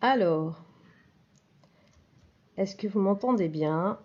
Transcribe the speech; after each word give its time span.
Alors, 0.00 0.64
est-ce 2.56 2.74
que 2.74 2.86
vous 2.88 3.00
m'entendez 3.00 3.48
bien? 3.48 3.98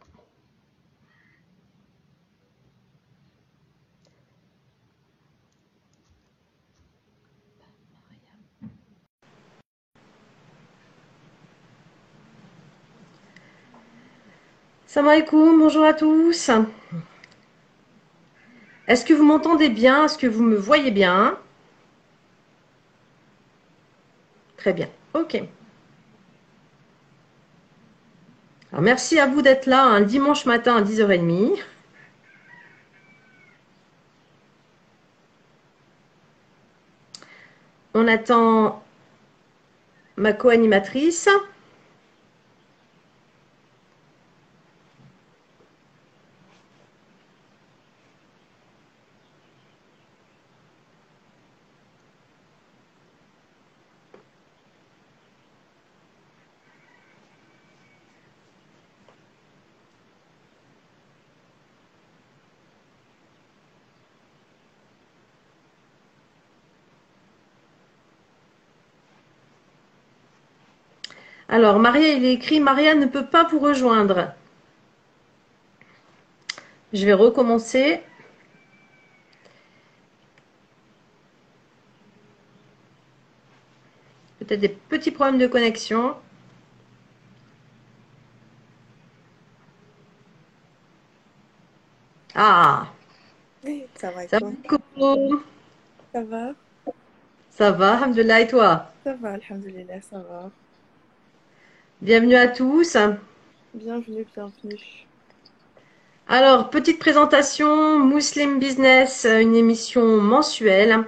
Salam 14.94 15.08
alaikum, 15.08 15.58
bonjour 15.58 15.86
à 15.86 15.94
tous. 15.94 16.52
Est-ce 18.90 19.06
que 19.06 19.14
vous 19.14 19.24
m'entendez 19.24 19.70
bien? 19.70 20.04
Est-ce 20.04 20.18
que 20.18 20.28
vous 20.28 20.44
me 20.44 20.58
voyez 20.58 20.92
bien? 20.92 21.40
Très 24.58 24.74
bien, 24.74 24.90
ok. 25.14 25.44
Alors, 28.74 28.82
merci 28.82 29.18
à 29.18 29.28
vous 29.28 29.42
d'être 29.42 29.66
là 29.66 29.82
un 29.82 30.02
dimanche 30.02 30.46
matin 30.46 30.76
à 30.76 30.82
10h30. 30.82 31.58
On 37.94 38.10
attend 38.10 38.84
ma 40.18 40.34
co-animatrice. 40.34 41.30
Alors, 71.52 71.80
Maria, 71.80 72.14
il 72.14 72.24
est 72.26 72.34
écrit 72.34 72.62
Maria 72.62 72.96
ne 72.96 73.06
peut 73.06 73.26
pas 73.26 73.44
vous 73.44 73.60
rejoindre. 73.60 74.34
Je 76.94 77.06
vais 77.06 77.14
recommencer. 77.14 78.02
Peut-être 84.40 84.62
des 84.62 84.70
petits 84.70 85.12
problèmes 85.12 85.38
de 85.40 85.48
connexion. 85.48 86.16
Ah 92.34 92.88
Ça 93.96 94.12
va, 94.12 94.28
Ça 94.28 94.40
va, 94.40 94.52
Coco? 94.68 95.42
Ça 96.14 96.24
va? 96.24 96.54
Ça 97.50 97.72
va, 97.72 97.98
Alhamdoulilah, 97.98 98.42
et 98.42 98.48
toi? 98.48 98.86
Ça 99.04 99.14
va, 99.16 99.32
alhamdoulilah, 99.34 100.02
ça 100.02 100.20
va. 100.20 100.50
Bienvenue 102.02 102.34
à 102.34 102.48
tous. 102.48 102.98
Bienvenue, 103.76 104.26
bienvenue. 104.34 105.06
Alors, 106.28 106.72
petite 106.72 106.98
présentation, 106.98 108.00
Muslim 108.00 108.58
Business, 108.58 109.28
une 109.30 109.56
émission 109.56 110.18
mensuelle 110.18 111.04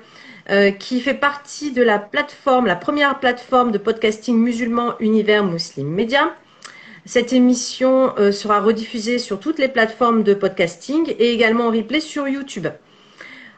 euh, 0.52 0.70
qui 0.70 1.02
fait 1.02 1.16
partie 1.16 1.72
de 1.72 1.82
la 1.82 1.98
plateforme, 1.98 2.68
la 2.68 2.76
première 2.76 3.20
plateforme 3.20 3.72
de 3.72 3.80
podcasting 3.80 4.38
musulman 4.38 4.94
univers 5.00 5.44
Muslim 5.44 5.88
Média. 5.88 6.36
Cette 7.08 7.34
émission 7.34 8.14
euh, 8.20 8.32
sera 8.32 8.60
rediffusée 8.60 9.18
sur 9.18 9.40
toutes 9.40 9.58
les 9.58 9.70
plateformes 9.70 10.22
de 10.22 10.36
podcasting 10.36 11.16
et 11.18 11.34
également 11.34 11.70
en 11.70 11.72
replay 11.72 12.02
sur 12.02 12.28
YouTube. 12.28 12.68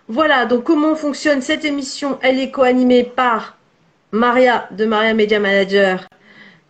Voilà, 0.07 0.45
donc 0.45 0.63
comment 0.63 0.95
fonctionne 0.95 1.41
cette 1.41 1.65
émission? 1.65 2.17
Elle 2.21 2.39
est 2.39 2.51
co-animée 2.51 3.03
par 3.03 3.57
Maria 4.13 4.69
de 4.71 4.85
Maria 4.85 5.13
Media 5.13 5.41
Manager, 5.41 6.07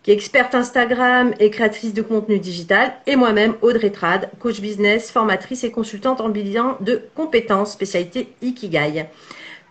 qui 0.06 0.12
est 0.12 0.14
experte 0.14 0.54
Instagram 0.54 1.34
et 1.40 1.50
créatrice 1.50 1.92
de 1.92 2.00
contenu 2.00 2.38
digital, 2.38 2.94
et 3.08 3.16
moi-même, 3.16 3.56
Audrey 3.60 3.90
Trad, 3.90 4.30
coach 4.38 4.60
business, 4.60 5.10
formatrice 5.10 5.64
et 5.64 5.72
consultante 5.72 6.20
en 6.20 6.28
bilan 6.28 6.76
de 6.78 7.02
compétences, 7.16 7.72
spécialité 7.72 8.32
Ikigai. 8.40 9.06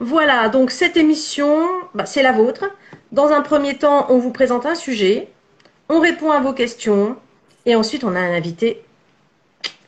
Voilà, 0.01 0.49
donc 0.49 0.71
cette 0.71 0.97
émission, 0.97 1.65
bah, 1.93 2.05
c'est 2.05 2.21
la 2.21 2.33
vôtre. 2.33 2.65
Dans 3.13 3.29
un 3.29 3.39
premier 3.39 3.77
temps, 3.77 4.07
on 4.09 4.17
vous 4.17 4.31
présente 4.31 4.65
un 4.65 4.75
sujet, 4.75 5.29
on 5.87 6.01
répond 6.01 6.31
à 6.31 6.41
vos 6.41 6.51
questions, 6.51 7.15
et 7.65 7.77
ensuite 7.77 8.03
on 8.03 8.13
a 8.13 8.19
un 8.19 8.35
invité 8.35 8.83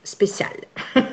spécial. 0.06 0.54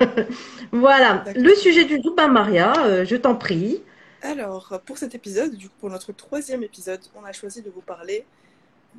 voilà, 0.70 1.24
le 1.34 1.56
sujet 1.56 1.86
du 1.86 2.00
jour, 2.00 2.14
bah, 2.16 2.28
Maria, 2.28 2.72
euh, 2.84 3.04
je 3.04 3.16
t'en 3.16 3.34
prie. 3.34 3.82
Alors, 4.22 4.80
pour 4.86 4.96
cet 4.96 5.16
épisode, 5.16 5.56
du 5.56 5.70
coup, 5.70 5.74
pour 5.80 5.90
notre 5.90 6.12
troisième 6.12 6.62
épisode, 6.62 7.00
on 7.20 7.24
a 7.24 7.32
choisi 7.32 7.62
de 7.62 7.70
vous 7.70 7.80
parler 7.82 8.24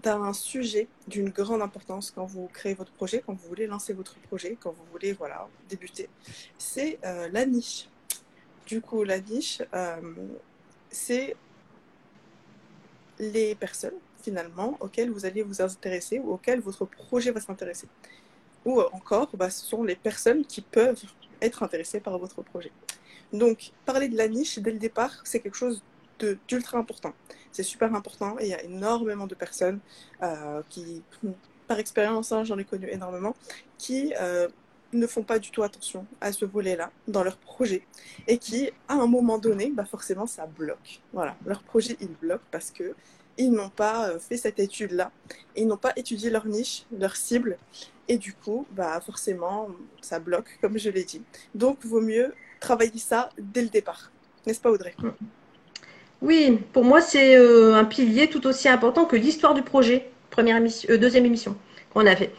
d'un 0.04 0.34
sujet 0.34 0.88
d'une 1.08 1.30
grande 1.30 1.62
importance 1.62 2.12
quand 2.12 2.26
vous 2.26 2.48
créez 2.54 2.74
votre 2.74 2.92
projet, 2.92 3.24
quand 3.26 3.34
vous 3.34 3.48
voulez 3.48 3.68
lancer 3.68 3.94
votre 3.94 4.16
projet, 4.20 4.58
quand 4.60 4.72
vous 4.72 4.86
voulez 4.92 5.14
voilà, 5.14 5.48
débuter. 5.70 6.10
C'est 6.58 7.00
euh, 7.06 7.30
la 7.32 7.46
niche. 7.46 7.90
Du 8.66 8.82
coup, 8.82 9.04
la 9.04 9.20
niche, 9.20 9.62
euh, 9.74 10.02
c'est 10.90 11.36
les 13.20 13.56
personnes 13.56 13.94
finalement 14.22 14.78
auxquelles 14.80 15.12
vous 15.12 15.26
allez 15.26 15.44
vous 15.44 15.62
intéresser 15.62 16.20
ou 16.20 16.34
auxquelles 16.34 16.60
votre 16.60 16.86
projet 16.86 17.32
va 17.32 17.40
s'intéresser. 17.40 17.88
Ou 18.66 18.82
encore, 18.82 19.30
bah, 19.36 19.50
ce 19.50 19.64
sont 19.66 19.84
les 19.84 19.96
personnes 19.96 20.44
qui 20.44 20.62
peuvent 20.62 21.02
être 21.42 21.62
intéressées 21.62 22.00
par 22.00 22.18
votre 22.18 22.42
projet. 22.42 22.72
Donc, 23.32 23.72
parler 23.86 24.10
de 24.10 24.18
la 24.18 24.28
niche 24.28 24.60
dès 24.60 24.72
le 24.72 24.80
départ, 24.80 25.12
c'est 25.24 25.40
quelque 25.40 25.58
chose 25.58 25.84
d'ultra 26.48 26.78
important. 26.78 27.14
C'est 27.52 27.64
super 27.64 27.94
important 27.96 28.38
et 28.40 28.46
il 28.46 28.50
y 28.50 28.54
a 28.54 28.64
énormément 28.64 29.28
de 29.28 29.36
personnes 29.36 29.80
euh, 30.22 30.62
qui, 30.70 31.04
par 31.68 31.80
expérience, 31.80 32.32
hein, 32.32 32.44
j'en 32.44 32.58
ai 32.58 32.66
connu 32.66 32.88
énormément, 32.90 33.36
qui 33.78 34.14
euh, 34.20 34.48
ne 34.94 35.08
font 35.08 35.24
pas 35.24 35.40
du 35.40 35.52
tout 35.52 35.64
attention 35.64 36.06
à 36.22 36.32
ce 36.32 36.46
volet-là 36.46 36.92
dans 37.08 37.24
leur 37.24 37.38
projet 37.38 37.86
et 38.28 38.38
qui, 38.38 38.72
à 38.88 38.96
un 38.96 39.08
moment 39.08 39.38
donné, 39.38 39.72
bah 39.72 39.86
forcément, 39.86 40.28
ça 40.28 40.46
bloque. 40.46 41.02
Voilà, 41.14 41.36
leur 41.46 41.64
projet, 41.64 41.98
il 42.02 42.10
bloque 42.10 42.42
parce 42.52 42.72
que 42.72 42.96
ils 43.38 43.52
n'ont 43.52 43.70
pas 43.70 44.10
euh, 44.10 44.20
fait 44.20 44.38
cette 44.38 44.60
étude-là, 44.60 45.12
ils 45.56 45.68
n'ont 45.68 45.78
pas 45.78 45.92
étudié 45.96 46.30
leur 46.30 46.46
niche, 46.46 46.86
leur 46.98 47.16
cible, 47.16 47.58
et 48.08 48.18
du 48.18 48.34
coup, 48.34 48.66
bah 48.72 49.02
forcément, 49.02 49.70
ça 50.02 50.20
bloque, 50.20 50.58
comme 50.62 50.78
je 50.78 50.90
l'ai 50.90 51.04
dit. 51.04 51.22
Donc, 51.54 51.84
vaut 51.86 52.02
mieux 52.02 52.34
travailler 52.60 53.00
ça 53.00 53.30
dès 53.38 53.62
le 53.62 53.70
départ. 53.70 54.12
N'est-ce 54.46 54.62
pas, 54.62 54.72
Audrey? 54.72 54.96
Oui, 56.22 56.60
pour 56.74 56.84
moi, 56.84 57.02
c'est 57.02 57.36
euh, 57.38 57.76
un 57.76 57.86
pilier 57.86 58.28
tout 58.30 58.48
aussi 58.48 58.70
important 58.70 59.06
que 59.06 59.16
l'histoire 59.16 59.54
du 59.54 59.62
projet, 59.62 60.10
première 60.30 60.62
euh, 60.90 60.98
deuxième 60.98 61.26
émission 61.26 61.56
qu'on 61.94 62.06
a 62.06 62.16
fait. 62.16 62.32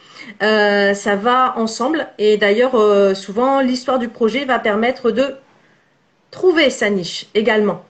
Euh, 0.43 0.93
ça 0.95 1.17
va 1.17 1.55
ensemble 1.57 2.09
et 2.19 2.37
d'ailleurs, 2.37 2.77
souvent, 3.17 3.61
l'histoire 3.61 3.99
du 3.99 4.09
projet 4.09 4.45
va 4.45 4.59
permettre 4.59 5.11
de 5.11 5.37
trouver 6.31 6.69
sa 6.69 6.91
niche 6.91 7.27
également. 7.35 7.85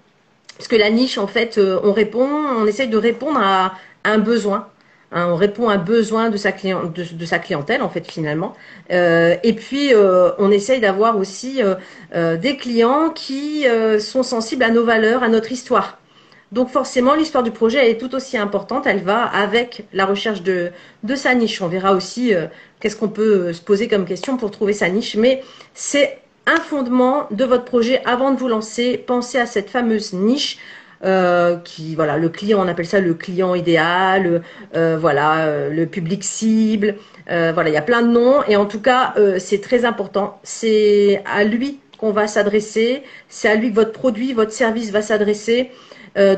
Parce 0.57 0.69
que 0.69 0.77
la 0.77 0.91
niche, 0.91 1.19
en 1.19 1.27
fait, 1.27 1.59
on 1.59 1.93
répond, 1.93 2.27
on 2.27 2.67
essaye 2.67 2.89
de 2.89 2.97
répondre 2.97 3.41
à, 3.43 3.75
un 4.05 4.19
besoin. 4.19 4.69
Hein, 5.13 5.29
on 5.29 5.37
répond 5.37 5.69
à 5.69 5.75
un 5.75 5.79
besoin 5.79 6.31
de 6.31 6.37
sa, 6.37 6.53
clientèle, 6.53 7.83
en 7.83 7.89
fait, 7.89 8.11
finalement. 8.11 8.55
Euh, 8.91 9.37
et 9.43 9.53
puis, 9.53 9.95
euh, 9.95 10.31
on 10.39 10.51
essaye 10.51 10.81
d'avoir 10.81 11.19
aussi 11.19 11.63
euh, 11.63 12.37
des 12.37 12.57
clients 12.57 13.11
qui 13.11 13.65
sont 14.01 14.23
sensibles 14.23 14.63
à 14.63 14.71
nos 14.71 14.85
valeurs, 14.85 15.23
à 15.23 15.29
notre 15.29 15.53
histoire. 15.53 15.99
Donc 16.53 16.71
forcément, 16.71 17.15
l'histoire 17.15 17.43
du 17.43 17.51
projet 17.51 17.79
elle 17.79 17.91
est 17.91 17.99
tout 17.99 18.15
aussi 18.15 18.39
importante. 18.39 18.87
Elle 18.87 19.03
va 19.03 19.25
avec 19.25 19.85
la 19.93 20.07
recherche 20.07 20.43
de, 20.43 20.71
sa 21.17 21.35
niche. 21.35 21.61
On 21.61 21.67
verra 21.67 21.93
aussi 21.93 22.33
qu'est-ce 22.79 22.95
qu'on 22.95 23.09
peut 23.09 23.53
se 23.53 23.61
poser 23.61 23.89
comme 23.89 24.05
question 24.05 24.37
pour 24.37 24.53
trouver 24.53 24.73
sa 24.73 24.89
niche. 24.89 25.17
Mais 25.17 25.43
c'est 25.75 26.19
un 26.47 26.61
fondement 26.61 27.27
de 27.33 27.45
votre 27.45 27.65
projet 27.65 28.01
avant 28.05 28.31
de 28.31 28.39
vous 28.39 28.49
lancer. 28.49 28.97
Pensez 28.97 29.39
à 29.39 29.47
cette 29.47 29.71
fameuse 29.71 30.13
niche. 30.13 30.59
Euh, 31.05 31.57
qui 31.59 31.95
voilà 31.95 32.17
le 32.17 32.31
client 32.31 32.65
on 32.65 32.69
appelle 32.69 32.87
ça 32.87 33.01
le 33.01 33.13
client 33.13 33.55
idéal 33.55 34.43
euh, 34.75 34.97
voilà 34.99 35.45
euh, 35.45 35.69
le 35.69 35.85
public 35.85 36.25
cible 36.25 36.97
voilà 37.29 37.69
il 37.69 37.75
y 37.75 37.77
a 37.77 37.83
plein 37.83 38.01
de 38.01 38.09
noms 38.09 38.43
et 38.49 38.57
en 38.57 38.65
tout 38.65 38.81
cas 38.81 39.15
c'est 39.39 39.61
très 39.61 39.85
important 39.85 40.39
c'est 40.43 41.23
à 41.27 41.45
lui 41.45 41.81
qu'on 41.99 42.13
va 42.13 42.29
s'adresser 42.29 43.03
c'est 43.29 43.49
à 43.49 43.57
lui 43.57 43.71
que 43.71 43.75
votre 43.75 43.93
produit 43.93 44.33
votre 44.33 44.53
service 44.53 44.91
va 44.91 45.03
s'adresser 45.03 45.71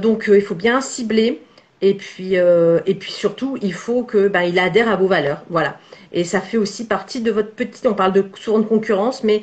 donc 0.03 0.31
il 0.33 0.43
faut 0.43 0.57
bien 0.57 0.81
cibler 0.81 1.41
Et 1.81 1.95
puis, 1.95 2.35
et 2.35 2.95
puis 2.95 3.13
surtout, 3.13 3.57
il 3.63 3.73
faut 3.73 4.03
que 4.03 4.29
ben, 4.29 4.43
il 4.43 4.59
adhère 4.59 4.89
à 4.91 4.97
vos 4.97 5.07
valeurs. 5.07 5.45
Voilà. 5.51 5.79
Et 6.13 6.25
ça 6.25 6.41
fait 6.41 6.57
aussi 6.57 6.87
partie 6.87 7.21
de 7.21 7.31
votre 7.31 7.53
petite. 7.53 7.87
On 7.87 7.95
parle 7.95 8.13
de 8.13 8.25
souvent 8.35 8.59
de 8.59 8.65
concurrence, 8.67 9.23
mais 9.23 9.43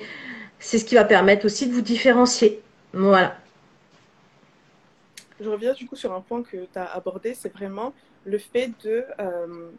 c'est 0.59 0.79
ce 0.79 0.85
qui 0.85 0.95
va 0.95 1.05
permettre 1.05 1.45
aussi 1.45 1.67
de 1.67 1.73
vous 1.73 1.81
différencier. 1.81 2.59
Voilà. 2.93 3.37
Je 5.39 5.49
reviens 5.49 5.73
du 5.73 5.85
coup 5.85 5.95
sur 5.95 6.13
un 6.13 6.21
point 6.21 6.43
que 6.43 6.65
tu 6.65 6.79
as 6.79 6.85
abordé, 6.85 7.33
c'est 7.33 7.51
vraiment 7.51 7.93
le 8.25 8.37
fait 8.37 8.71
de, 8.83 9.03
euh, 9.19 9.69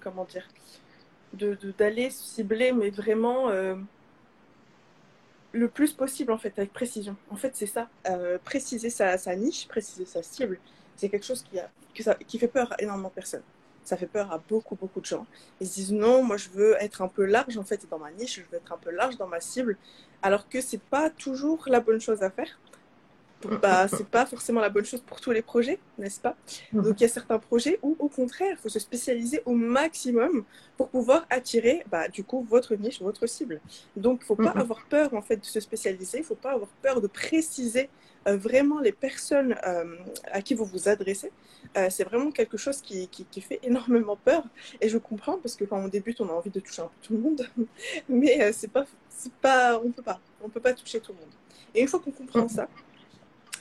comment 0.00 0.24
dire, 0.24 0.46
d'aller 1.32 2.06
de, 2.06 2.12
cibler, 2.12 2.72
mais 2.72 2.90
vraiment 2.90 3.48
euh, 3.50 3.74
le 5.52 5.68
plus 5.68 5.92
possible 5.92 6.30
en 6.32 6.38
fait, 6.38 6.56
avec 6.58 6.72
précision. 6.72 7.16
En 7.30 7.36
fait, 7.36 7.56
c'est 7.56 7.66
ça, 7.66 7.88
euh, 8.08 8.38
préciser 8.44 8.88
sa, 8.88 9.16
niche, 9.34 9.66
préciser 9.66 10.04
sa 10.04 10.22
cible, 10.22 10.60
c'est 10.96 11.08
quelque 11.08 11.26
chose 11.26 11.42
qui, 11.42 11.58
qui 12.26 12.38
fait 12.38 12.48
peur 12.48 12.72
à 12.72 12.80
énormément 12.80 13.08
de 13.08 13.14
personnes. 13.14 13.42
Ça 13.82 13.96
fait 13.96 14.06
peur 14.06 14.32
à 14.32 14.38
beaucoup, 14.38 14.76
beaucoup 14.76 15.00
de 15.00 15.06
gens. 15.06 15.26
Ils 15.60 15.66
se 15.66 15.74
disent 15.74 15.92
non, 15.92 16.22
moi 16.22 16.36
je 16.36 16.48
veux 16.50 16.76
être 16.80 17.02
un 17.02 17.08
peu 17.08 17.24
large 17.24 17.58
en 17.58 17.64
fait 17.64 17.86
dans 17.90 17.98
ma 17.98 18.12
niche, 18.12 18.36
je 18.36 18.42
veux 18.50 18.56
être 18.56 18.72
un 18.72 18.78
peu 18.78 18.90
large 18.90 19.16
dans 19.18 19.26
ma 19.26 19.40
cible, 19.40 19.76
alors 20.22 20.48
que 20.48 20.60
c'est 20.60 20.80
pas 20.80 21.10
toujours 21.10 21.64
la 21.66 21.80
bonne 21.80 22.00
chose 22.00 22.22
à 22.22 22.30
faire 22.30 22.58
bah, 23.48 23.88
c'est 23.88 24.06
pas 24.06 24.26
forcément 24.26 24.60
la 24.60 24.68
bonne 24.68 24.84
chose 24.84 25.00
pour 25.00 25.20
tous 25.20 25.30
les 25.30 25.42
projets, 25.42 25.78
n'est-ce 25.98 26.20
pas? 26.20 26.36
Mhm. 26.72 26.82
Donc 26.82 27.00
il 27.00 27.02
y 27.02 27.06
a 27.06 27.08
certains 27.08 27.38
projets 27.38 27.78
où 27.82 27.96
au 27.98 28.08
contraire, 28.08 28.56
il 28.58 28.62
faut 28.62 28.68
se 28.68 28.78
spécialiser 28.78 29.42
au 29.44 29.52
maximum 29.52 30.44
pour 30.76 30.88
pouvoir 30.88 31.26
attirer 31.30 31.84
bah, 31.90 32.08
du 32.08 32.24
coup 32.24 32.46
votre 32.48 32.74
niche, 32.74 33.00
votre 33.00 33.26
cible. 33.26 33.60
Donc 33.96 34.20
il 34.22 34.26
faut 34.26 34.36
pas 34.36 34.54
mhm. 34.54 34.60
avoir 34.60 34.84
peur 34.86 35.14
en 35.14 35.22
fait 35.22 35.36
de 35.36 35.44
se 35.44 35.60
spécialiser, 35.60 36.18
il 36.18 36.24
faut 36.24 36.34
pas 36.34 36.52
avoir 36.52 36.70
peur 36.82 37.00
de 37.00 37.06
préciser 37.06 37.88
euh, 38.26 38.36
vraiment 38.36 38.80
les 38.80 38.92
personnes 38.92 39.54
euh, 39.66 39.96
à 40.32 40.40
qui 40.40 40.54
vous 40.54 40.64
vous 40.64 40.88
adressez. 40.88 41.30
Euh, 41.76 41.88
c'est 41.90 42.04
vraiment 42.04 42.30
quelque 42.30 42.56
chose 42.56 42.80
qui, 42.80 43.08
qui, 43.08 43.24
qui, 43.24 43.40
fait 43.40 43.60
énormément 43.62 44.16
peur 44.16 44.44
et 44.80 44.88
je 44.88 44.96
comprends 44.98 45.38
parce 45.38 45.56
que 45.56 45.64
quand 45.64 45.78
on 45.78 45.88
débute, 45.88 46.20
on 46.20 46.28
a 46.28 46.32
envie 46.32 46.50
de 46.50 46.60
toucher 46.60 46.82
un 46.82 46.86
peu 46.86 46.92
tout 47.02 47.12
le 47.14 47.18
monde, 47.18 47.48
mais 48.08 48.52
c'est 48.52 48.70
pas, 48.70 48.86
c'est 49.08 49.32
pas, 49.32 49.78
on 49.78 49.90
peut 49.90 50.02
pas, 50.02 50.20
on 50.42 50.48
peut 50.48 50.60
pas 50.60 50.72
toucher 50.72 51.00
tout 51.00 51.12
le 51.12 51.18
monde. 51.18 51.32
Et 51.74 51.82
une 51.82 51.88
fois 51.88 52.00
qu'on 52.00 52.12
comprend 52.12 52.42
mhm. 52.42 52.48
ça, 52.48 52.68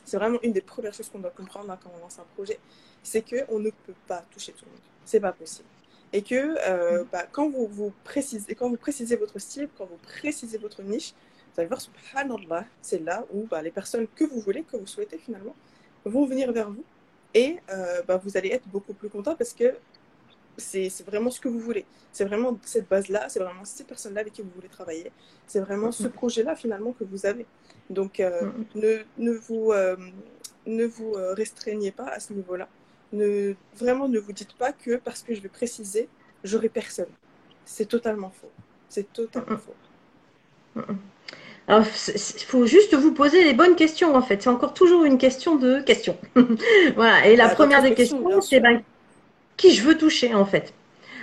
c'est 0.06 0.18
vraiment 0.18 0.40
une 0.44 0.54
des 0.54 0.62
premières 0.62 0.94
choses 0.94 1.10
qu'on 1.10 1.20
doit 1.20 1.32
comprendre 1.32 1.78
quand 1.82 1.92
on 1.96 2.00
lance 2.00 2.20
un 2.20 2.26
projet, 2.36 2.60
c'est 3.02 3.22
qu'on 3.22 3.60
ne 3.60 3.70
peut 3.70 3.94
pas 4.08 4.24
toucher 4.32 4.54
tout 4.54 4.66
le 4.66 4.72
monde. 4.72 4.82
C'est 5.06 5.20
pas 5.20 5.32
possible. 5.32 5.68
Et 6.12 6.22
que 6.22 6.36
euh, 6.36 7.04
mm. 7.04 7.08
bah, 7.12 7.26
quand, 7.32 7.50
vous, 7.50 7.68
vous 7.68 7.94
précisez, 8.04 8.56
quand 8.56 8.70
vous 8.70 8.78
précisez 8.78 9.16
votre 9.16 9.40
style, 9.40 9.70
quand 9.78 9.86
vous 9.86 9.98
précisez 9.98 10.58
votre 10.58 10.82
niche, 10.84 11.14
vous 11.54 11.60
allez 11.60 11.68
voir, 11.68 11.82
subhanallah, 11.82 12.66
c'est 12.82 13.00
là 13.00 13.26
où 13.32 13.46
bah, 13.46 13.62
les 13.62 13.72
personnes 13.72 14.08
que 14.16 14.24
vous 14.24 14.40
voulez, 14.40 14.64
que 14.64 14.78
vous 14.78 14.88
souhaitez 14.88 15.18
finalement, 15.18 15.56
vont 16.06 16.26
venir 16.26 16.52
vers 16.52 16.70
vous. 16.70 16.84
Et 17.34 17.58
euh, 17.70 18.02
bah, 18.08 18.22
vous 18.24 18.38
allez 18.38 18.50
être 18.50 18.68
beaucoup 18.68 18.94
plus 18.94 19.10
content 19.10 19.36
parce 19.36 19.54
que 19.54 19.76
c'est 20.58 20.90
vraiment 21.06 21.32
ce 21.32 21.40
que 21.40 21.48
vous 21.48 21.60
voulez. 21.60 21.86
C'est 22.12 22.26
vraiment 22.26 22.60
cette 22.64 22.88
base-là, 22.88 23.28
c'est 23.28 23.40
vraiment 23.40 23.66
ces 23.66 23.84
personnes-là 23.84 24.22
avec 24.22 24.34
qui 24.34 24.44
vous 24.44 24.52
voulez 24.56 24.68
travailler. 24.68 25.12
C'est 25.48 25.60
vraiment 25.60 25.92
ce 25.92 26.08
mm. 26.08 26.12
projet-là 26.12 26.56
finalement 26.56 26.92
que 26.92 27.04
vous 27.04 27.26
avez. 27.26 27.46
Donc, 27.90 28.20
euh, 28.20 28.50
ne, 28.76 29.00
ne, 29.18 29.32
vous, 29.32 29.72
euh, 29.72 29.96
ne 30.66 30.86
vous 30.86 31.14
euh, 31.16 31.34
restreignez 31.34 31.92
pas 31.92 32.06
à 32.08 32.20
ce 32.20 32.34
niveau-là. 32.34 32.68
Ne, 33.12 33.56
vraiment, 33.76 34.08
ne 34.08 34.20
vous 34.20 34.34
dites 34.34 34.54
pas 34.54 34.72
que 34.72 34.96
parce 34.96 35.22
que 35.22 35.36
je 35.36 35.42
vais 35.42 35.50
préciser, 35.50 36.08
j'aurai 36.44 36.70
personne. 36.70 37.10
C'est 37.66 37.88
totalement 37.88 38.30
faux. 38.30 38.52
C'est 38.90 39.12
totalement 39.14 39.58
faux. 39.58 40.84
Alors, 41.68 41.86
il 41.86 42.44
faut 42.46 42.66
juste 42.66 42.94
vous 42.94 43.14
poser 43.14 43.44
les 43.44 43.54
bonnes 43.54 43.76
questions, 43.76 44.16
en 44.16 44.22
fait. 44.22 44.42
C'est 44.42 44.50
encore 44.50 44.74
toujours 44.74 45.06
une 45.06 45.18
question 45.18 45.56
de 45.56 45.80
questions. 45.80 46.18
voilà. 46.96 47.26
Et 47.28 47.36
la 47.36 47.48
bah, 47.48 47.56
première 47.56 47.82
des 47.82 47.94
questions, 47.94 48.42
c'est 48.42 48.60
ben, 48.60 48.82
qui 49.56 49.74
je 49.74 49.84
veux 49.84 49.98
toucher, 49.98 50.34
en 50.34 50.46
fait? 50.46 50.74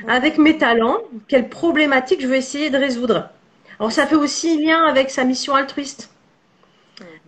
Avec 0.08 0.38
mes 0.38 0.56
talents, 0.56 0.98
quelle 1.28 1.48
problématique 1.50 2.22
je 2.22 2.26
veux 2.26 2.36
essayer 2.36 2.70
de 2.70 2.78
résoudre? 2.78 3.28
Alors, 3.78 3.92
ça 3.92 4.06
fait 4.06 4.16
aussi 4.16 4.64
lien 4.64 4.84
avec 4.84 5.10
sa 5.10 5.24
mission 5.24 5.54
altruiste. 5.54 6.10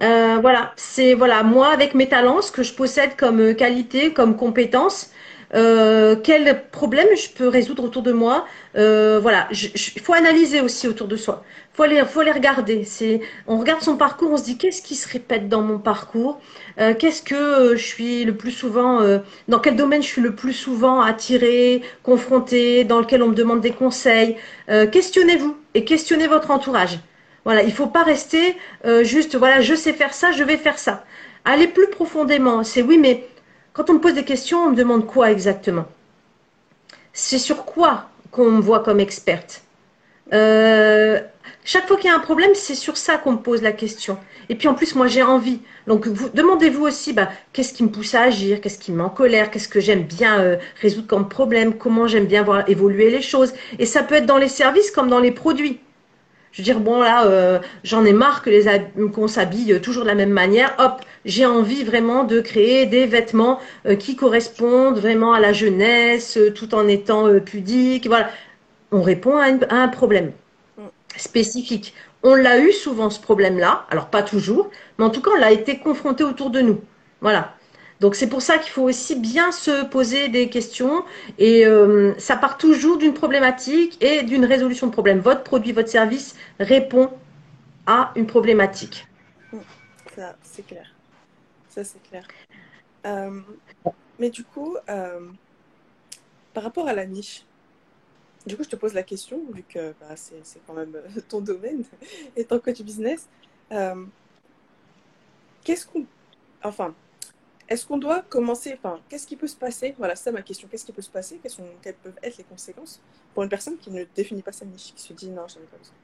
Euh, 0.02 0.38
voilà, 0.40 0.72
c'est 0.76 1.14
voilà 1.14 1.42
moi 1.44 1.68
avec 1.68 1.94
mes 1.94 2.08
talents, 2.08 2.42
ce 2.42 2.50
que 2.50 2.62
je 2.64 2.74
possède 2.74 3.14
comme 3.16 3.40
euh, 3.40 3.54
qualité, 3.54 4.12
comme 4.12 4.36
compétence, 4.36 5.12
euh, 5.54 6.16
quel 6.16 6.64
problème 6.72 7.06
je 7.16 7.28
peux 7.30 7.46
résoudre 7.46 7.84
autour 7.84 8.02
de 8.02 8.12
moi. 8.12 8.46
voilà, 8.74 9.48
il 9.52 10.00
faut 10.02 10.14
analyser 10.14 10.60
aussi 10.60 10.88
autour 10.88 11.06
de 11.06 11.16
soi. 11.16 11.44
Faut 11.74 11.84
les, 11.84 12.04
faut 12.04 12.22
les 12.22 12.32
regarder. 12.32 12.84
On 13.46 13.58
regarde 13.58 13.82
son 13.82 13.96
parcours, 13.96 14.32
on 14.32 14.36
se 14.36 14.44
dit 14.44 14.58
qu'est-ce 14.58 14.82
qui 14.82 14.94
se 14.96 15.08
répète 15.08 15.48
dans 15.48 15.62
mon 15.62 15.78
parcours, 15.78 16.40
qu'est-ce 16.98 17.22
que 17.22 17.76
je 17.76 17.84
suis 17.84 18.24
le 18.24 18.34
plus 18.36 18.50
souvent, 18.50 19.00
dans 19.48 19.58
quel 19.60 19.76
domaine 19.76 20.02
je 20.02 20.08
suis 20.08 20.22
le 20.22 20.34
plus 20.34 20.52
souvent 20.54 21.00
attiré, 21.00 21.82
confronté, 22.02 22.84
dans 22.84 23.00
lequel 23.00 23.22
on 23.22 23.28
me 23.28 23.34
demande 23.34 23.60
des 23.60 23.72
conseils. 23.72 24.36
questionnez-vous 24.68 25.56
et 25.74 25.84
questionnez 25.84 26.26
votre 26.26 26.50
entourage. 26.50 26.98
Voilà, 27.44 27.62
il 27.62 27.68
ne 27.68 27.74
faut 27.74 27.86
pas 27.88 28.04
rester 28.04 28.56
euh, 28.84 29.04
juste, 29.04 29.36
voilà, 29.36 29.60
je 29.60 29.74
sais 29.74 29.92
faire 29.92 30.14
ça, 30.14 30.32
je 30.32 30.44
vais 30.44 30.56
faire 30.56 30.78
ça. 30.78 31.04
Aller 31.44 31.66
plus 31.68 31.88
profondément, 31.90 32.62
c'est 32.64 32.82
oui, 32.82 32.98
mais 32.98 33.26
quand 33.72 33.90
on 33.90 33.94
me 33.94 34.00
pose 34.00 34.14
des 34.14 34.24
questions, 34.24 34.58
on 34.66 34.70
me 34.70 34.76
demande 34.76 35.06
quoi 35.06 35.30
exactement? 35.32 35.86
C'est 37.12 37.38
sur 37.38 37.64
quoi 37.64 38.08
qu'on 38.30 38.50
me 38.50 38.60
voit 38.60 38.80
comme 38.80 39.00
experte? 39.00 39.62
Euh, 40.32 41.20
Chaque 41.64 41.86
fois 41.88 41.96
qu'il 41.96 42.10
y 42.10 42.12
a 42.12 42.16
un 42.16 42.20
problème, 42.20 42.52
c'est 42.54 42.74
sur 42.74 42.96
ça 42.96 43.18
qu'on 43.18 43.32
me 43.32 43.38
pose 43.38 43.62
la 43.62 43.72
question. 43.72 44.18
Et 44.48 44.56
puis 44.56 44.68
en 44.68 44.74
plus, 44.74 44.94
moi, 44.94 45.06
j'ai 45.08 45.22
envie. 45.22 45.60
Donc, 45.86 46.06
vous, 46.08 46.28
demandez-vous 46.30 46.84
aussi, 46.86 47.12
bah, 47.12 47.30
qu'est-ce 47.52 47.72
qui 47.74 47.84
me 47.84 47.88
pousse 47.90 48.14
à 48.14 48.22
agir? 48.22 48.60
Qu'est-ce 48.60 48.78
qui 48.78 48.92
me 48.92 49.08
colère? 49.08 49.50
Qu'est-ce 49.50 49.68
que 49.68 49.80
j'aime 49.80 50.02
bien 50.04 50.40
euh, 50.40 50.56
résoudre 50.80 51.06
comme 51.06 51.28
problème? 51.28 51.74
Comment 51.78 52.06
j'aime 52.08 52.26
bien 52.26 52.42
voir 52.42 52.68
évoluer 52.68 53.10
les 53.10 53.22
choses? 53.22 53.52
Et 53.78 53.86
ça 53.86 54.02
peut 54.02 54.16
être 54.16 54.26
dans 54.26 54.38
les 54.38 54.48
services 54.48 54.90
comme 54.90 55.08
dans 55.08 55.20
les 55.20 55.32
produits. 55.32 55.80
Je 56.52 56.58
veux 56.58 56.64
dire, 56.64 56.80
bon 56.80 57.00
là, 57.00 57.26
euh, 57.26 57.58
j'en 57.82 58.04
ai 58.04 58.12
marre 58.12 58.42
qu'on 59.12 59.26
s'habille 59.26 59.80
toujours 59.80 60.02
de 60.02 60.08
la 60.08 60.14
même 60.14 60.30
manière. 60.30 60.74
Hop, 60.78 61.00
j'ai 61.24 61.46
envie 61.46 61.82
vraiment 61.82 62.24
de 62.24 62.40
créer 62.40 62.84
des 62.84 63.06
vêtements 63.06 63.58
euh, 63.86 63.96
qui 63.96 64.16
correspondent 64.16 64.98
vraiment 64.98 65.32
à 65.32 65.40
la 65.40 65.54
jeunesse, 65.54 66.36
euh, 66.36 66.52
tout 66.52 66.74
en 66.74 66.86
étant 66.88 67.40
pudique. 67.40 68.06
Voilà, 68.06 68.30
on 68.90 69.00
répond 69.00 69.38
à, 69.38 69.46
à, 69.46 69.76
un 69.76 69.88
problème 69.88 70.32
spécifique. 71.16 71.94
On 72.22 72.34
l'a 72.34 72.58
eu 72.58 72.72
souvent 72.72 73.08
ce 73.08 73.20
problème-là, 73.20 73.86
alors 73.90 74.08
pas 74.08 74.22
toujours, 74.22 74.70
mais 74.98 75.04
en 75.06 75.10
tout 75.10 75.22
cas, 75.22 75.30
on 75.34 75.40
l'a 75.40 75.52
été 75.52 75.78
confronté 75.78 76.22
autour 76.22 76.50
de 76.50 76.60
nous. 76.60 76.80
Voilà. 77.22 77.54
Donc 78.02 78.16
c'est 78.16 78.28
pour 78.28 78.42
ça 78.42 78.58
qu'il 78.58 78.72
faut 78.72 78.82
aussi 78.82 79.14
bien 79.14 79.52
se 79.52 79.84
poser 79.84 80.28
des 80.28 80.50
questions 80.50 81.04
et 81.38 81.64
euh, 81.64 82.18
ça 82.18 82.34
part 82.34 82.58
toujours 82.58 82.98
d'une 82.98 83.14
problématique 83.14 83.96
et 84.02 84.24
d'une 84.24 84.44
résolution 84.44 84.88
de 84.88 84.92
problème. 84.92 85.20
Votre 85.20 85.44
produit, 85.44 85.70
votre 85.70 85.88
service 85.88 86.34
répond 86.58 87.12
à 87.86 88.10
une 88.16 88.26
problématique. 88.26 89.06
Ça, 90.16 90.34
c'est 90.42 90.66
clair. 90.66 90.92
Ça, 91.68 91.84
c'est 91.84 92.02
clair. 92.02 92.26
Euh, 93.06 93.40
mais 94.18 94.30
du 94.30 94.42
coup, 94.42 94.76
euh, 94.90 95.20
par 96.54 96.64
rapport 96.64 96.88
à 96.88 96.94
la 96.94 97.06
niche, 97.06 97.44
du 98.44 98.56
coup, 98.56 98.64
je 98.64 98.70
te 98.70 98.76
pose 98.76 98.94
la 98.94 99.04
question, 99.04 99.40
vu 99.54 99.62
que 99.62 99.94
bah, 100.00 100.16
c'est 100.16 100.42
quand 100.66 100.74
même 100.74 100.96
ton 101.28 101.40
domaine, 101.40 101.84
étant 102.36 102.58
coach 102.58 102.82
business. 102.82 103.28
Qu'est-ce 105.62 105.86
qu'on. 105.86 106.04
Enfin, 106.64 106.92
est-ce 107.72 107.86
qu'on 107.86 107.96
doit 107.96 108.22
commencer, 108.28 108.76
enfin, 108.78 108.98
qu'est-ce 109.08 109.26
qui 109.26 109.36
peut 109.36 109.46
se 109.46 109.56
passer? 109.56 109.94
Voilà, 109.98 110.14
c'est 110.14 110.30
ma 110.30 110.42
question. 110.42 110.68
Qu'est-ce 110.70 110.84
qui 110.84 110.92
peut 110.92 111.02
se 111.02 111.08
passer? 111.08 111.38
Quelles, 111.42 111.50
sont, 111.50 111.64
quelles 111.82 111.94
peuvent 111.94 112.18
être 112.22 112.36
les 112.36 112.44
conséquences 112.44 113.00
pour 113.32 113.42
une 113.42 113.48
personne 113.48 113.78
qui 113.78 113.90
ne 113.90 114.04
définit 114.14 114.42
pas 114.42 114.52
sa 114.52 114.66
niche, 114.66 114.92
qui 114.94 115.02
se 115.02 115.12
dit 115.14 115.30
non, 115.30 115.42
j'en 115.48 115.60
ai 115.60 115.66
pas 115.70 115.78
besoin? 115.78 115.94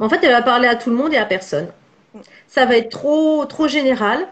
En 0.00 0.08
fait, 0.08 0.22
elle 0.22 0.32
va 0.32 0.42
parler 0.42 0.68
à 0.68 0.76
tout 0.76 0.90
le 0.90 0.96
monde 0.96 1.14
et 1.14 1.16
à 1.16 1.24
personne. 1.24 1.68
Mm. 2.12 2.20
Ça 2.46 2.66
va 2.66 2.76
être 2.76 2.90
trop, 2.90 3.46
trop 3.46 3.68
général. 3.68 4.28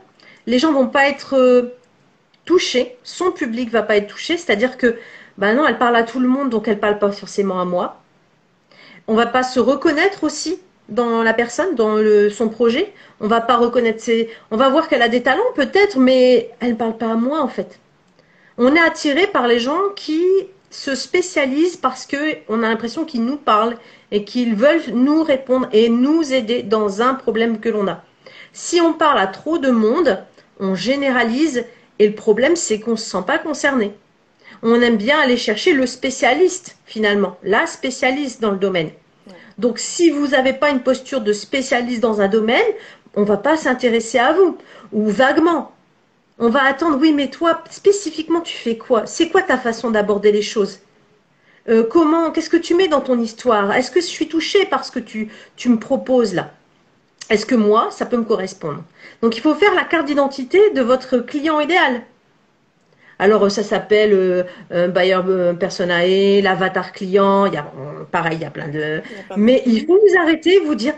Les 0.47 0.59
gens 0.59 0.73
vont 0.73 0.89
pas 0.89 1.09
être 1.09 1.37
euh, 1.39 1.79
touchés. 2.45 2.99
Son 3.05 3.33
public 3.33 3.71
va 3.71 3.83
pas 3.83 3.97
être 3.97 4.09
touché. 4.09 4.37
C'est-à-dire 4.37 4.77
que, 4.77 4.99
ben 5.39 5.55
non, 5.55 5.67
elle 5.67 5.79
parle 5.79 5.97
à 5.97 6.03
tout 6.03 6.21
le 6.21 6.29
monde, 6.29 6.51
donc 6.51 6.69
elle 6.69 6.79
parle 6.79 6.99
pas 6.99 7.11
forcément 7.11 7.59
à 7.59 7.65
moi. 7.65 8.03
On 9.07 9.15
va 9.15 9.27
pas 9.27 9.43
se 9.43 9.61
reconnaître 9.61 10.25
aussi 10.25 10.61
dans 10.89 11.23
la 11.23 11.33
personne, 11.35 11.75
dans 11.75 11.99
son 12.31 12.49
projet. 12.49 12.93
On 13.21 13.29
va 13.29 13.41
pas 13.41 13.57
reconnaître 13.57 14.03
ses... 14.03 14.31
On 14.51 14.57
va 14.57 14.69
voir 14.69 14.89
qu'elle 14.89 15.03
a 15.03 15.09
des 15.09 15.23
talents 15.23 15.43
peut-être, 15.55 15.99
mais 15.99 16.51
elle 16.61 16.71
ne 16.71 16.77
parle 16.77 16.97
pas 16.97 17.13
à 17.13 17.15
moi 17.15 17.41
en 17.41 17.49
fait. 17.49 17.79
On 18.59 18.75
est 18.75 18.81
attiré 18.81 19.27
par 19.27 19.47
les 19.47 19.59
gens 19.59 19.81
qui 19.97 20.23
se 20.71 20.95
spécialisent 20.95 21.77
parce 21.77 22.07
qu'on 22.07 22.63
a 22.63 22.69
l'impression 22.69 23.05
qu'ils 23.05 23.25
nous 23.25 23.37
parlent 23.37 23.77
et 24.11 24.25
qu'ils 24.25 24.55
veulent 24.55 24.83
nous 24.93 25.23
répondre 25.23 25.69
et 25.73 25.89
nous 25.89 26.33
aider 26.33 26.63
dans 26.63 27.03
un 27.03 27.15
problème 27.15 27.61
que 27.61 27.69
l'on 27.69 27.89
a. 27.89 28.03
Si 28.53 28.81
on 28.81 28.93
parle 28.93 29.19
à 29.19 29.27
trop 29.27 29.59
de 29.59 29.71
monde, 29.71 30.23
on 30.61 30.75
généralise 30.75 31.65
et 31.99 32.09
le 32.09 32.15
problème 32.15 32.57
c'est 32.57 32.81
qu'on 32.81 32.93
ne 32.93 32.97
se 32.97 33.11
sent 33.11 33.25
pas 33.27 33.39
concerné. 33.39 33.93
On 34.63 34.81
aime 34.81 34.97
bien 34.97 35.19
aller 35.19 35.37
chercher 35.37 35.73
le 35.73 35.87
spécialiste 35.87 36.77
finalement, 36.87 37.37
la 37.43 37.67
spécialiste 37.67 38.41
dans 38.41 38.51
le 38.51 38.59
domaine. 38.59 38.91
Donc, 39.59 39.79
si 39.79 40.11
vous 40.11 40.29
n'avez 40.29 40.53
pas 40.53 40.71
une 40.71 40.83
posture 40.83 41.21
de 41.21 41.33
spécialiste 41.33 42.01
dans 42.01 42.21
un 42.21 42.29
domaine, 42.29 42.61
on 43.15 43.21
ne 43.21 43.27
va 43.27 43.37
pas 43.37 43.57
s'intéresser 43.57 44.19
à 44.19 44.33
vous, 44.33 44.57
ou 44.93 45.09
vaguement. 45.09 45.73
On 46.39 46.49
va 46.49 46.65
attendre, 46.65 46.99
oui, 47.01 47.13
mais 47.13 47.29
toi, 47.29 47.63
spécifiquement, 47.71 48.41
tu 48.41 48.57
fais 48.57 48.77
quoi? 48.77 49.07
C'est 49.07 49.29
quoi 49.29 49.43
ta 49.43 49.59
façon 49.59 49.91
d'aborder 49.91 50.33
les 50.33 50.43
choses? 50.43 50.81
Euh, 51.69 51.85
Comment 51.89 52.31
Qu'est-ce 52.31 52.51
que 52.51 52.57
tu 52.57 52.75
mets 52.75 52.89
dans 52.89 53.01
ton 53.01 53.21
histoire? 53.21 53.73
Est-ce 53.73 53.91
que 53.91 54.01
je 54.01 54.07
suis 54.07 54.29
touchée 54.29 54.65
par 54.67 54.85
ce 54.85 54.91
que 54.91 54.99
tu, 54.99 55.29
tu 55.57 55.69
me 55.69 55.79
proposes 55.79 56.35
là? 56.35 56.51
Est-ce 57.31 57.47
que 57.47 57.55
moi, 57.55 57.91
ça 57.91 58.07
peut 58.07 58.17
me 58.17 58.25
correspondre? 58.25 58.83
Donc, 59.23 59.37
il 59.37 59.41
faut 59.41 59.55
faire 59.55 59.75
la 59.75 59.85
carte 59.85 60.07
d'identité 60.07 60.71
de 60.71 60.83
votre 60.83 61.19
client 61.19 61.61
idéal. 61.61 62.03
Alors, 63.23 63.49
ça 63.53 63.63
s'appelle 63.63 64.13
euh, 64.15 64.43
euh, 64.73 64.89
buyer 64.89 65.21
personae, 65.59 66.41
l'avatar 66.43 66.91
client. 66.91 67.47
Il 67.47 67.55
y 67.55 67.57
a, 67.57 67.65
pareil, 68.11 68.39
il 68.39 68.43
y 68.43 68.45
a 68.45 68.51
plein 68.51 68.67
de. 68.67 69.01
Mais 69.37 69.63
il 69.65 69.87
faut 69.87 69.95
vous 69.95 70.21
arrêter, 70.21 70.59
vous 70.59 70.75
dire 70.75 70.95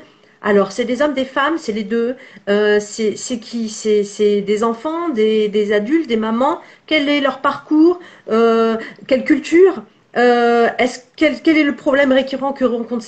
alors, 0.47 0.73
c'est 0.73 0.85
des 0.85 1.01
hommes, 1.01 1.15
des 1.15 1.25
femmes, 1.25 1.57
c'est 1.57 1.73
les 1.73 1.85
deux. 1.85 2.17
Euh, 2.51 2.79
c'est 2.79 3.39
qui 3.39 3.71
C'est 3.71 4.43
des 4.43 4.63
enfants, 4.63 5.09
des, 5.09 5.73
adultes, 5.73 6.07
des 6.07 6.19
mamans. 6.19 6.61
Quel 6.87 7.09
est 7.09 7.21
leur 7.21 7.41
parcours 7.41 7.99
euh, 8.31 8.77
Quelle 9.07 9.25
culture 9.25 9.83
euh, 10.17 10.69
quel, 11.17 11.59
est 11.59 11.65
le 11.65 11.75
problème 11.75 12.13
récurrent 12.13 12.53
que 12.53 12.65
rencontre 12.65 13.07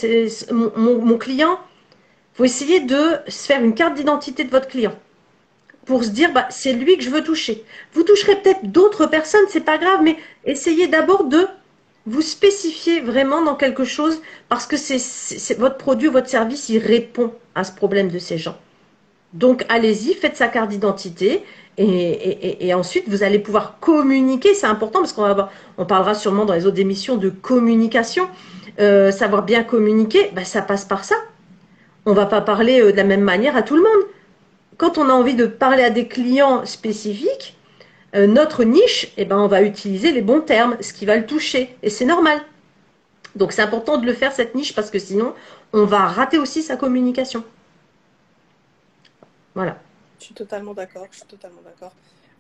mon, 0.50 1.18
client? 1.18 1.60
Il 2.34 2.36
faut 2.38 2.44
essayer 2.44 2.80
de 2.80 3.18
se 3.28 3.46
faire 3.46 3.62
une 3.62 3.74
carte 3.74 3.94
d'identité 3.94 4.42
de 4.42 4.50
votre 4.50 4.66
client 4.66 4.94
pour 5.86 6.04
se 6.04 6.10
dire 6.10 6.32
bah, 6.32 6.46
c'est 6.50 6.72
lui 6.72 6.98
que 6.98 7.04
je 7.04 7.10
veux 7.10 7.24
toucher. 7.24 7.64
Vous 7.94 8.02
toucherez 8.02 8.36
peut-être 8.36 8.70
d'autres 8.70 9.06
personnes, 9.06 9.46
c'est 9.48 9.64
pas 9.64 9.78
grave, 9.78 10.00
mais 10.02 10.16
essayez 10.44 10.88
d'abord 10.88 11.24
de 11.24 11.46
vous 12.06 12.22
spécifiez 12.22 13.00
vraiment 13.00 13.42
dans 13.42 13.56
quelque 13.56 13.84
chose 13.84 14.20
parce 14.48 14.66
que 14.66 14.76
c'est 14.76 15.58
votre 15.58 15.76
produit, 15.76 16.08
votre 16.08 16.28
service, 16.28 16.68
il 16.68 16.78
répond 16.78 17.32
à 17.54 17.64
ce 17.64 17.72
problème 17.72 18.08
de 18.08 18.18
ces 18.18 18.38
gens. 18.38 18.56
Donc 19.32 19.64
allez-y, 19.68 20.14
faites 20.14 20.36
sa 20.36 20.46
carte 20.48 20.70
d'identité 20.70 21.42
et, 21.78 22.72
ensuite 22.74 23.08
vous 23.08 23.22
allez 23.22 23.38
pouvoir 23.38 23.78
communiquer. 23.80 24.54
C'est 24.54 24.66
important 24.66 25.00
parce 25.00 25.12
qu'on 25.12 25.22
va 25.22 25.50
on 25.78 25.84
parlera 25.84 26.14
sûrement 26.14 26.44
dans 26.44 26.54
les 26.54 26.66
autres 26.66 26.80
émissions 26.80 27.16
de 27.16 27.28
communication. 27.28 28.28
Euh, 28.78 29.10
savoir 29.10 29.42
bien 29.42 29.62
communiquer, 29.62 30.30
bah, 30.34 30.44
ça 30.44 30.62
passe 30.62 30.84
par 30.84 31.04
ça. 31.04 31.16
On 32.04 32.12
va 32.12 32.26
pas 32.26 32.40
parler 32.40 32.80
euh, 32.80 32.92
de 32.92 32.96
la 32.96 33.04
même 33.04 33.22
manière 33.22 33.56
à 33.56 33.62
tout 33.62 33.74
le 33.74 33.82
monde. 33.82 34.06
Quand 34.76 34.98
on 34.98 35.08
a 35.08 35.12
envie 35.12 35.34
de 35.34 35.46
parler 35.46 35.82
à 35.82 35.90
des 35.90 36.06
clients 36.06 36.64
spécifiques, 36.66 37.56
euh, 38.14 38.26
notre 38.26 38.64
niche, 38.64 39.12
eh 39.16 39.24
ben, 39.24 39.38
on 39.38 39.48
va 39.48 39.62
utiliser 39.62 40.12
les 40.12 40.22
bons 40.22 40.40
termes, 40.40 40.76
ce 40.80 40.92
qui 40.92 41.06
va 41.06 41.16
le 41.16 41.26
toucher. 41.26 41.76
Et 41.82 41.90
c'est 41.90 42.04
normal. 42.04 42.40
Donc 43.34 43.52
c'est 43.52 43.62
important 43.62 43.98
de 43.98 44.06
le 44.06 44.14
faire, 44.14 44.32
cette 44.32 44.54
niche, 44.54 44.74
parce 44.74 44.90
que 44.90 44.98
sinon, 44.98 45.34
on 45.72 45.84
va 45.84 46.06
rater 46.06 46.38
aussi 46.38 46.62
sa 46.62 46.76
communication. 46.76 47.44
Voilà. 49.54 49.78
Je 50.18 50.24
suis 50.24 50.34
totalement 50.34 50.74
d'accord, 50.74 51.06
je 51.10 51.18
suis 51.18 51.26
totalement 51.26 51.60
d'accord. 51.62 51.92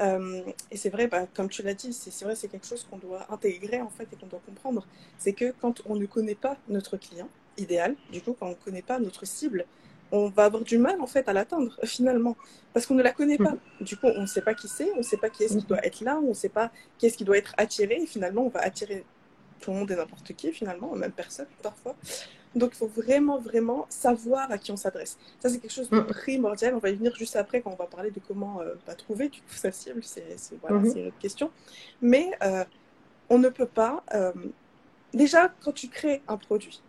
Euh, 0.02 0.42
et 0.70 0.76
c'est 0.76 0.90
vrai, 0.90 1.06
bah, 1.06 1.26
comme 1.34 1.48
tu 1.48 1.62
l'as 1.62 1.74
dit, 1.74 1.92
c'est 1.92 2.24
vrai, 2.24 2.34
c'est 2.34 2.48
quelque 2.48 2.66
chose 2.66 2.86
qu'on 2.90 2.98
doit 2.98 3.26
intégrer 3.30 3.80
en 3.80 3.88
fait 3.88 4.08
et 4.12 4.16
qu'on 4.16 4.26
doit 4.26 4.42
comprendre. 4.44 4.86
C'est 5.18 5.32
que 5.32 5.54
quand 5.60 5.82
on 5.86 5.96
ne 5.96 6.06
connaît 6.06 6.34
pas 6.34 6.56
notre 6.68 6.96
client 6.96 7.28
idéal, 7.56 7.94
du 8.12 8.20
coup, 8.20 8.36
quand 8.38 8.46
on 8.46 8.50
ne 8.50 8.54
connaît 8.54 8.82
pas 8.82 8.98
notre 8.98 9.26
cible, 9.26 9.64
on 10.12 10.28
va 10.28 10.44
avoir 10.44 10.62
du 10.62 10.78
mal 10.78 11.00
en 11.00 11.06
fait 11.06 11.28
à 11.28 11.32
l'atteindre 11.32 11.76
finalement 11.84 12.36
parce 12.72 12.86
qu'on 12.86 12.94
ne 12.94 13.02
la 13.02 13.12
connaît 13.12 13.38
pas. 13.38 13.54
Du 13.80 13.96
coup, 13.96 14.06
on 14.06 14.22
ne 14.22 14.26
sait 14.26 14.42
pas 14.42 14.54
qui 14.54 14.68
c'est, 14.68 14.92
on 14.92 14.98
ne 14.98 15.02
sait 15.02 15.16
pas 15.16 15.30
qui 15.30 15.44
est-ce 15.44 15.56
qui 15.56 15.64
mm. 15.64 15.68
doit 15.68 15.86
être 15.86 16.00
là, 16.02 16.18
on 16.22 16.28
ne 16.28 16.34
sait 16.34 16.50
pas 16.50 16.70
qui 16.98 17.06
est-ce 17.06 17.16
qui 17.16 17.24
doit 17.24 17.38
être 17.38 17.54
attiré 17.56 18.02
et 18.02 18.06
finalement 18.06 18.42
on 18.42 18.48
va 18.48 18.60
attirer 18.60 19.04
tout 19.60 19.70
le 19.70 19.78
monde 19.78 19.90
et 19.90 19.96
n'importe 19.96 20.34
qui 20.34 20.52
finalement, 20.52 20.94
même 20.94 21.12
personne 21.12 21.46
parfois. 21.62 21.96
Donc 22.54 22.72
il 22.74 22.78
faut 22.78 22.86
vraiment 22.86 23.38
vraiment 23.38 23.86
savoir 23.88 24.50
à 24.50 24.58
qui 24.58 24.72
on 24.72 24.76
s'adresse. 24.76 25.18
Ça 25.40 25.48
c'est 25.48 25.58
quelque 25.58 25.72
chose 25.72 25.90
de 25.90 26.00
mm. 26.00 26.06
primordial. 26.06 26.74
On 26.74 26.78
va 26.78 26.90
y 26.90 26.94
venir 26.94 27.14
juste 27.16 27.36
après 27.36 27.60
quand 27.60 27.72
on 27.72 27.76
va 27.76 27.86
parler 27.86 28.10
de 28.10 28.20
comment 28.26 28.60
euh, 28.60 28.74
bah, 28.86 28.94
trouver 28.94 29.28
du 29.28 29.40
coup 29.40 29.46
sa 29.54 29.72
cible. 29.72 30.00
Mm-hmm. 30.00 30.92
C'est 30.92 31.00
une 31.00 31.06
autre 31.08 31.18
question. 31.18 31.50
Mais 32.00 32.30
euh, 32.42 32.64
on 33.28 33.38
ne 33.38 33.48
peut 33.48 33.66
pas. 33.66 34.04
Euh, 34.14 34.32
déjà 35.12 35.52
quand 35.62 35.72
tu 35.72 35.88
crées 35.88 36.22
un 36.28 36.36
produit 36.36 36.82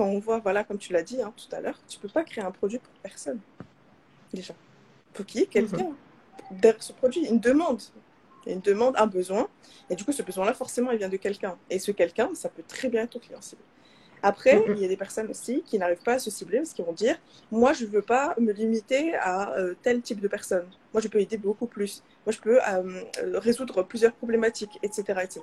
quand 0.00 0.06
on 0.06 0.18
voit, 0.18 0.38
voilà, 0.38 0.64
comme 0.64 0.78
tu 0.78 0.94
l'as 0.94 1.02
dit 1.02 1.20
hein, 1.20 1.30
tout 1.36 1.54
à 1.54 1.60
l'heure, 1.60 1.78
tu 1.86 1.98
peux 1.98 2.08
pas 2.08 2.24
créer 2.24 2.42
un 2.42 2.50
produit 2.50 2.78
pour 2.78 2.90
personne. 3.02 3.38
Déjà. 4.32 4.54
Il 5.12 5.18
faut 5.18 5.24
qu'il 5.24 5.40
y 5.40 5.44
ait 5.44 5.46
quelqu'un 5.46 5.76
mhm. 5.76 6.58
derrière 6.58 6.82
ce 6.82 6.94
produit, 6.94 7.26
une 7.26 7.38
demande. 7.38 7.82
une 8.46 8.60
demande, 8.60 8.94
un 8.96 9.06
besoin. 9.06 9.46
Et 9.90 9.96
du 9.96 10.04
coup, 10.06 10.12
ce 10.12 10.22
besoin-là, 10.22 10.54
forcément, 10.54 10.90
il 10.90 10.96
vient 10.96 11.10
de 11.10 11.18
quelqu'un. 11.18 11.58
Et 11.68 11.78
ce 11.78 11.90
quelqu'un, 11.90 12.30
ça 12.34 12.48
peut 12.48 12.62
très 12.66 12.88
bien 12.88 13.02
être 13.02 13.10
ton 13.10 13.18
client 13.18 13.42
cible. 13.42 13.60
Après, 14.22 14.56
mhm. 14.56 14.74
il 14.74 14.78
y 14.80 14.84
a 14.86 14.88
des 14.88 14.96
personnes 14.96 15.28
aussi 15.28 15.62
qui 15.66 15.78
n'arrivent 15.78 16.02
pas 16.02 16.14
à 16.14 16.18
se 16.18 16.30
cibler 16.30 16.60
parce 16.60 16.72
qu'ils 16.72 16.86
vont 16.86 16.94
dire 16.94 17.18
Moi, 17.50 17.74
je 17.74 17.84
ne 17.84 17.90
veux 17.90 18.02
pas 18.02 18.34
me 18.38 18.52
limiter 18.52 19.14
à 19.16 19.52
euh, 19.58 19.74
tel 19.82 20.00
type 20.00 20.20
de 20.20 20.28
personne. 20.28 20.66
Moi, 20.94 21.02
je 21.02 21.08
peux 21.08 21.20
aider 21.20 21.36
beaucoup 21.36 21.66
plus. 21.66 22.02
Moi, 22.24 22.32
je 22.32 22.40
peux 22.40 22.58
euh, 22.58 23.02
résoudre 23.34 23.82
plusieurs 23.82 24.14
problématiques, 24.14 24.78
etc. 24.82 25.02
etc. 25.24 25.42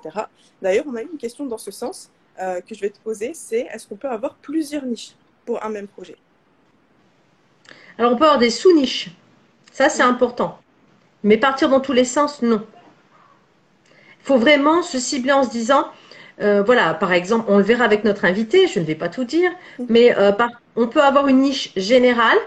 D'ailleurs, 0.60 0.86
on 0.88 0.96
a 0.96 1.02
eu 1.02 1.08
une 1.12 1.18
question 1.18 1.46
dans 1.46 1.58
ce 1.58 1.70
sens. 1.70 2.10
Euh, 2.40 2.60
que 2.60 2.72
je 2.72 2.80
vais 2.80 2.90
te 2.90 3.00
poser, 3.00 3.32
c'est 3.34 3.66
est-ce 3.72 3.88
qu'on 3.88 3.96
peut 3.96 4.08
avoir 4.08 4.34
plusieurs 4.36 4.84
niches 4.84 5.14
pour 5.44 5.64
un 5.64 5.70
même 5.70 5.88
projet? 5.88 6.16
Alors, 7.98 8.12
on 8.12 8.16
peut 8.16 8.24
avoir 8.24 8.38
des 8.38 8.50
sous-niches. 8.50 9.10
Ça, 9.72 9.88
c'est 9.88 10.04
important. 10.04 10.60
Mais 11.24 11.36
partir 11.36 11.68
dans 11.68 11.80
tous 11.80 11.92
les 11.92 12.04
sens, 12.04 12.42
non. 12.42 12.64
Il 14.20 14.24
faut 14.24 14.38
vraiment 14.38 14.82
se 14.82 15.00
cibler 15.00 15.32
en 15.32 15.42
se 15.42 15.50
disant, 15.50 15.88
euh, 16.40 16.62
voilà, 16.62 16.94
par 16.94 17.12
exemple, 17.12 17.46
on 17.48 17.58
le 17.58 17.64
verra 17.64 17.84
avec 17.84 18.04
notre 18.04 18.24
invité, 18.24 18.68
je 18.68 18.78
ne 18.78 18.84
vais 18.84 18.94
pas 18.94 19.08
tout 19.08 19.24
dire, 19.24 19.50
mais 19.88 20.16
euh, 20.16 20.30
on 20.76 20.86
peut 20.86 21.02
avoir 21.02 21.26
une 21.26 21.40
niche 21.40 21.72
générale. 21.76 22.38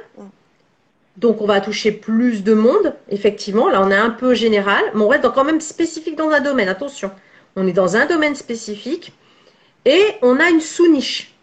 Donc, 1.17 1.41
on 1.41 1.45
va 1.45 1.59
toucher 1.59 1.91
plus 1.91 2.43
de 2.43 2.53
monde, 2.53 2.95
effectivement. 3.09 3.67
Là, 3.67 3.81
on 3.81 3.91
est 3.91 3.97
un 3.97 4.11
peu 4.11 4.33
général, 4.35 4.83
mais 4.93 5.01
on 5.01 5.09
va 5.09 5.17
être 5.17 5.33
quand 5.33 5.43
même 5.43 5.59
spécifique 5.59 6.15
dans 6.15 6.29
un 6.29 6.39
domaine. 6.39 6.69
Attention, 6.69 7.11
on 7.57 7.67
est 7.67 7.73
dans 7.73 7.97
un 7.97 8.05
domaine 8.05 8.35
spécifique. 8.35 9.13
Et 9.85 10.03
on 10.21 10.39
a 10.39 10.49
une 10.49 10.61
sous-niche 10.61 11.33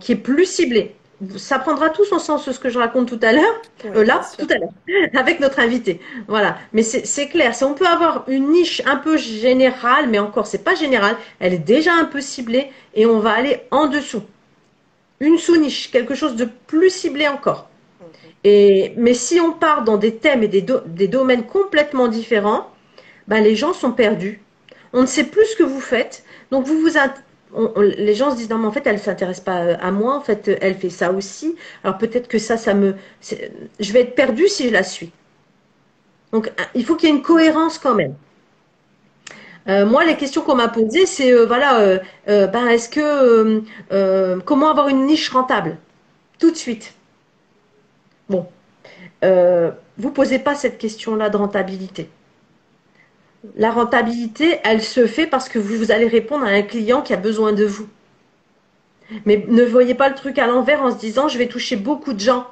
qui 0.00 0.12
est 0.12 0.16
plus 0.16 0.46
ciblée. 0.46 0.94
Ça 1.36 1.58
prendra 1.58 1.90
tout 1.90 2.04
son 2.04 2.20
sens 2.20 2.48
ce 2.48 2.60
que 2.60 2.68
je 2.68 2.78
raconte 2.78 3.08
tout 3.08 3.18
à 3.22 3.32
l'heure, 3.32 3.62
euh, 3.86 4.04
là, 4.04 4.20
tout 4.38 4.46
à 4.50 4.56
l'heure, 4.56 4.70
avec 5.16 5.40
notre 5.40 5.58
invité. 5.58 6.00
Voilà. 6.28 6.58
Mais 6.72 6.84
c'est 6.84 7.28
clair. 7.28 7.56
Si 7.56 7.64
on 7.64 7.74
peut 7.74 7.88
avoir 7.88 8.24
une 8.28 8.50
niche 8.50 8.82
un 8.86 8.96
peu 8.96 9.16
générale, 9.16 10.08
mais 10.08 10.20
encore, 10.20 10.46
c'est 10.46 10.62
pas 10.62 10.76
général, 10.76 11.16
elle 11.40 11.54
est 11.54 11.58
déjà 11.58 11.92
un 11.92 12.04
peu 12.04 12.20
ciblée 12.20 12.70
et 12.94 13.04
on 13.04 13.18
va 13.18 13.32
aller 13.32 13.62
en 13.72 13.88
dessous. 13.88 14.22
Une 15.18 15.38
sous-niche, 15.38 15.90
quelque 15.90 16.14
chose 16.14 16.36
de 16.36 16.48
plus 16.68 16.90
ciblé 16.90 17.26
encore. 17.26 17.68
Et, 18.44 18.94
mais 18.96 19.14
si 19.14 19.40
on 19.40 19.52
part 19.52 19.82
dans 19.82 19.96
des 19.96 20.14
thèmes 20.14 20.44
et 20.44 20.48
des, 20.48 20.64
des 20.86 21.08
domaines 21.08 21.44
complètement 21.46 22.06
différents, 22.06 22.70
ben 23.26 23.42
les 23.42 23.56
gens 23.56 23.72
sont 23.72 23.90
perdus. 23.90 24.40
On 24.92 25.02
ne 25.02 25.06
sait 25.06 25.24
plus 25.24 25.46
ce 25.46 25.56
que 25.56 25.64
vous 25.64 25.80
faites. 25.80 26.24
Donc 26.52 26.64
vous 26.64 26.80
vous, 26.80 26.96
les 27.76 28.14
gens 28.14 28.30
se 28.30 28.36
disent 28.36 28.50
non 28.50 28.58
mais 28.58 28.66
en 28.66 28.72
fait 28.72 28.86
elle 28.86 28.96
ne 28.96 29.00
s'intéresse 29.00 29.40
pas 29.40 29.62
euh, 29.62 29.76
à 29.80 29.90
moi. 29.90 30.16
En 30.16 30.20
fait 30.20 30.48
elle 30.60 30.74
fait 30.74 30.90
ça 30.90 31.12
aussi. 31.12 31.56
Alors 31.84 31.98
peut-être 31.98 32.28
que 32.28 32.38
ça 32.38 32.56
ça 32.56 32.74
me 32.74 32.94
je 33.80 33.92
vais 33.92 34.00
être 34.00 34.14
perdue 34.14 34.48
si 34.48 34.68
je 34.68 34.72
la 34.72 34.82
suis. 34.82 35.12
Donc 36.32 36.52
il 36.74 36.84
faut 36.84 36.96
qu'il 36.96 37.08
y 37.08 37.12
ait 37.12 37.14
une 37.14 37.22
cohérence 37.22 37.78
quand 37.78 37.94
même. 37.94 38.14
Euh, 39.68 39.86
moi 39.86 40.04
les 40.04 40.16
questions 40.16 40.42
qu'on 40.42 40.54
m'a 40.54 40.68
posées 40.68 41.06
c'est 41.06 41.32
euh, 41.32 41.46
voilà 41.46 42.00
ben 42.26 42.68
est-ce 42.68 42.88
que 42.88 44.40
comment 44.40 44.70
avoir 44.70 44.88
une 44.88 45.06
niche 45.06 45.30
rentable? 45.30 45.76
Tout 46.38 46.50
de 46.50 46.56
suite. 46.56 46.94
Bon. 48.28 48.46
Vous 49.22 50.10
posez 50.12 50.38
pas 50.38 50.54
cette 50.54 50.78
question 50.78 51.16
là 51.16 51.30
de 51.30 51.36
rentabilité 51.36 52.08
la 53.56 53.70
rentabilité, 53.70 54.58
elle 54.64 54.82
se 54.82 55.06
fait 55.06 55.26
parce 55.26 55.48
que 55.48 55.58
vous, 55.58 55.92
allez 55.92 56.08
répondre 56.08 56.44
à 56.44 56.48
un 56.48 56.62
client 56.62 57.02
qui 57.02 57.12
a 57.12 57.16
besoin 57.16 57.52
de 57.52 57.64
vous. 57.64 57.88
Mais 59.24 59.44
ne 59.48 59.64
voyez 59.64 59.94
pas 59.94 60.08
le 60.08 60.14
truc 60.14 60.38
à 60.38 60.46
l'envers 60.46 60.82
en 60.82 60.90
se 60.90 60.98
disant 60.98 61.28
je 61.28 61.38
vais 61.38 61.46
toucher 61.46 61.76
beaucoup 61.76 62.12
de 62.12 62.20
gens 62.20 62.46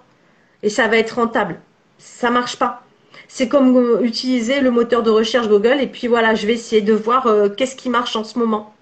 et 0.62 0.70
ça 0.70 0.88
va 0.88 0.96
être 0.96 1.16
rentable. 1.16 1.60
Ça 1.98 2.30
marche 2.30 2.56
pas. 2.56 2.82
C'est 3.28 3.48
comme 3.48 4.00
utiliser 4.02 4.60
le 4.60 4.70
moteur 4.70 5.02
de 5.02 5.10
recherche 5.10 5.48
Google 5.48 5.80
et 5.80 5.86
puis 5.86 6.06
voilà, 6.06 6.34
je 6.34 6.46
vais 6.46 6.54
essayer 6.54 6.82
de 6.82 6.94
voir 6.94 7.26
euh, 7.26 7.48
qu'est-ce 7.48 7.76
qui 7.76 7.90
marche 7.90 8.14
en 8.16 8.24
ce 8.24 8.38
moment. 8.38 8.74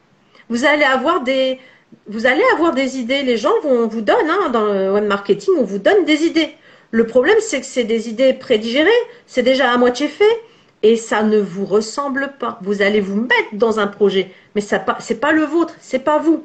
Vous 0.51 0.65
allez 0.67 0.85
avoir 0.85 1.23
des 1.23 1.59
vous 2.09 2.27
allez 2.27 2.43
avoir 2.53 2.75
des 2.75 2.99
idées, 2.99 3.23
les 3.23 3.37
gens 3.37 3.53
vont 3.63 3.87
vous 3.87 4.01
donner 4.01 4.29
hein, 4.29 4.51
dans 4.51 4.67
le 4.67 4.93
web 4.93 5.05
marketing, 5.05 5.55
on 5.59 5.65
vous 5.65 5.79
donne 5.79 6.05
des 6.05 6.25
idées. 6.25 6.51
Le 6.91 7.07
problème 7.07 7.37
c'est 7.41 7.61
que 7.61 7.67
c'est 7.67 7.85
des 7.85 8.09
idées 8.09 8.35
prédigérées, 8.35 8.91
c'est 9.27 9.43
déjà 9.43 9.73
à 9.73 9.77
moitié 9.79 10.09
fait 10.09 10.41
et 10.85 10.97
ça 10.97 11.23
ne 11.23 11.39
vous 11.39 11.65
ressemble 11.65 12.35
pas. 12.39 12.59
Vous 12.61 12.83
allez 12.83 13.01
vous 13.01 13.17
mettre 13.17 13.55
dans 13.55 13.81
un 13.81 13.87
projet, 13.87 14.31
mais 14.55 14.61
ce 14.61 14.75
n'est 14.75 15.19
pas 15.19 15.33
le 15.33 15.43
vôtre, 15.43 15.75
c'est 15.81 15.99
pas 15.99 16.19
vous. 16.19 16.45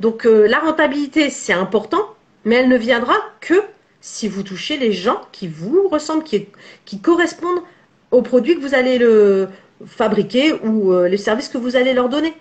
Donc 0.00 0.26
euh, 0.26 0.46
la 0.46 0.58
rentabilité, 0.58 1.30
c'est 1.30 1.54
important, 1.54 2.14
mais 2.44 2.56
elle 2.56 2.68
ne 2.68 2.76
viendra 2.76 3.14
que 3.40 3.54
si 4.02 4.28
vous 4.28 4.42
touchez 4.42 4.76
les 4.76 4.92
gens 4.92 5.22
qui 5.32 5.48
vous 5.48 5.88
ressemblent, 5.88 6.24
qui, 6.24 7.00
correspondent 7.00 7.62
aux 8.10 8.20
produits 8.20 8.54
que 8.54 8.60
vous 8.60 8.74
allez 8.74 8.98
le 8.98 9.48
fabriquer 9.86 10.52
ou 10.62 10.92
euh, 10.92 11.08
les 11.08 11.16
services 11.16 11.48
que 11.48 11.58
vous 11.58 11.74
allez 11.74 11.94
leur 11.94 12.10
donner. 12.10 12.34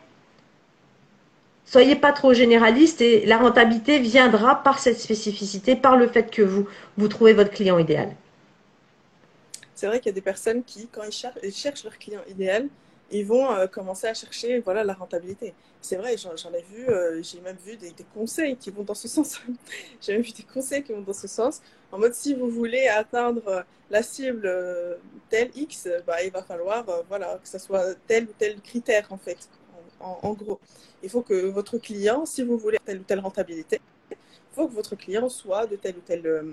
Soyez 1.64 1.96
pas 1.96 2.12
trop 2.12 2.34
généraliste 2.34 3.00
et 3.00 3.26
la 3.26 3.38
rentabilité 3.38 4.00
viendra 4.00 4.62
par 4.62 4.80
cette 4.80 5.00
spécificité, 5.00 5.78
par 5.78 5.96
le 5.96 6.08
fait 6.08 6.30
que 6.30 6.42
vous 6.42 7.08
trouvez 7.08 7.32
votre 7.32 7.52
client 7.52 7.80
idéal 7.80 8.10
c'est 9.86 9.90
vrai 9.90 10.00
qu'il 10.00 10.10
y 10.10 10.14
a 10.14 10.16
des 10.16 10.22
personnes 10.22 10.64
qui, 10.64 10.88
quand 10.88 11.04
ils, 11.04 11.54
cherchent 11.54 11.84
leur 11.84 11.96
client 12.00 12.22
idéal, 12.28 12.70
ils 13.12 13.24
vont 13.24 13.52
euh, 13.52 13.68
commencer 13.68 14.08
à 14.08 14.16
chercher 14.16 14.60
voilà, 14.62 14.84
la 14.84 14.96
rentabilité. 14.96 15.54
C'est 15.80 15.96
vrai, 15.96 16.16
j'en 16.18 16.52
ai 16.54 16.64
vu, 16.64 16.90
euh, 16.90 17.22
j'ai 17.22 17.40
même 17.42 17.58
vu 17.64 17.78
des, 17.78 17.94
conseils 18.12 18.58
qui 18.58 18.72
vont 18.72 18.82
dans 18.82 18.96
ce 18.96 19.08
sens. 19.16 19.40
j'ai 20.02 20.14
même 20.14 20.24
vu 20.24 20.32
des 20.32 20.42
conseils 20.42 20.82
qui 20.82 20.92
vont 20.92 21.02
dans 21.02 21.14
ce 21.14 21.28
sens. 21.28 21.62
En 21.92 22.00
mode, 22.00 22.16
si 22.16 22.34
vous 22.34 22.50
voulez 22.50 22.88
atteindre 22.88 23.64
la 23.92 24.02
cible 24.02 24.48
euh, 24.48 24.96
tel 25.30 25.52
X, 25.56 25.88
bah, 26.08 26.24
il 26.24 26.32
va 26.32 26.42
falloir 26.42 26.84
voilà, 27.08 27.38
que 27.44 27.48
ce 27.48 27.60
soit 27.60 27.94
tel 28.08 28.24
ou 28.24 28.34
tel 28.40 28.60
critère, 28.62 29.06
en 29.12 29.20
fait, 29.20 29.38
en, 30.00 30.34
gros. 30.34 30.60
Il 31.04 31.12
faut 31.12 31.22
que 31.22 31.46
votre 31.46 31.78
client, 31.78 32.26
si 32.26 32.42
vous 32.42 32.58
voulez 32.58 32.80
telle 32.84 33.02
ou 33.02 33.04
telle 33.04 33.20
rentabilité, 33.20 33.80
il 33.80 33.95
faut 34.56 34.68
que 34.68 34.74
votre 34.74 34.96
client 34.96 35.30
soit 35.30 35.68
de 35.68 35.76
tel 35.76 35.96
ou 35.98 36.02
tel 36.02 36.46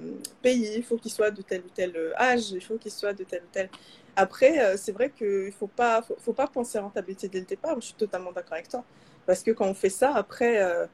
pays, 0.43 0.75
il 0.77 0.83
faut 0.83 0.97
qu'il 0.97 1.13
soit 1.13 1.31
de 1.31 1.43
tel 1.43 1.61
ou 1.61 1.71
tel 1.75 1.97
âge, 2.19 2.51
il 2.51 2.61
faut 2.61 2.77
qu'il 2.77 2.91
soit 2.91 3.13
de 3.13 3.25
tel 3.25 3.43
ou 3.43 3.49
tel 3.53 3.71
après, 4.17 4.61
euh, 4.61 4.77
c'est 4.77 4.93
vrai 4.93 5.11
qu'il 5.11 5.47
ne 5.47 5.51
faut 5.51 5.67
pas, 5.67 6.03
faut, 6.03 6.33
pas 6.33 6.47
penser 6.47 6.79
à 6.79 6.83
rentabilité 6.83 7.29
dès 7.29 7.41
le 7.41 7.47
départ. 7.47 7.77
Je 7.77 7.87
suis 7.87 7.95
totalement 7.95 8.33
d'accord 8.33 8.55
avec 8.55 8.69
toi. 8.69 8.85
Parce 9.27 9.43
que 9.43 9.53
quand 9.53 9.67
on 9.67 9.75
fait 9.75 9.89
ça, 9.89 10.15
après, 10.15 10.63
euh, 10.63 10.87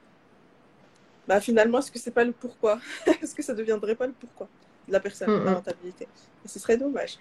bah, 1.27 1.41
finalement, 1.41 1.79
est-ce 1.79 1.91
que 1.91 1.99
c'est 1.99 2.12
pas 2.12 2.25
le 2.25 2.33
pourquoi? 2.33 2.79
Est-ce 3.23 3.35
que 3.35 3.43
ça 3.43 3.53
ne 3.53 3.59
deviendrait 3.59 3.97
pas 3.97 4.07
le 4.07 4.12
pourquoi 4.12 4.49
de 4.87 4.93
la 4.93 5.00
personne, 5.00 5.45
la 5.45 5.55
rentabilité? 5.55 6.07
Et 6.45 6.49
ce 6.49 6.59
serait 6.59 6.77
dommage. 6.77 7.19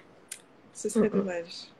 Ce 0.74 0.89
serait 0.89 1.10
dommage. 1.10 1.72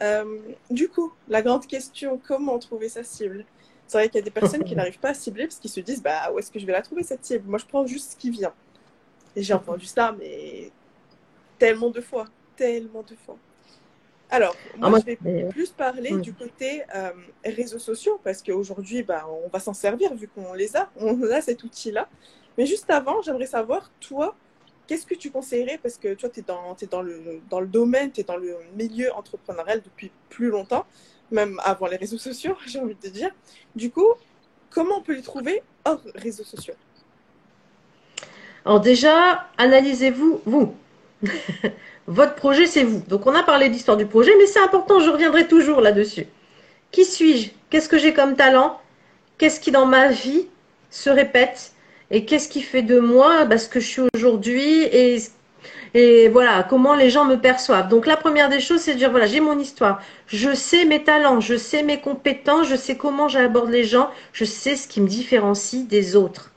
Euh, 0.00 0.38
du 0.70 0.88
coup, 0.88 1.12
la 1.28 1.42
grande 1.42 1.66
question, 1.66 2.20
comment 2.26 2.58
trouver 2.58 2.88
sa 2.88 3.02
cible? 3.02 3.44
C'est 3.88 3.98
vrai 3.98 4.08
qu'il 4.08 4.20
y 4.20 4.22
a 4.22 4.24
des 4.24 4.30
personnes 4.30 4.62
qui 4.62 4.76
n'arrivent 4.76 5.00
pas 5.00 5.10
à 5.10 5.14
cibler 5.14 5.46
parce 5.46 5.58
qu'ils 5.58 5.70
se 5.70 5.80
disent 5.80 6.02
bah, 6.02 6.30
où 6.32 6.38
est-ce 6.38 6.52
que 6.52 6.60
je 6.60 6.66
vais 6.66 6.72
la 6.72 6.82
trouver 6.82 7.02
cette 7.02 7.24
cible? 7.24 7.48
Moi, 7.48 7.58
je 7.58 7.66
prends 7.66 7.84
juste 7.86 8.12
ce 8.12 8.16
qui 8.16 8.30
vient. 8.30 8.52
Et 9.34 9.42
j'ai 9.42 9.54
entendu 9.54 9.86
ça, 9.86 10.14
mais 10.16 10.70
tellement 11.58 11.90
de 11.90 12.00
fois 12.00 12.26
tellement 12.58 13.02
de 13.02 13.14
fois. 13.14 13.38
Alors, 14.30 14.54
ah, 14.82 14.90
moi, 14.90 14.98
je 14.98 15.06
vais 15.06 15.48
plus 15.48 15.70
parler 15.70 16.10
du 16.18 16.34
côté 16.34 16.82
euh, 16.94 17.12
réseaux 17.42 17.78
sociaux 17.78 18.20
parce 18.22 18.42
qu'aujourd'hui, 18.42 19.02
bah, 19.02 19.26
on 19.44 19.48
va 19.48 19.60
s'en 19.60 19.72
servir 19.72 20.14
vu 20.14 20.28
qu'on 20.28 20.52
les 20.52 20.76
a, 20.76 20.90
on 21.00 21.22
a 21.22 21.40
cet 21.40 21.62
outil-là. 21.62 22.08
Mais 22.58 22.66
juste 22.66 22.90
avant, 22.90 23.22
j'aimerais 23.22 23.46
savoir, 23.46 23.90
toi, 24.00 24.36
qu'est-ce 24.86 25.06
que 25.06 25.14
tu 25.14 25.30
conseillerais? 25.30 25.78
Parce 25.78 25.96
que 25.96 26.12
toi, 26.12 26.28
tu 26.28 26.40
es, 26.40 26.42
dans, 26.42 26.76
es 26.82 26.86
dans, 26.86 27.00
le, 27.00 27.40
dans 27.48 27.60
le 27.60 27.68
domaine, 27.68 28.10
tu 28.10 28.20
es 28.20 28.24
dans 28.24 28.36
le 28.36 28.56
milieu 28.76 29.14
entrepreneurial 29.14 29.80
depuis 29.82 30.10
plus 30.28 30.50
longtemps, 30.50 30.84
même 31.30 31.60
avant 31.64 31.86
les 31.86 31.96
réseaux 31.96 32.18
sociaux, 32.18 32.56
j'ai 32.66 32.80
envie 32.80 32.96
de 33.02 33.08
dire. 33.08 33.30
Du 33.76 33.90
coup, 33.90 34.08
comment 34.70 34.98
on 34.98 35.02
peut 35.02 35.14
les 35.14 35.22
trouver 35.22 35.62
hors 35.84 36.00
réseaux 36.14 36.44
sociaux? 36.44 36.74
Alors 38.64 38.80
déjà, 38.80 39.46
analysez-vous, 39.56 40.40
vous. 40.44 40.74
Votre 42.06 42.34
projet, 42.36 42.66
c'est 42.66 42.84
vous. 42.84 43.00
Donc, 43.06 43.26
on 43.26 43.34
a 43.34 43.42
parlé 43.42 43.68
d'histoire 43.68 43.96
du 43.96 44.06
projet, 44.06 44.32
mais 44.38 44.46
c'est 44.46 44.60
important, 44.60 44.98
je 45.00 45.10
reviendrai 45.10 45.46
toujours 45.46 45.80
là-dessus. 45.80 46.26
Qui 46.90 47.04
suis-je? 47.04 47.50
Qu'est-ce 47.68 47.88
que 47.88 47.98
j'ai 47.98 48.14
comme 48.14 48.34
talent? 48.34 48.80
Qu'est-ce 49.36 49.60
qui, 49.60 49.70
dans 49.70 49.84
ma 49.84 50.08
vie, 50.08 50.46
se 50.90 51.10
répète? 51.10 51.72
Et 52.10 52.24
qu'est-ce 52.24 52.48
qui 52.48 52.62
fait 52.62 52.82
de 52.82 52.98
moi 52.98 53.44
bah, 53.44 53.58
ce 53.58 53.68
que 53.68 53.80
je 53.80 53.86
suis 53.86 54.02
aujourd'hui? 54.14 54.84
Et 55.94 56.28
voilà, 56.28 56.62
comment 56.62 56.94
les 56.94 57.10
gens 57.10 57.24
me 57.24 57.36
perçoivent. 57.36 57.88
Donc, 57.88 58.06
la 58.06 58.16
première 58.16 58.48
des 58.48 58.60
choses, 58.60 58.80
c'est 58.80 58.94
de 58.94 58.98
dire, 58.98 59.10
voilà, 59.10 59.26
j'ai 59.26 59.40
mon 59.40 59.58
histoire. 59.58 60.02
Je 60.26 60.54
sais 60.54 60.84
mes 60.84 61.02
talents, 61.02 61.40
je 61.40 61.56
sais 61.56 61.82
mes 61.82 62.00
compétences, 62.00 62.68
je 62.68 62.76
sais 62.76 62.96
comment 62.96 63.28
j'aborde 63.28 63.70
les 63.70 63.84
gens, 63.84 64.10
je 64.32 64.44
sais 64.44 64.76
ce 64.76 64.86
qui 64.86 65.00
me 65.00 65.08
différencie 65.08 65.86
des 65.86 66.16
autres. 66.16 66.52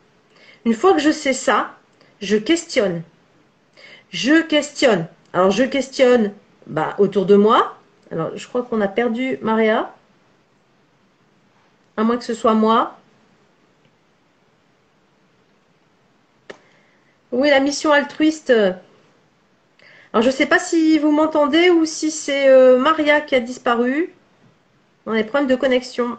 Une 0.65 0.73
fois 0.73 0.93
que 0.93 0.99
je 0.99 1.11
sais 1.11 1.33
ça, 1.33 1.71
je 2.21 2.37
questionne. 2.37 3.03
Je 4.11 4.41
questionne. 4.41 5.07
Alors, 5.33 5.51
je 5.51 5.63
questionne 5.63 6.33
bah, 6.67 6.95
autour 6.97 7.25
de 7.25 7.35
moi. 7.35 7.77
Alors, 8.11 8.35
je 8.35 8.47
crois 8.47 8.63
qu'on 8.63 8.81
a 8.81 8.87
perdu 8.87 9.39
Maria. 9.41 9.93
À 11.95 12.03
moins 12.03 12.17
que 12.17 12.25
ce 12.25 12.33
soit 12.33 12.53
moi. 12.53 12.97
Oui, 17.31 17.49
la 17.49 17.61
mission 17.61 17.93
altruiste? 17.93 18.51
Alors, 20.13 20.23
je 20.23 20.27
ne 20.27 20.33
sais 20.33 20.45
pas 20.45 20.59
si 20.59 20.99
vous 20.99 21.11
m'entendez 21.11 21.69
ou 21.69 21.85
si 21.85 22.11
c'est 22.11 22.49
euh, 22.49 22.77
Maria 22.77 23.21
qui 23.21 23.35
a 23.35 23.39
disparu. 23.39 24.13
On 25.05 25.13
a 25.13 25.15
des 25.15 25.23
problèmes 25.23 25.49
de 25.49 25.55
connexion. 25.55 26.17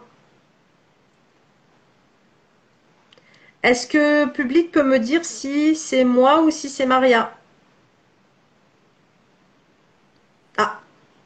Est-ce 3.61 3.87
que 3.87 4.25
le 4.25 4.31
public 4.31 4.71
peut 4.71 4.83
me 4.83 4.99
dire 4.99 5.23
si 5.23 5.75
c'est 5.75 6.03
moi 6.03 6.41
ou 6.41 6.51
si 6.51 6.69
c'est 6.69 6.85
Maria? 6.85 7.33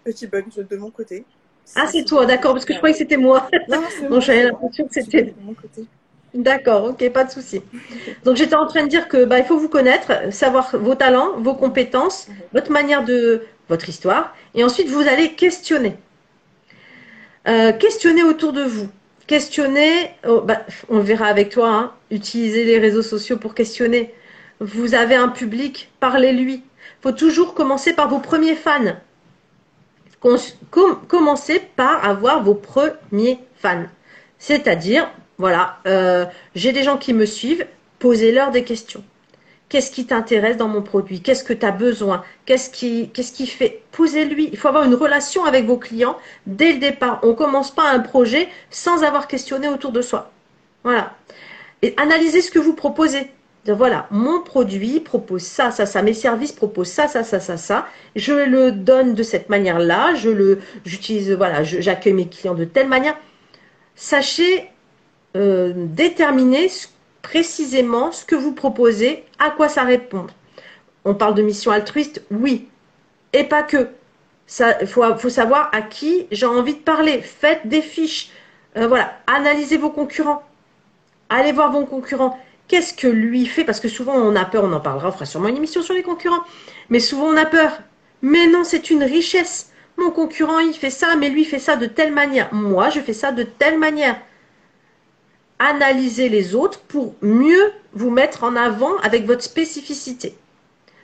Petit 0.08 0.26
bug 0.26 0.46
de 0.56 0.78
mon 0.78 0.90
côté. 0.90 1.26
Ah, 1.76 1.86
c'est 1.86 2.06
toi, 2.06 2.26
d'accord, 2.26 2.54
parce 2.54 2.64
que 2.64 2.72
je 2.72 2.78
croyais 2.78 2.94
que 2.94 3.00
c'était 3.00 3.18
moi. 3.18 3.50
Non, 3.68 3.84
c'est 3.90 4.08
Donc 4.10 4.22
j'avais 4.22 4.44
l'impression 4.44 4.88
que 4.88 4.94
c'était 4.94 5.24
de 5.24 5.34
mon 5.42 5.54
côté. 5.54 5.84
D'accord, 6.38 6.84
ok, 6.86 7.10
pas 7.10 7.24
de 7.24 7.32
souci. 7.32 7.62
Donc 8.24 8.36
j'étais 8.38 8.56
en 8.56 8.68
train 8.68 8.84
de 8.84 8.88
dire 8.88 9.08
que 9.08 9.26
bah, 9.26 9.40
il 9.40 9.46
faut 9.46 9.58
vous 9.58 9.70
connaître, 9.70 10.32
savoir 10.32 10.70
vos 10.78 10.94
talents, 10.94 11.40
vos 11.40 11.56
compétences, 11.56 12.28
mhm. 12.28 12.36
votre 12.54 12.72
manière 12.72 13.04
de 13.04 13.44
votre 13.70 13.90
histoire, 13.90 14.36
et 14.54 14.64
ensuite 14.64 14.88
vous 14.88 15.02
allez 15.02 15.34
questionner. 15.34 15.96
Euh, 17.48 17.72
questionner 17.72 18.24
autour 18.24 18.54
de 18.54 18.62
vous. 18.62 18.88
Questionner, 19.26 20.12
oh, 20.28 20.42
bah, 20.42 20.62
on 20.90 20.98
le 20.98 21.04
verra 21.04 21.26
avec 21.26 21.50
toi, 21.50 21.70
hein, 21.70 21.92
utiliser 22.12 22.66
les 22.66 22.78
réseaux 22.78 23.02
sociaux 23.02 23.38
pour 23.38 23.56
questionner. 23.56 24.14
Vous 24.60 24.94
avez 24.94 25.16
un 25.16 25.30
public, 25.30 25.92
parlez-lui. 26.00 26.54
Il 26.54 27.02
faut 27.02 27.12
toujours 27.12 27.56
commencer 27.56 27.94
par 27.94 28.10
vos 28.10 28.20
premiers 28.20 28.56
fans 28.56 28.96
commencez 31.08 31.60
par 31.76 32.04
avoir 32.06 32.44
vos 32.44 32.56
premiers 32.56 33.40
fans. 33.56 33.86
C'est-à-dire, 34.40 35.10
voilà, 35.38 35.78
euh, 35.86 36.26
j'ai 36.56 36.72
des 36.72 36.84
gens 36.84 36.98
qui 36.98 37.14
me 37.14 37.26
suivent, 37.26 37.66
posez-leur 38.00 38.52
des 38.52 38.64
questions. 38.64 39.04
Qu'est-ce 39.70 39.92
qui 39.92 40.06
t'intéresse 40.06 40.56
dans 40.56 40.70
mon 40.70 40.82
produit? 40.82 41.22
Qu'est-ce 41.22 41.44
que 41.44 41.54
tu 41.54 41.66
as 41.66 41.72
besoin? 41.72 42.24
Qu'est-ce 42.46 42.70
qui, 42.70 43.10
qu'est-ce 43.10 43.34
qui 43.34 43.48
fait? 43.48 43.84
Posez-lui. 43.92 44.50
Il 44.52 44.58
faut 44.58 44.70
avoir 44.70 44.86
une 44.86 44.96
relation 44.96 45.44
avec 45.44 45.66
vos 45.66 45.78
clients 45.78 46.18
dès 46.46 46.72
le 46.72 46.80
départ. 46.80 47.20
On 47.24 47.30
ne 47.30 47.34
commence 47.34 47.72
pas 47.72 47.90
un 47.92 48.00
projet 48.00 48.48
sans 48.70 49.04
avoir 49.04 49.28
questionné 49.28 49.68
autour 49.68 49.92
de 49.92 50.02
soi. 50.02 50.32
Voilà. 50.84 51.16
Et 51.82 51.94
analysez 51.98 52.42
ce 52.42 52.50
que 52.50 52.60
vous 52.60 52.74
proposez 52.74 53.30
voilà, 53.74 54.08
mon 54.12 54.42
produit 54.42 55.00
propose 55.00 55.42
ça, 55.44 55.72
ça, 55.72 55.86
ça, 55.86 56.02
mes 56.02 56.14
services 56.14 56.52
proposent 56.52 56.90
ça, 56.90 57.08
ça, 57.08 57.24
ça, 57.24 57.40
ça, 57.40 57.58
ça. 57.58 57.88
Je 58.16 58.34
le 58.34 58.72
donne 58.72 59.14
de 59.14 59.24
cette 59.24 59.50
manière-là, 59.50 60.16
je 60.16 60.30
le, 60.30 60.60
j'utilise, 60.86 61.32
voilà, 61.32 61.64
j'accueille 61.64 62.14
mes 62.14 62.28
clients 62.28 62.56
de 62.56 62.66
telle 62.66 62.88
manière. 62.88 63.18
Sachez 63.96 64.70
euh, 65.38 65.74
déterminer 65.76 66.70
précisément 67.22 68.12
ce 68.12 68.26
que 68.26 68.36
vous 68.36 68.54
proposez, 68.54 69.24
à 69.40 69.52
quoi 69.52 69.70
ça 69.70 69.84
répond. 69.84 70.28
On 71.06 71.14
parle 71.14 71.36
de 71.36 71.42
mission 71.42 71.72
altruiste, 71.72 72.24
oui, 72.32 72.68
et 73.34 73.44
pas 73.44 73.64
que. 73.64 73.90
Il 74.82 74.88
faut, 74.88 75.30
savoir 75.30 75.70
à 75.74 75.82
qui 75.82 76.26
j'ai 76.32 76.46
envie 76.46 76.76
de 76.76 76.80
parler. 76.80 77.22
Faites 77.22 77.68
des 77.68 77.82
fiches. 77.82 78.30
Euh, 78.78 78.88
voilà, 78.88 79.18
analysez 79.28 79.78
vos 79.78 79.90
concurrents. 79.90 80.42
Allez 81.30 81.52
voir 81.52 81.72
vos 81.72 81.86
concurrents 81.86 82.40
Qu'est-ce 82.68 82.94
que 82.94 83.08
lui 83.08 83.46
fait? 83.46 83.64
Parce 83.64 83.80
que 83.80 83.88
souvent 83.88 84.16
on 84.16 84.36
a 84.36 84.44
peur, 84.44 84.64
on 84.66 84.74
en 84.74 84.82
parlera, 84.82 85.10
on 85.10 85.12
fera 85.12 85.26
sûrement 85.26 85.48
une 85.48 85.58
émission 85.58 85.82
sur 85.82 85.94
les 85.94 86.04
concurrents. 86.04 86.44
Mais 86.90 87.00
souvent 87.00 87.28
on 87.28 87.38
a 87.38 87.46
peur. 87.46 87.80
Mais 88.22 88.48
non, 88.48 88.64
c'est 88.64 88.90
une 88.90 89.04
richesse. 89.04 89.72
Mon 89.98 90.12
concurrent, 90.12 90.60
il 90.60 90.74
fait 90.74 90.90
ça, 90.90 91.16
mais 91.16 91.30
lui 91.30 91.46
fait 91.46 91.60
ça 91.60 91.76
de 91.76 91.86
telle 91.86 92.14
manière. 92.14 92.54
Moi, 92.54 92.90
je 92.90 93.00
fais 93.00 93.14
ça 93.14 93.32
de 93.32 93.44
telle 93.44 93.80
manière. 93.80 94.20
Analysez 95.60 96.30
les 96.30 96.56
autres 96.56 96.80
pour 96.82 97.16
mieux 97.22 97.72
vous 97.94 98.10
mettre 98.10 98.44
en 98.44 98.56
avant 98.56 98.98
avec 98.98 99.26
votre 99.26 99.42
spécificité. 99.42 100.36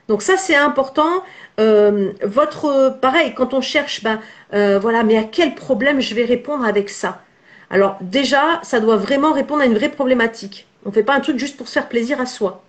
Donc 0.07 0.21
ça, 0.21 0.37
c'est 0.37 0.55
important. 0.55 1.23
Euh, 1.59 2.11
votre 2.23 2.97
pareil, 3.01 3.33
quand 3.33 3.53
on 3.53 3.61
cherche, 3.61 4.03
ben 4.03 4.19
euh, 4.53 4.77
voilà, 4.79 5.03
mais 5.03 5.17
à 5.17 5.23
quel 5.23 5.55
problème 5.55 6.01
je 6.01 6.13
vais 6.13 6.25
répondre 6.25 6.65
avec 6.65 6.89
ça? 6.89 7.21
Alors 7.69 7.97
déjà, 8.01 8.59
ça 8.63 8.79
doit 8.79 8.97
vraiment 8.97 9.33
répondre 9.33 9.61
à 9.61 9.65
une 9.65 9.75
vraie 9.75 9.89
problématique. 9.89 10.67
On 10.85 10.89
ne 10.89 10.93
fait 10.93 11.03
pas 11.03 11.15
un 11.15 11.21
truc 11.21 11.39
juste 11.39 11.57
pour 11.57 11.67
se 11.67 11.73
faire 11.73 11.87
plaisir 11.87 12.19
à 12.19 12.25
soi. 12.25 12.63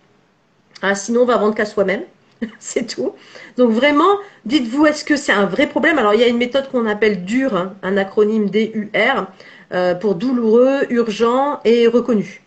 Hein, 0.83 0.95
sinon, 0.95 1.23
on 1.23 1.27
va 1.27 1.37
vendre 1.37 1.55
qu'à 1.55 1.67
soi-même. 1.67 2.03
c'est 2.59 2.87
tout. 2.87 3.13
Donc 3.57 3.71
vraiment, 3.71 4.19
dites-vous, 4.45 4.87
est-ce 4.87 5.05
que 5.05 5.17
c'est 5.17 5.33
un 5.33 5.47
vrai 5.47 5.67
problème? 5.67 5.99
Alors, 5.99 6.15
il 6.15 6.21
y 6.21 6.25
a 6.25 6.29
une 6.29 6.39
méthode 6.39 6.71
qu'on 6.71 6.87
appelle 6.87 7.25
DUR, 7.25 7.57
hein, 7.57 7.75
un 7.83 7.97
acronyme 7.97 8.49
D-U-R, 8.49 9.27
euh, 9.73 9.95
pour 9.95 10.15
douloureux, 10.15 10.87
urgent 10.91 11.61
et 11.65 11.87
reconnu. 11.87 12.43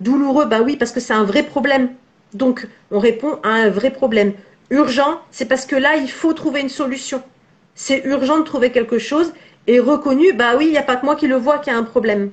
Douloureux, 0.00 0.46
bah 0.46 0.60
oui, 0.62 0.76
parce 0.76 0.92
que 0.92 1.00
c'est 1.00 1.12
un 1.12 1.24
vrai 1.24 1.42
problème. 1.42 1.90
Donc, 2.34 2.66
on 2.90 2.98
répond 2.98 3.38
à 3.42 3.50
un 3.50 3.68
vrai 3.68 3.90
problème. 3.90 4.32
Urgent, 4.70 5.20
c'est 5.30 5.44
parce 5.46 5.66
que 5.66 5.76
là, 5.76 5.96
il 5.96 6.10
faut 6.10 6.32
trouver 6.32 6.60
une 6.60 6.68
solution. 6.68 7.22
C'est 7.74 8.02
urgent 8.04 8.38
de 8.38 8.44
trouver 8.44 8.70
quelque 8.70 8.98
chose. 8.98 9.32
Et 9.66 9.78
reconnu, 9.80 10.32
bah 10.32 10.54
oui, 10.56 10.66
il 10.66 10.72
n'y 10.72 10.78
a 10.78 10.82
pas 10.82 10.96
que 10.96 11.04
moi 11.04 11.14
qui 11.14 11.26
le 11.26 11.36
vois 11.36 11.58
qu'il 11.58 11.72
y 11.72 11.76
a 11.76 11.78
un 11.78 11.84
problème. 11.84 12.30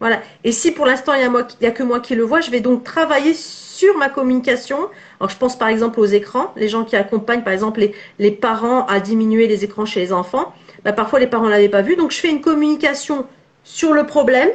Voilà. 0.00 0.20
Et 0.42 0.50
si 0.50 0.72
pour 0.72 0.84
l'instant, 0.84 1.14
il 1.14 1.20
n'y 1.20 1.66
a, 1.66 1.70
a, 1.70 1.72
que 1.72 1.82
moi 1.82 2.00
qui 2.00 2.14
le 2.16 2.24
vois, 2.24 2.40
je 2.40 2.50
vais 2.50 2.60
donc 2.60 2.82
travailler 2.82 3.34
sur 3.34 3.96
ma 3.96 4.08
communication 4.08 4.78
Alors, 5.20 5.30
je 5.30 5.36
pense 5.36 5.56
par 5.56 5.68
exemple 5.68 6.00
aux 6.00 6.06
écrans, 6.06 6.52
les 6.56 6.68
gens 6.68 6.84
qui 6.84 6.96
accompagnent 6.96 7.42
par 7.42 7.52
exemple 7.52 7.80
les, 7.80 7.94
les 8.18 8.32
parents 8.32 8.84
à 8.86 8.98
diminuer 8.98 9.46
les 9.46 9.64
écrans 9.64 9.86
chez 9.86 10.00
les 10.00 10.12
enfants. 10.12 10.52
Bah, 10.84 10.92
parfois, 10.92 11.20
les 11.20 11.28
parents 11.28 11.46
ne 11.46 11.50
l'avaient 11.50 11.68
pas 11.68 11.82
vu. 11.82 11.94
Donc, 11.94 12.10
je 12.10 12.18
fais 12.18 12.30
une 12.30 12.40
communication 12.40 13.26
sur 13.64 13.92
le 13.92 14.06
problème 14.06 14.50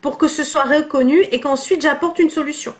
pour 0.00 0.18
que 0.18 0.28
ce 0.28 0.44
soit 0.44 0.64
reconnu 0.64 1.22
et 1.30 1.40
qu'ensuite 1.40 1.82
j'apporte 1.82 2.18
une 2.18 2.30
solution. 2.30 2.74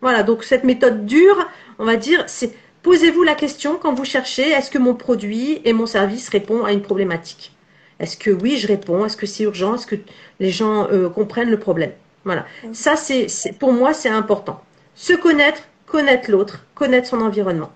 Voilà, 0.00 0.22
donc 0.22 0.44
cette 0.44 0.64
méthode 0.64 1.06
dure, 1.06 1.48
on 1.78 1.84
va 1.84 1.96
dire, 1.96 2.24
c'est 2.26 2.54
posez-vous 2.82 3.22
la 3.22 3.34
question 3.34 3.76
quand 3.76 3.92
vous 3.92 4.04
cherchez 4.04 4.48
est-ce 4.50 4.70
que 4.70 4.78
mon 4.78 4.94
produit 4.94 5.60
et 5.64 5.72
mon 5.72 5.86
service 5.86 6.28
répondent 6.28 6.66
à 6.66 6.72
une 6.72 6.82
problématique? 6.82 7.52
Est-ce 7.98 8.16
que 8.16 8.30
oui, 8.30 8.58
je 8.58 8.68
réponds? 8.68 9.04
Est-ce 9.04 9.16
que 9.16 9.26
c'est 9.26 9.42
urgent? 9.42 9.74
Est-ce 9.74 9.86
que 9.86 9.96
les 10.38 10.50
gens 10.50 10.88
euh, 10.90 11.08
comprennent 11.08 11.50
le 11.50 11.58
problème? 11.58 11.92
Voilà, 12.24 12.46
ça 12.72 12.94
c'est 12.96 13.28
pour 13.58 13.72
moi 13.72 13.94
c'est 13.94 14.08
important. 14.08 14.62
Se 14.94 15.14
connaître, 15.14 15.62
connaître 15.86 16.30
l'autre, 16.30 16.64
connaître 16.74 17.08
son 17.08 17.20
environnement. 17.20 17.72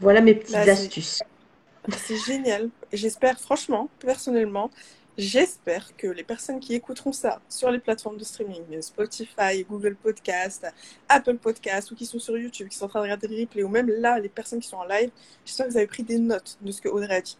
Voilà 0.00 0.20
mes 0.20 0.34
petites 0.34 0.52
bah, 0.52 0.72
astuces. 0.72 1.22
C'est 1.96 2.16
génial. 2.16 2.68
J'espère 2.92 3.38
franchement, 3.38 3.88
personnellement, 3.98 4.70
J'espère 5.18 5.96
que 5.96 6.06
les 6.06 6.22
personnes 6.22 6.60
qui 6.60 6.74
écouteront 6.74 7.10
ça 7.10 7.40
sur 7.48 7.72
les 7.72 7.80
plateformes 7.80 8.18
de 8.18 8.22
streaming, 8.22 8.80
Spotify, 8.80 9.64
Google 9.68 9.96
Podcast, 9.96 10.64
Apple 11.08 11.38
Podcast 11.38 11.90
ou 11.90 11.96
qui 11.96 12.06
sont 12.06 12.20
sur 12.20 12.38
YouTube, 12.38 12.68
qui 12.68 12.76
sont 12.76 12.84
en 12.84 12.88
train 12.88 13.00
de 13.00 13.02
regarder 13.02 13.26
le 13.26 13.40
replay 13.40 13.64
ou 13.64 13.68
même 13.68 13.90
là, 13.90 14.20
les 14.20 14.28
personnes 14.28 14.60
qui 14.60 14.68
sont 14.68 14.76
en 14.76 14.84
live, 14.84 15.10
j'espère 15.44 15.66
que 15.66 15.72
vous 15.72 15.76
avez 15.76 15.88
pris 15.88 16.04
des 16.04 16.20
notes 16.20 16.56
de 16.60 16.70
ce 16.70 16.80
que 16.80 16.88
Audrey 16.88 17.16
a 17.16 17.20
dit. 17.20 17.36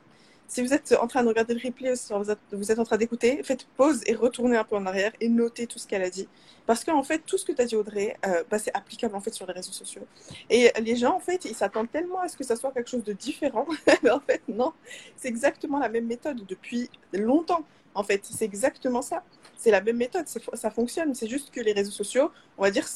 Si 0.49 0.63
vous 0.63 0.73
êtes 0.73 0.97
en 0.99 1.07
train 1.07 1.23
de 1.23 1.29
regarder 1.29 1.53
le 1.53 1.61
replay, 1.63 1.93
vous 2.11 2.31
êtes, 2.31 2.39
vous 2.53 2.73
êtes 2.73 2.79
en 2.79 2.85
train 2.85 2.97
d'écouter, 2.97 3.43
faites 3.43 3.67
pause 3.77 4.01
et 4.07 4.15
retournez 4.15 4.57
un 4.57 4.65
peu 4.65 4.77
en 4.77 4.87
arrière 4.87 5.13
et 5.21 5.29
notez 5.29 5.67
tout 5.67 5.79
ce 5.79 5.87
qu'elle 5.87 6.03
a 6.03 6.09
dit. 6.09 6.27
Parce 6.65 6.85
qu'en 6.85 7.03
fait, 7.03 7.19
tout 7.19 7.37
ce 7.37 7.45
que 7.45 7.53
tu 7.53 7.61
as 7.61 7.67
dit 7.67 7.77
Audrey, 7.77 8.17
euh, 8.27 8.45
bah, 8.51 8.59
c'est 8.59 8.75
applicable 8.75 9.15
en 9.15 9.21
fait 9.21 9.35
sur 9.35 9.47
les 9.47 9.53
réseaux 9.53 9.73
sociaux. 9.73 10.07
Et 10.49 10.73
les 10.81 10.97
gens, 10.97 11.15
en 11.17 11.21
fait, 11.21 11.45
ils 11.45 11.55
s'attendent 11.55 11.91
tellement 11.91 12.21
à 12.21 12.29
ce 12.29 12.37
que 12.37 12.45
ça 12.45 12.57
soit 12.57 12.73
quelque 12.73 12.89
chose 12.89 13.05
de 13.05 13.13
différent. 13.13 13.67
Mais 14.03 14.11
en 14.11 14.21
fait, 14.21 14.41
non, 14.49 14.73
c'est 15.17 15.29
exactement 15.29 15.79
la 15.79 15.91
même 15.91 16.07
méthode 16.07 16.45
depuis 16.47 16.89
longtemps. 17.13 17.65
En 17.95 18.03
fait, 18.03 18.23
c'est 18.25 18.45
exactement 18.45 19.03
ça. 19.03 19.23
C'est 19.57 19.71
la 19.71 19.83
même 19.83 19.97
méthode, 19.97 20.27
ça 20.55 20.71
fonctionne. 20.71 21.15
C'est 21.15 21.29
juste 21.29 21.51
que 21.51 21.61
les 21.61 21.73
réseaux 21.73 21.91
sociaux, 21.91 22.31
on 22.57 22.63
va 22.63 22.71
dire, 22.71 22.87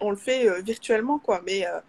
on 0.00 0.10
le 0.10 0.16
fait 0.16 0.48
euh, 0.48 0.60
virtuellement, 0.60 1.18
quoi. 1.18 1.42
Mais 1.44 1.66
euh, 1.66 1.80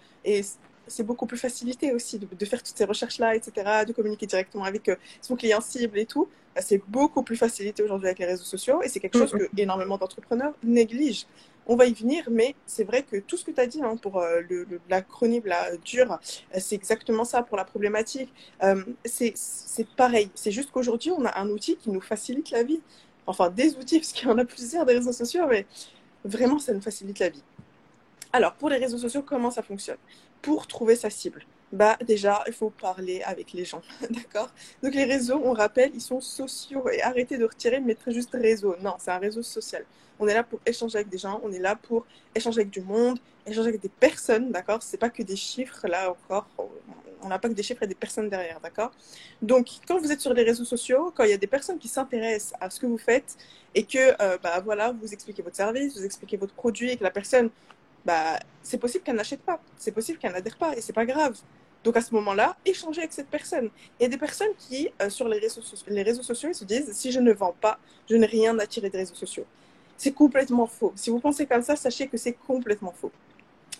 c'est 0.87 1.03
beaucoup 1.03 1.25
plus 1.25 1.37
facilité 1.37 1.93
aussi 1.93 2.19
de, 2.19 2.45
faire 2.45 2.61
toutes 2.61 2.77
ces 2.77 2.85
recherches-là, 2.85 3.35
etc., 3.35 3.85
de 3.87 3.93
communiquer 3.93 4.25
directement 4.25 4.63
avec 4.63 4.89
euh, 4.89 4.95
son 5.21 5.35
client 5.35 5.61
cible 5.61 5.97
et 5.97 6.05
tout. 6.05 6.27
Bah, 6.55 6.61
c'est 6.61 6.81
beaucoup 6.87 7.23
plus 7.23 7.35
facilité 7.35 7.83
aujourd'hui 7.83 8.07
avec 8.07 8.19
les 8.19 8.25
réseaux 8.25 8.43
sociaux 8.43 8.81
et 8.81 8.89
c'est 8.89 8.99
quelque 8.99 9.17
chose 9.17 9.31
que 9.31 9.49
énormément 9.57 9.97
d'entrepreneurs 9.97 10.53
négligent. 10.63 11.25
On 11.65 11.77
va 11.77 11.85
y 11.85 11.93
venir, 11.93 12.25
mais 12.29 12.55
c'est 12.65 12.83
vrai 12.83 13.03
que 13.03 13.17
tout 13.17 13.37
ce 13.37 13.45
que 13.45 13.51
tu 13.51 13.61
as 13.61 13.67
dit 13.67 13.81
hein, 13.81 13.95
pour 13.95 14.19
euh, 14.19 14.41
le, 14.49 14.67
l'acronyme 14.89 15.43
la 15.45 15.77
dure, 15.77 16.11
euh, 16.11 16.59
c'est 16.59 16.75
exactement 16.75 17.23
ça 17.23 17.41
pour 17.41 17.55
la 17.55 17.63
problématique. 17.63 18.33
c'est, 19.05 19.33
c'est 19.35 19.87
pareil. 19.87 20.29
C'est 20.35 20.51
juste 20.51 20.71
qu'aujourd'hui, 20.71 21.11
on 21.11 21.25
a 21.25 21.39
un 21.39 21.49
outil 21.49 21.77
qui 21.77 21.89
nous 21.89 22.01
facilite 22.01 22.51
la 22.51 22.63
vie. 22.63 22.81
Enfin, 23.25 23.49
des 23.49 23.75
outils, 23.77 23.99
parce 24.01 24.11
qu'il 24.11 24.27
y 24.27 24.31
en 24.31 24.37
a 24.37 24.45
plusieurs 24.45 24.85
des 24.85 24.93
réseaux 24.93 25.13
sociaux, 25.13 25.45
mais 25.47 25.65
vraiment, 26.25 26.59
ça 26.59 26.73
nous 26.73 26.81
facilite 26.81 27.19
la 27.19 27.29
vie. 27.29 27.43
Alors, 28.33 28.53
pour 28.53 28.69
les 28.69 28.77
réseaux 28.77 28.97
sociaux, 28.97 29.23
comment 29.25 29.51
ça 29.51 29.61
fonctionne? 29.61 29.97
Pour 30.43 30.67
trouver 30.67 30.95
sa 30.95 31.09
cible, 31.09 31.43
bah 31.71 31.97
déjà, 32.05 32.43
il 32.45 32.53
faut 32.53 32.69
parler 32.69 33.23
avec 33.23 33.51
les 33.53 33.65
gens, 33.65 33.81
d'accord? 34.11 34.51
Donc 34.83 34.93
les 34.93 35.05
réseaux, 35.05 35.41
on 35.43 35.53
rappelle, 35.53 35.91
ils 35.95 36.01
sont 36.01 36.21
sociaux 36.21 36.87
et 36.89 37.01
arrêtez 37.01 37.39
de 37.39 37.45
retirer, 37.45 37.79
mettre 37.79 38.11
juste 38.11 38.33
réseau. 38.33 38.75
Non, 38.79 38.93
c'est 38.99 39.09
un 39.09 39.17
réseau 39.17 39.41
social. 39.41 39.83
On 40.19 40.27
est 40.27 40.35
là 40.35 40.43
pour 40.43 40.59
échanger 40.67 40.97
avec 40.99 41.09
des 41.09 41.17
gens, 41.17 41.41
on 41.43 41.51
est 41.51 41.59
là 41.59 41.75
pour 41.75 42.05
échanger 42.35 42.61
avec 42.61 42.69
du 42.69 42.81
monde, 42.81 43.17
échanger 43.47 43.69
avec 43.69 43.81
des 43.81 43.89
personnes, 43.89 44.51
d'accord? 44.51 44.83
C'est 44.83 44.97
pas 44.97 45.09
que 45.09 45.23
des 45.23 45.35
chiffres, 45.35 45.87
là 45.87 46.11
encore, 46.11 46.47
on 47.23 47.29
n'a 47.29 47.39
pas 47.39 47.49
que 47.49 47.53
des 47.53 47.63
chiffres 47.63 47.83
et 47.83 47.87
des 47.87 47.95
personnes 47.95 48.29
derrière, 48.29 48.59
d'accord? 48.59 48.91
Donc, 49.41 49.67
quand 49.87 49.97
vous 49.97 50.11
êtes 50.11 50.21
sur 50.21 50.33
les 50.33 50.43
réseaux 50.43 50.65
sociaux, 50.65 51.11
quand 51.15 51.23
il 51.23 51.31
y 51.31 51.33
a 51.33 51.37
des 51.37 51.47
personnes 51.47 51.79
qui 51.79 51.87
s'intéressent 51.87 52.53
à 52.61 52.69
ce 52.69 52.79
que 52.79 52.85
vous 52.85 52.97
faites 52.97 53.37
et 53.73 53.83
que, 53.83 54.21
euh, 54.21 54.37
bah 54.43 54.59
voilà, 54.59 54.91
vous 54.91 55.11
expliquez 55.11 55.41
votre 55.41 55.55
service, 55.55 55.97
vous 55.97 56.05
expliquez 56.05 56.37
votre 56.37 56.53
produit 56.53 56.91
et 56.91 56.97
que 56.97 57.03
la 57.03 57.11
personne 57.11 57.49
bah, 58.05 58.39
c'est 58.61 58.77
possible 58.77 59.03
qu'elle 59.03 59.15
n'achète 59.15 59.41
pas, 59.41 59.61
c'est 59.77 59.91
possible 59.91 60.17
qu'elle 60.19 60.33
n'adhère 60.33 60.57
pas 60.57 60.75
et 60.75 60.81
c'est 60.81 60.93
pas 60.93 61.05
grave. 61.05 61.37
Donc 61.83 61.97
à 61.97 62.01
ce 62.01 62.13
moment-là, 62.13 62.55
échangez 62.65 63.01
avec 63.01 63.11
cette 63.11 63.27
personne. 63.27 63.69
Il 63.99 64.03
y 64.03 64.05
a 64.05 64.09
des 64.09 64.17
personnes 64.17 64.53
qui, 64.57 64.89
euh, 65.01 65.09
sur 65.09 65.27
les 65.27 65.39
réseaux, 65.39 65.61
sociaux, 66.23 66.53
se 66.53 66.63
disent 66.63 66.91
si 66.93 67.11
je 67.11 67.19
ne 67.19 67.33
vends 67.33 67.55
pas, 67.59 67.77
je 68.09 68.15
n'ai 68.15 68.25
rien 68.25 68.57
à 68.59 68.65
tirer 68.65 68.89
des 68.89 68.99
réseaux 68.99 69.15
sociaux. 69.15 69.45
C'est 69.97 70.13
complètement 70.13 70.65
faux. 70.65 70.93
Si 70.95 71.09
vous 71.09 71.19
pensez 71.19 71.45
comme 71.45 71.61
ça, 71.61 71.75
sachez 71.75 72.07
que 72.07 72.17
c'est 72.17 72.33
complètement 72.33 72.93
faux. 72.93 73.11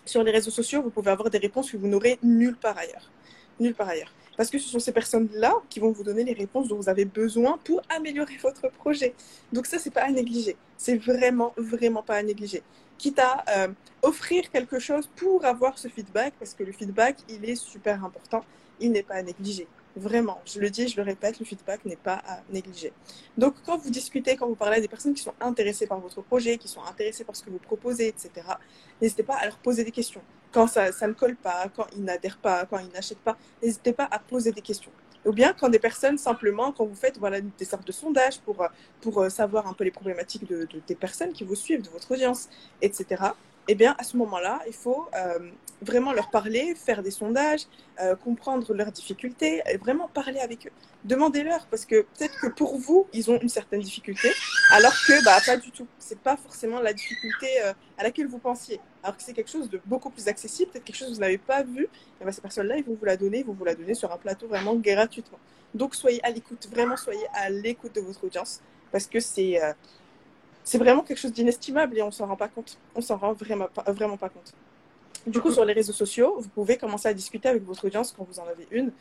Sur 0.06 0.24
les 0.24 0.32
réseaux 0.32 0.52
sociaux, 0.52 0.82
vous 0.82 0.90
pouvez 0.90 1.12
avoir 1.12 1.30
des 1.30 1.38
réponses 1.38 1.72
que 1.72 1.78
vous 1.78 1.88
n'aurez 1.88 2.20
nulle 2.24 2.58
part 2.58 2.78
ailleurs. 2.78 3.10
Nulle 3.60 3.74
part 3.74 3.88
ailleurs. 3.88 4.12
Parce 4.36 4.50
que 4.50 4.58
ce 4.58 4.68
sont 4.68 4.80
ces 4.80 4.92
personnes-là 4.92 5.54
qui 5.70 5.80
vont 5.80 5.92
vous 5.92 6.04
donner 6.04 6.24
les 6.24 6.34
réponses 6.34 6.68
dont 6.68 6.76
vous 6.76 6.90
avez 6.90 7.06
besoin 7.06 7.58
pour 7.64 7.82
améliorer 7.90 8.38
votre 8.42 8.70
projet. 8.70 9.14
Donc 9.54 9.66
ça, 9.66 9.80
c'est 9.80 9.92
pas 9.92 10.02
à 10.02 10.12
négliger. 10.12 10.58
C'est 10.78 10.98
vraiment, 10.98 11.54
vraiment 11.56 12.04
pas 12.04 12.16
à 12.16 12.24
négliger 12.24 12.64
quitte 12.98 13.20
à 13.20 13.44
euh, 13.50 13.68
offrir 14.02 14.50
quelque 14.52 14.80
chose 14.80 15.10
pour 15.16 15.46
avoir 15.46 15.78
ce 15.78 15.88
feedback, 15.88 16.34
parce 16.40 16.54
que 16.54 16.64
le 16.64 16.72
feedback, 16.72 17.18
il 17.30 17.48
est 17.50 17.56
super 17.56 18.04
important, 18.04 18.44
il 18.80 18.92
n'est 18.92 19.04
pas 19.04 19.16
à 19.16 19.24
négliger. 19.24 19.68
Vraiment, 19.96 20.42
je 20.46 20.60
le 20.60 20.72
dis, 20.72 20.88
je 20.88 20.98
le 20.98 21.04
répète, 21.04 21.40
le 21.40 21.46
feedback 21.46 21.86
n'est 21.86 21.96
pas 21.96 22.22
à 22.28 22.40
négliger. 22.50 22.92
Donc, 23.38 23.54
quand 23.64 23.78
vous 23.78 23.92
discutez, 23.92 24.36
quand 24.36 24.48
vous 24.48 24.56
parlez 24.56 24.78
à 24.78 24.82
des 24.82 24.88
personnes 24.88 25.14
qui 25.14 25.22
sont 25.22 25.36
intéressées 25.40 25.86
par 25.86 26.00
votre 26.00 26.22
projet, 26.24 26.58
qui 26.58 26.68
sont 26.68 26.82
intéressées 26.84 27.24
par 27.24 27.36
ce 27.36 27.44
que 27.44 27.52
vous 27.52 27.60
proposez, 27.60 28.08
etc., 28.08 28.32
n'hésitez 29.00 29.24
pas 29.24 29.36
à 29.36 29.46
leur 29.46 29.58
poser 29.58 29.84
des 29.84 29.92
questions. 29.92 30.22
Quand 30.52 30.66
ça, 30.66 30.92
ça 30.92 31.08
ne 31.08 31.14
colle 31.14 31.36
pas, 31.36 31.68
quand 31.76 31.86
ils 31.96 32.04
n'adhèrent 32.04 32.40
pas, 32.40 32.66
quand 32.66 32.80
ils 32.80 32.92
n'achètent 32.92 33.20
pas, 33.20 33.38
n'hésitez 33.62 33.94
pas 33.94 34.08
à 34.10 34.18
poser 34.18 34.52
des 34.52 34.62
questions 34.62 34.92
ou 35.26 35.32
bien 35.32 35.54
quand 35.54 35.70
des 35.70 35.80
personnes 35.80 36.18
simplement, 36.18 36.72
quand 36.72 36.86
vous 36.86 36.96
faites 36.96 37.18
voilà, 37.18 37.42
des 37.42 37.66
sortes 37.66 37.88
de 37.88 37.92
sondages 37.92 38.40
pour, 38.40 38.62
euh, 38.62 38.68
pour 39.02 39.22
euh, 39.22 39.30
savoir 39.30 39.68
un 39.68 39.74
peu 39.74 39.84
les 39.84 39.92
problématiques 39.92 40.48
de, 40.48 40.68
des 40.88 40.96
personnes 40.96 41.34
qui 41.34 41.44
vous 41.44 41.56
suivent, 41.56 41.82
de 41.82 41.90
votre 41.90 42.12
audience, 42.12 42.50
etc., 42.82 43.24
eh 43.70 43.76
bien, 43.76 43.96
à 43.98 44.04
ce 44.04 44.18
moment-là, 44.18 44.60
il 44.68 44.74
faut 44.74 45.08
euh, 45.16 45.40
vraiment 45.82 46.12
leur 46.12 46.30
parler, 46.30 46.76
faire 46.76 47.02
des 47.02 47.12
sondages, 47.12 47.62
comprendre 48.22 48.74
leurs 48.74 48.92
difficultés, 48.92 49.62
et 49.72 49.78
vraiment 49.78 50.10
parler 50.10 50.42
avec 50.42 50.68
eux. 50.68 50.72
Demandez-leur, 51.06 51.66
parce 51.68 51.86
que 51.86 52.02
peut-être 52.02 52.38
que 52.42 52.48
pour 52.48 52.78
vous, 52.78 53.08
ils 53.14 53.32
ont 53.32 53.40
une 53.40 53.48
certaine 53.48 53.80
difficulté, 53.80 54.30
alors 54.72 54.92
que 55.08 55.24
bah, 55.24 55.38
pas 55.46 55.56
du 55.56 55.72
tout. 55.72 55.88
C'est 55.98 56.20
pas 56.20 56.36
forcément 56.36 56.82
la 56.82 56.92
difficulté 56.92 57.48
à 57.98 58.04
laquelle 58.04 58.28
vous 58.28 58.40
pensiez. 58.40 58.82
Alors 59.04 59.18
que 59.18 59.24
c'est 59.24 59.34
quelque 59.34 59.52
chose 59.52 59.70
de 59.70 59.82
beaucoup 59.86 60.10
plus 60.10 60.28
accessible, 60.28 60.72
peut-être 60.72 60.86
quelque 60.86 60.96
chose 60.96 61.10
que 61.10 61.14
vous 61.16 61.20
n'avez 61.20 61.38
pas 61.38 61.64
vu, 61.64 61.90
et 62.22 62.26
bah, 62.26 62.32
ces 62.32 62.42
personnes-là, 62.42 62.78
ils 62.78 62.84
vont 62.86 62.96
vous 62.98 63.06
la 63.06 63.18
donner, 63.18 63.40
ils 63.40 63.46
vont 63.46 63.54
vous 63.54 63.66
la 63.66 63.76
donner 63.76 63.94
sur 63.94 64.12
un 64.12 64.18
plateau 64.18 64.48
vraiment 64.48 64.76
gratuitement. 64.76 65.40
Donc, 65.74 65.94
soyez 65.94 66.24
à 66.26 66.32
l'écoute, 66.32 66.68
vraiment 66.72 66.96
soyez 66.96 67.26
à 67.34 67.50
l'écoute 67.50 67.96
de 67.96 68.02
votre 68.02 68.24
audience, 68.24 68.62
parce 68.92 69.08
que 69.08 69.20
c'est 69.20 69.60
c'est 70.64 70.78
vraiment 70.78 71.02
quelque 71.02 71.18
chose 71.18 71.34
d'inestimable 71.34 71.98
et 71.98 72.02
on 72.02 72.12
s'en 72.12 72.26
rend 72.26 72.38
pas 72.38 72.48
compte. 72.48 72.78
On 72.96 73.02
s'en 73.02 73.18
rend 73.18 73.34
vraiment 73.34 73.68
pas, 73.68 73.92
vraiment 73.92 74.18
pas 74.18 74.30
compte. 74.30 74.54
Du 75.28 75.40
coup, 75.42 75.52
sur 75.52 75.66
les 75.66 75.74
réseaux 75.74 75.94
sociaux, 75.94 76.38
vous 76.40 76.50
pouvez 76.50 76.78
commencer 76.78 77.08
à 77.08 77.14
discuter 77.14 77.50
avec 77.50 77.64
votre 77.64 77.86
audience 77.86 78.14
quand 78.18 78.24
vous 78.24 78.40
en 78.40 78.48
avez 78.48 78.68
une. 78.72 78.92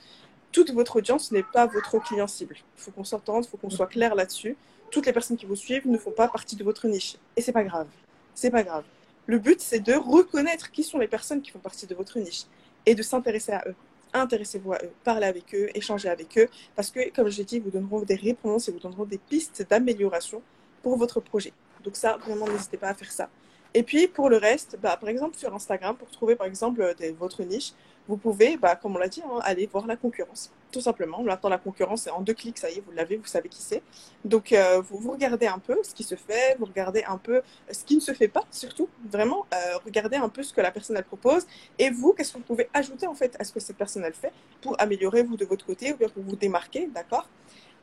Toute 0.51 0.73
votre 0.73 0.97
audience 0.97 1.33
n'est 1.33 1.43
pas 1.43 1.67
votre 1.67 1.99
client 2.01 2.27
cible. 2.27 2.57
Il 2.59 2.83
faut 2.83 2.91
qu'on 2.91 3.05
s'entende, 3.05 3.45
il 3.45 3.49
faut 3.49 3.57
qu'on 3.57 3.71
soit 3.71 3.87
clair 3.87 4.15
là-dessus. 4.15 4.57
Toutes 4.91 5.07
les 5.07 5.13
personnes 5.13 5.37
qui 5.37 5.47
vous 5.47 5.57
suivent 5.57 5.89
ne 5.89 5.99
font 5.99 6.11
pas 6.11 6.29
partie 6.29 6.57
de 6.57 6.65
votre 6.65 6.87
niche. 6.87 7.17
Et 7.37 7.41
c'est 7.41 7.53
pas 7.53 7.65
grave. 7.65 7.87
C'est 8.35 8.51
pas 8.51 8.63
grave. 8.63 8.85
Le 9.27 9.39
but, 9.39 9.61
c'est 9.61 9.81
de 9.81 9.95
reconnaître 9.95 10.71
qui 10.71 10.83
sont 10.83 10.99
les 10.99 11.09
personnes 11.09 11.43
qui 11.43 11.51
font 11.51 11.59
partie 11.59 11.87
de 11.87 11.95
votre 11.95 12.19
niche 12.19 12.45
et 12.87 12.95
de 12.95 13.03
s'intéresser 13.03 13.53
à 13.53 13.63
eux. 13.69 13.75
Intéressez-vous 14.13 14.73
à 14.73 14.79
eux, 14.83 14.91
parlez 15.05 15.27
avec 15.27 15.55
eux, 15.55 15.69
échangez 15.75 16.09
avec 16.09 16.37
eux, 16.37 16.49
parce 16.77 16.91
que, 16.91 17.11
comme 17.11 17.29
je 17.31 17.39
l'ai 17.39 17.45
dit, 17.45 17.61
vous 17.61 17.71
donneront 17.71 18.01
des 18.03 18.17
réponses 18.17 18.69
et 18.69 18.73
vous 18.73 18.81
donneront 18.81 19.05
des 19.05 19.19
pistes 19.19 19.67
d'amélioration 19.71 20.43
pour 20.83 20.99
votre 20.99 21.21
projet. 21.21 21.53
Donc 21.83 21.97
ça, 21.97 22.17
vraiment, 22.19 22.47
n'hésitez 22.47 22.77
pas 22.77 22.89
à 22.89 22.95
faire 22.95 23.11
ça. 23.11 23.31
Et 23.75 23.83
puis 23.83 24.07
pour 24.07 24.29
le 24.29 24.37
reste, 24.37 24.79
bah, 24.83 24.97
par 25.01 25.09
exemple 25.09 25.37
sur 25.37 25.55
Instagram, 25.55 25.97
pour 25.97 26.11
trouver 26.11 26.37
par 26.37 26.47
exemple 26.47 26.83
euh, 26.83 27.13
votre 27.19 27.43
niche, 27.43 27.73
vous 28.09 28.17
pouvez, 28.17 28.57
bah, 28.57 28.77
comme 28.77 28.97
on 28.97 28.99
l'a 28.99 29.09
dit, 29.09 29.23
hein, 29.25 29.39
aller 29.43 29.67
voir 29.67 29.87
la 29.87 29.97
concurrence. 29.97 30.51
Tout 30.71 30.81
simplement. 30.81 31.23
Maintenant, 31.23 31.51
la 31.51 31.59
concurrence, 31.59 32.03
c'est 32.03 32.11
en 32.11 32.21
deux 32.21 32.35
clics, 32.35 32.59
ça 32.59 32.71
y 32.71 32.79
est, 32.79 32.81
vous 32.81 32.93
l'avez, 32.93 33.17
vous 33.17 33.27
savez 33.27 33.49
qui 33.49 33.61
c'est. 33.61 33.83
Donc, 34.25 34.53
euh, 34.53 34.81
vous, 34.81 34.99
vous, 34.99 35.13
regardez 35.13 35.47
un 35.47 35.59
peu 35.59 35.79
ce 35.83 35.95
qui 35.95 36.03
se 36.03 36.15
fait, 36.15 36.57
vous 36.59 36.65
regardez 36.65 37.05
un 37.07 37.19
peu 37.19 37.43
ce 37.71 37.85
qui 37.85 37.95
ne 37.95 38.01
se 38.01 38.13
fait 38.13 38.29
pas, 38.29 38.45
surtout. 38.51 38.89
Vraiment, 39.09 39.47
euh, 39.55 39.79
regardez 39.85 40.17
un 40.17 40.29
peu 40.29 40.43
ce 40.43 40.53
que 40.53 40.61
la 40.61 40.71
personne, 40.71 40.97
elle 40.97 41.05
propose. 41.05 41.47
Et 41.79 41.91
vous, 41.91 42.13
qu'est-ce 42.13 42.33
que 42.33 42.39
vous 42.39 42.45
pouvez 42.45 42.69
ajouter, 42.75 43.07
en 43.07 43.15
fait, 43.15 43.37
à 43.39 43.45
ce 43.45 43.53
que 43.53 43.61
cette 43.61 43.77
personne, 43.77 44.05
elle 44.05 44.15
fait 44.15 44.33
pour 44.61 44.81
améliorer, 44.81 45.23
vous, 45.23 45.37
de 45.37 45.45
votre 45.45 45.65
côté, 45.65 45.93
ou 45.93 45.97
bien 45.97 46.09
pour 46.09 46.23
vous 46.23 46.37
démarquer, 46.37 46.89
d'accord? 46.93 47.29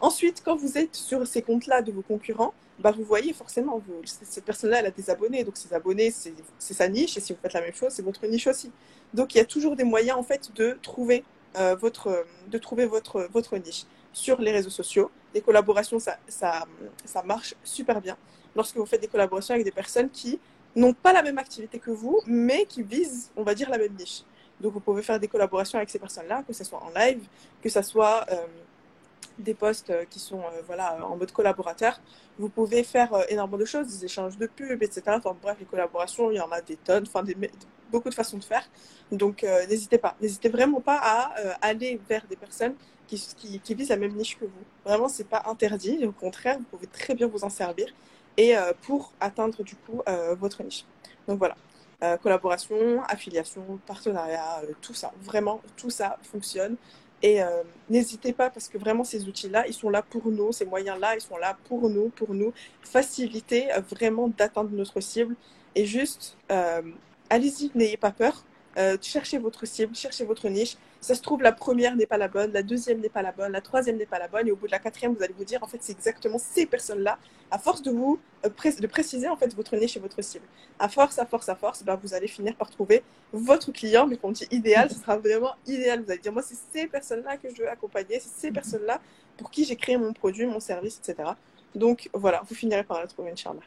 Ensuite, 0.01 0.41
quand 0.45 0.55
vous 0.55 0.77
êtes 0.77 0.95
sur 0.95 1.27
ces 1.27 1.41
comptes-là 1.41 1.81
de 1.81 1.91
vos 1.91 2.01
concurrents, 2.01 2.53
bah, 2.79 2.91
vous 2.91 3.03
voyez 3.03 3.33
forcément, 3.33 3.81
cette 4.05 4.45
personne-là, 4.45 4.79
elle 4.79 4.85
a 4.85 4.91
des 4.91 5.09
abonnés. 5.09 5.43
Donc, 5.43 5.57
ses 5.57 5.73
abonnés, 5.73 6.11
c'est 6.11 6.73
sa 6.73 6.87
niche. 6.87 7.17
Et 7.17 7.19
si 7.19 7.33
vous 7.33 7.39
faites 7.41 7.53
la 7.53 7.61
même 7.61 7.73
chose, 7.73 7.91
c'est 7.91 8.01
votre 8.01 8.25
niche 8.25 8.47
aussi. 8.47 8.71
Donc, 9.13 9.35
il 9.35 9.39
y 9.39 9.41
a 9.41 9.45
toujours 9.45 9.75
des 9.75 9.83
moyens, 9.83 10.17
en 10.17 10.23
fait, 10.23 10.53
de 10.55 10.77
trouver, 10.81 11.25
euh, 11.57 11.75
votre, 11.75 12.25
de 12.47 12.57
trouver 12.57 12.85
votre, 12.85 13.27
votre 13.33 13.57
niche 13.57 13.83
sur 14.13 14.39
les 14.39 14.51
réseaux 14.51 14.69
sociaux. 14.69 15.11
Les 15.33 15.41
collaborations, 15.41 15.99
ça, 15.99 16.17
ça, 16.29 16.65
ça 17.03 17.21
marche 17.23 17.53
super 17.63 17.99
bien. 17.99 18.17
Lorsque 18.55 18.77
vous 18.77 18.85
faites 18.85 19.01
des 19.01 19.07
collaborations 19.07 19.53
avec 19.53 19.65
des 19.65 19.71
personnes 19.71 20.09
qui 20.09 20.39
n'ont 20.75 20.93
pas 20.93 21.11
la 21.11 21.23
même 21.23 21.37
activité 21.37 21.79
que 21.79 21.91
vous, 21.91 22.21
mais 22.25 22.65
qui 22.65 22.83
visent, 22.83 23.31
on 23.35 23.43
va 23.43 23.53
dire, 23.53 23.69
la 23.69 23.77
même 23.77 23.93
niche. 23.95 24.23
Donc, 24.61 24.71
vous 24.71 24.79
pouvez 24.79 25.01
faire 25.01 25.19
des 25.19 25.27
collaborations 25.27 25.77
avec 25.77 25.89
ces 25.89 25.99
personnes-là, 25.99 26.43
que 26.47 26.53
ce 26.53 26.63
soit 26.63 26.81
en 26.81 26.97
live, 26.97 27.27
que 27.61 27.67
ce 27.67 27.81
soit 27.81 28.25
euh, 28.31 28.37
des 29.37 29.53
posts 29.53 29.89
euh, 29.89 30.05
qui 30.09 30.19
sont 30.19 30.39
euh, 30.39 30.61
voilà, 30.65 31.05
en 31.05 31.15
mode 31.15 31.31
collaborateur. 31.31 31.99
Vous 32.37 32.49
pouvez 32.49 32.83
faire 32.83 33.11
énormément 33.29 33.57
de 33.57 33.65
choses, 33.65 33.87
des 33.87 34.05
échanges 34.05 34.37
de 34.37 34.47
pubs, 34.47 34.81
etc. 34.81 35.01
Enfin, 35.07 35.35
bref, 35.41 35.57
les 35.59 35.65
collaborations, 35.65 36.31
il 36.31 36.37
y 36.37 36.39
en 36.39 36.51
a 36.51 36.61
des 36.61 36.77
tonnes, 36.77 37.03
enfin, 37.07 37.23
des, 37.23 37.35
beaucoup 37.91 38.09
de 38.09 38.13
façons 38.13 38.37
de 38.37 38.43
faire. 38.43 38.63
Donc, 39.11 39.43
n'hésitez 39.67 39.97
pas. 39.97 40.15
N'hésitez 40.21 40.47
vraiment 40.47 40.79
pas 40.79 40.99
à 41.03 41.33
aller 41.61 41.99
vers 42.07 42.25
des 42.27 42.37
personnes 42.37 42.75
qui, 43.07 43.17
qui, 43.35 43.59
qui, 43.59 43.75
visent 43.75 43.89
la 43.89 43.97
même 43.97 44.13
niche 44.13 44.37
que 44.39 44.45
vous. 44.45 44.63
Vraiment, 44.85 45.09
c'est 45.09 45.27
pas 45.27 45.43
interdit. 45.47 46.05
Au 46.05 46.13
contraire, 46.13 46.59
vous 46.59 46.77
pouvez 46.77 46.87
très 46.87 47.13
bien 47.13 47.27
vous 47.27 47.43
en 47.43 47.49
servir 47.49 47.87
et 48.37 48.55
pour 48.83 49.11
atteindre 49.19 49.61
du 49.61 49.75
coup 49.75 50.01
votre 50.39 50.63
niche. 50.63 50.85
Donc 51.27 51.39
voilà. 51.39 51.55
Euh, 52.01 52.15
collaboration, 52.15 53.03
affiliation, 53.09 53.77
partenariat, 53.85 54.61
euh, 54.63 54.71
tout 54.81 54.93
ça. 54.93 55.11
Vraiment, 55.21 55.61
tout 55.75 55.89
ça 55.89 56.17
fonctionne. 56.23 56.77
Et 57.21 57.43
euh, 57.43 57.63
n'hésitez 57.89 58.33
pas 58.33 58.49
parce 58.49 58.69
que 58.69 58.77
vraiment 58.77 59.03
ces 59.03 59.27
outils-là, 59.27 59.67
ils 59.67 59.73
sont 59.73 59.89
là 59.89 60.01
pour 60.01 60.27
nous, 60.27 60.51
ces 60.51 60.65
moyens-là, 60.65 61.15
ils 61.15 61.21
sont 61.21 61.37
là 61.37 61.57
pour 61.65 61.89
nous, 61.89 62.09
pour 62.09 62.33
nous 62.33 62.53
faciliter 62.81 63.67
vraiment 63.89 64.29
d'atteindre 64.29 64.71
notre 64.71 64.99
cible. 65.01 65.35
Et 65.75 65.85
juste, 65.85 66.37
allez-y, 67.29 67.71
n'ayez 67.75 67.97
pas 67.97 68.11
peur. 68.11 68.43
Cherchez 69.01 69.37
votre 69.37 69.65
cible, 69.65 69.95
cherchez 69.95 70.25
votre 70.25 70.47
niche 70.47 70.77
ça 71.01 71.15
se 71.15 71.21
trouve, 71.21 71.41
la 71.41 71.53
première 71.53 71.95
n'est 71.95 72.05
pas 72.05 72.17
la 72.17 72.27
bonne, 72.27 72.51
la 72.51 72.61
deuxième 72.61 72.99
n'est 72.99 73.09
pas 73.09 73.21
la 73.21 73.31
bonne, 73.31 73.51
la 73.51 73.61
troisième 73.61 73.95
n'est 73.95 74.05
pas 74.05 74.19
la 74.19 74.27
bonne, 74.27 74.47
et 74.47 74.51
au 74.51 74.55
bout 74.55 74.67
de 74.67 74.71
la 74.71 74.79
quatrième, 74.79 75.13
vous 75.13 75.23
allez 75.23 75.33
vous 75.37 75.45
dire, 75.45 75.63
en 75.63 75.67
fait, 75.67 75.77
c'est 75.81 75.93
exactement 75.93 76.37
ces 76.37 76.65
personnes-là, 76.65 77.17
à 77.51 77.57
force 77.57 77.81
de 77.81 77.91
vous 77.91 78.19
euh, 78.45 78.49
de 78.49 78.87
préciser 78.87 79.27
en 79.27 79.37
fait 79.37 79.53
votre 79.55 79.75
niche 79.77 79.95
et 79.95 79.99
votre 79.99 80.21
cible. 80.21 80.45
À 80.77 80.89
force, 80.89 81.17
à 81.17 81.25
force, 81.25 81.47
à 81.47 81.55
force, 81.55 81.83
bah, 81.83 81.97
vous 82.01 82.13
allez 82.13 82.27
finir 82.27 82.55
par 82.55 82.69
trouver 82.69 83.01
votre 83.31 83.71
client, 83.71 84.07
mais 84.07 84.17
quand 84.17 84.27
on 84.27 84.31
dit 84.31 84.47
idéal, 84.51 84.89
ce 84.91 84.99
sera 84.99 85.17
vraiment 85.17 85.55
idéal. 85.65 86.03
Vous 86.03 86.11
allez 86.11 86.19
dire, 86.19 86.33
moi, 86.33 86.43
c'est 86.43 86.57
ces 86.73 86.87
personnes-là 86.87 87.37
que 87.37 87.49
je 87.49 87.61
veux 87.61 87.69
accompagner, 87.69 88.19
c'est 88.19 88.47
ces 88.47 88.51
personnes-là 88.51 88.99
pour 89.37 89.51
qui 89.51 89.63
j'ai 89.63 89.77
créé 89.77 89.95
mon 89.97 90.11
produit, 90.11 90.45
mon 90.45 90.59
service, 90.59 90.99
etc. 90.99 91.29
Donc 91.75 92.09
voilà, 92.13 92.41
vous 92.47 92.55
finirez 92.55 92.83
par 92.83 92.99
la 92.99 93.07
trouver, 93.07 93.31
Inch'Allah. 93.31 93.61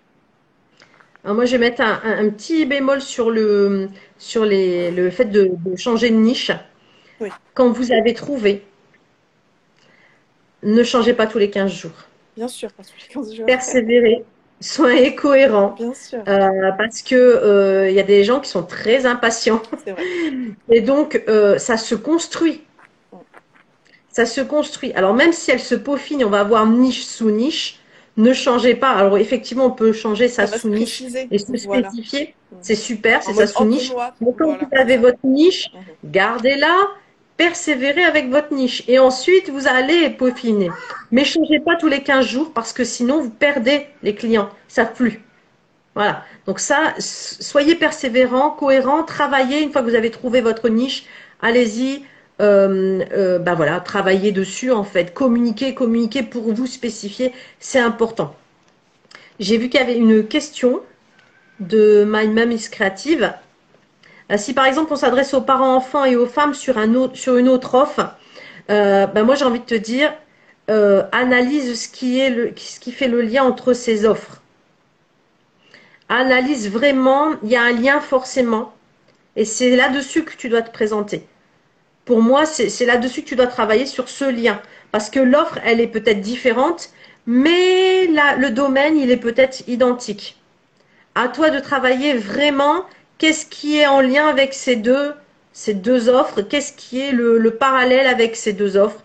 Alors 1.24 1.37
moi, 1.37 1.44
je 1.44 1.52
vais 1.52 1.58
mettre 1.58 1.82
un, 1.82 2.28
petit 2.30 2.66
bémol 2.66 3.00
sur 3.00 3.30
le, 3.30 3.88
sur 4.18 4.44
les, 4.44 4.90
le 4.90 5.11
fait 5.11 5.26
de 5.26 5.52
changer 5.76 6.11
de 6.11 6.16
niche. 6.16 6.50
Quand 7.54 7.70
vous 7.70 7.92
avez 7.92 8.14
trouvé, 8.14 8.64
ne 10.62 10.82
changez 10.82 11.14
pas 11.14 11.26
tous 11.26 11.38
les 11.38 11.50
15 11.50 11.70
jours. 11.70 11.92
Bien 12.37 12.48
sûr, 12.48 12.72
pas 12.72 12.82
tous 12.82 12.94
les 13.00 13.14
15 13.14 13.35
jours. 13.35 13.46
Persévérez, 13.46 14.24
soyez 14.61 15.14
cohérent. 15.14 15.74
Bien 15.78 15.94
sûr. 15.94 16.22
Euh, 16.26 16.72
parce 16.78 17.02
que 17.02 17.14
euh, 17.14 17.90
il 17.90 17.94
y 17.94 18.00
a 18.00 18.04
des 18.04 18.24
gens 18.24 18.40
qui 18.40 18.48
sont 18.48 18.62
très 18.62 19.06
impatients. 19.06 19.62
C'est 19.85 19.92
vrai. 19.92 20.02
Et 20.70 20.80
donc, 20.80 21.22
euh, 21.28 21.58
ça 21.58 21.76
se 21.76 21.94
construit. 21.94 22.62
Ça 24.08 24.26
se 24.26 24.40
construit. 24.40 24.92
Alors, 24.94 25.14
même 25.14 25.32
si 25.32 25.50
elle 25.50 25.61
se 25.61 25.74
peaufine, 25.74 26.24
on 26.24 26.30
va 26.30 26.40
avoir 26.40 26.66
niche 26.66 27.04
sous 27.04 27.30
niche. 27.30 27.80
Ne 28.16 28.33
changez 28.33 28.75
pas. 28.75 28.90
Alors, 28.90 29.16
effectivement, 29.16 29.66
on 29.66 29.70
peut 29.70 29.92
changer 29.92 30.29
sa 30.29 30.46
sous-niche 30.46 31.03
et 31.31 31.38
se 31.38 31.57
spécifier. 31.57 32.35
C'est 32.61 32.75
super, 32.75 33.22
c'est 33.22 33.33
sa 33.33 33.46
sous-niche. 33.46 33.92
Mais 34.20 34.33
quand 34.38 34.59
vous 34.59 34.66
avez 34.72 34.98
votre 34.98 35.25
niche, 35.25 35.70
mhm. 35.72 36.11
gardez-la 36.11 36.88
persévérer 37.37 38.05
avec 38.05 38.29
votre 38.31 38.53
niche 38.53 38.85
et 38.87 38.98
ensuite 38.98 39.51
vous 39.51 39.66
allez 39.66 40.11
peaufiner. 40.11 40.70
Mais 41.11 41.25
changez 41.25 41.61
pas 41.61 41.77
tous 41.77 41.88
les 41.88 42.03
15 42.03 42.27
jours 42.27 42.53
parce 42.53 42.72
que 42.72 42.85
sinon 42.85 43.20
vous 43.20 43.31
perdez 43.31 43.87
les 44.03 44.14
clients, 44.14 44.51
ça 44.68 44.85
plus. 44.85 45.20
Voilà. 45.94 46.25
Donc 46.46 46.61
ça, 46.61 46.94
soyez 46.98 47.75
persévérant, 47.75 48.51
cohérent, 48.51 49.03
travaillez 49.03 49.61
une 49.61 49.72
fois 49.72 49.83
que 49.83 49.88
vous 49.88 49.96
avez 49.96 50.11
trouvé 50.11 50.40
votre 50.40 50.68
niche, 50.68 51.05
allez-y. 51.40 52.05
Bah 52.42 53.55
voilà, 53.55 53.81
travaillez 53.81 54.33
dessus 54.33 54.72
en 54.72 54.83
fait, 54.85 55.14
communiquez, 55.14 55.74
communiquez 55.74 56.24
pour 56.24 56.52
vous 56.52 56.66
spécifier, 56.66 57.33
c'est 57.61 57.78
important. 57.78 58.35
J'ai 59.38 59.59
vu 59.59 59.68
qu'il 59.68 59.78
y 59.78 59.83
avait 59.83 59.96
une 59.96 60.26
question 60.26 60.81
de 61.61 62.05
My 62.07 62.26
Mom 62.26 62.57
Creative. 62.70 63.33
Euh, 64.31 64.37
si 64.38 64.55
par 64.55 64.66
exemple 64.66 64.92
on 64.92 64.96
s'adresse 64.96 65.35
aux 65.35 65.40
parents 65.40 65.76
enfants 65.76 66.05
et 66.05 66.16
aux 66.16 66.26
femmes 66.26 66.55
sur, 66.55 66.78
une 66.78 66.96
autre 67.48 67.74
offre, 67.74 68.16
ben 68.68 69.22
moi 69.22 69.37
j'ai 69.37 69.44
envie 69.44 69.61
de 69.61 69.64
te 69.64 69.74
dire, 69.74 70.12
analyse 70.68 71.81
ce 71.81 71.88
qui 71.88 72.92
fait 72.92 73.09
le 73.09 73.22
lien 73.22 73.44
entre 73.44 73.72
ces 73.72 74.05
offres. 74.05 74.42
Analyse 76.09 76.70
vraiment, 76.70 77.37
il 77.42 77.50
y 77.50 77.57
a 77.57 77.62
un 77.62 77.72
lien 77.72 78.00
forcément, 78.00 78.74
et 79.35 79.46
c'est 79.46 79.74
là-dessus 79.76 80.24
que 80.24 80.37
tu 80.37 80.50
dois 80.50 80.61
te 80.61 80.70
présenter. 80.70 81.26
Pour 82.04 82.20
moi, 82.20 82.46
c'est 82.46 82.84
là-dessus 82.84 83.22
que 83.22 83.28
tu 83.28 83.36
dois 83.36 83.46
travailler 83.46 83.86
sur 83.86 84.08
ce 84.08 84.24
lien, 84.24 84.60
parce 84.90 85.08
que 85.08 85.20
l'offre, 85.20 85.58
elle 85.64 85.80
est 85.80 85.86
peut-être 85.86 86.20
différente, 86.20 86.90
mais 87.26 88.06
le 88.06 88.50
domaine, 88.50 88.96
il 88.96 89.10
est 89.10 89.16
peut-être 89.16 89.62
identique. 89.68 90.36
À 91.14 91.28
toi 91.28 91.50
de 91.50 91.60
travailler 91.60 92.14
vraiment 92.14 92.84
qu'est-ce 93.18 93.46
qui 93.46 93.78
est 93.78 93.86
en 93.86 94.00
lien 94.00 94.26
avec 94.26 94.52
ces 94.54 94.74
deux, 94.74 95.14
offres 96.08 96.42
Qu'est-ce 96.42 96.72
qui 96.72 97.00
est 97.00 97.12
le, 97.12 97.50
parallèle 97.50 98.06
avec 98.06 98.34
ces 98.34 98.52
deux 98.52 98.76
offres 98.76 99.02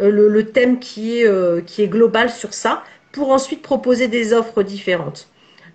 euh, 0.00 0.10
le, 0.10 0.50
thème 0.50 0.78
qui 0.80 1.20
est, 1.20 1.26
euh, 1.26 1.60
qui 1.60 1.82
est 1.82 1.88
global 1.88 2.30
sur 2.30 2.54
ça 2.54 2.82
pour 3.12 3.30
ensuite 3.30 3.62
proposer 3.62 4.08
des 4.08 4.32
offres 4.32 4.62
différentes. 4.62 5.28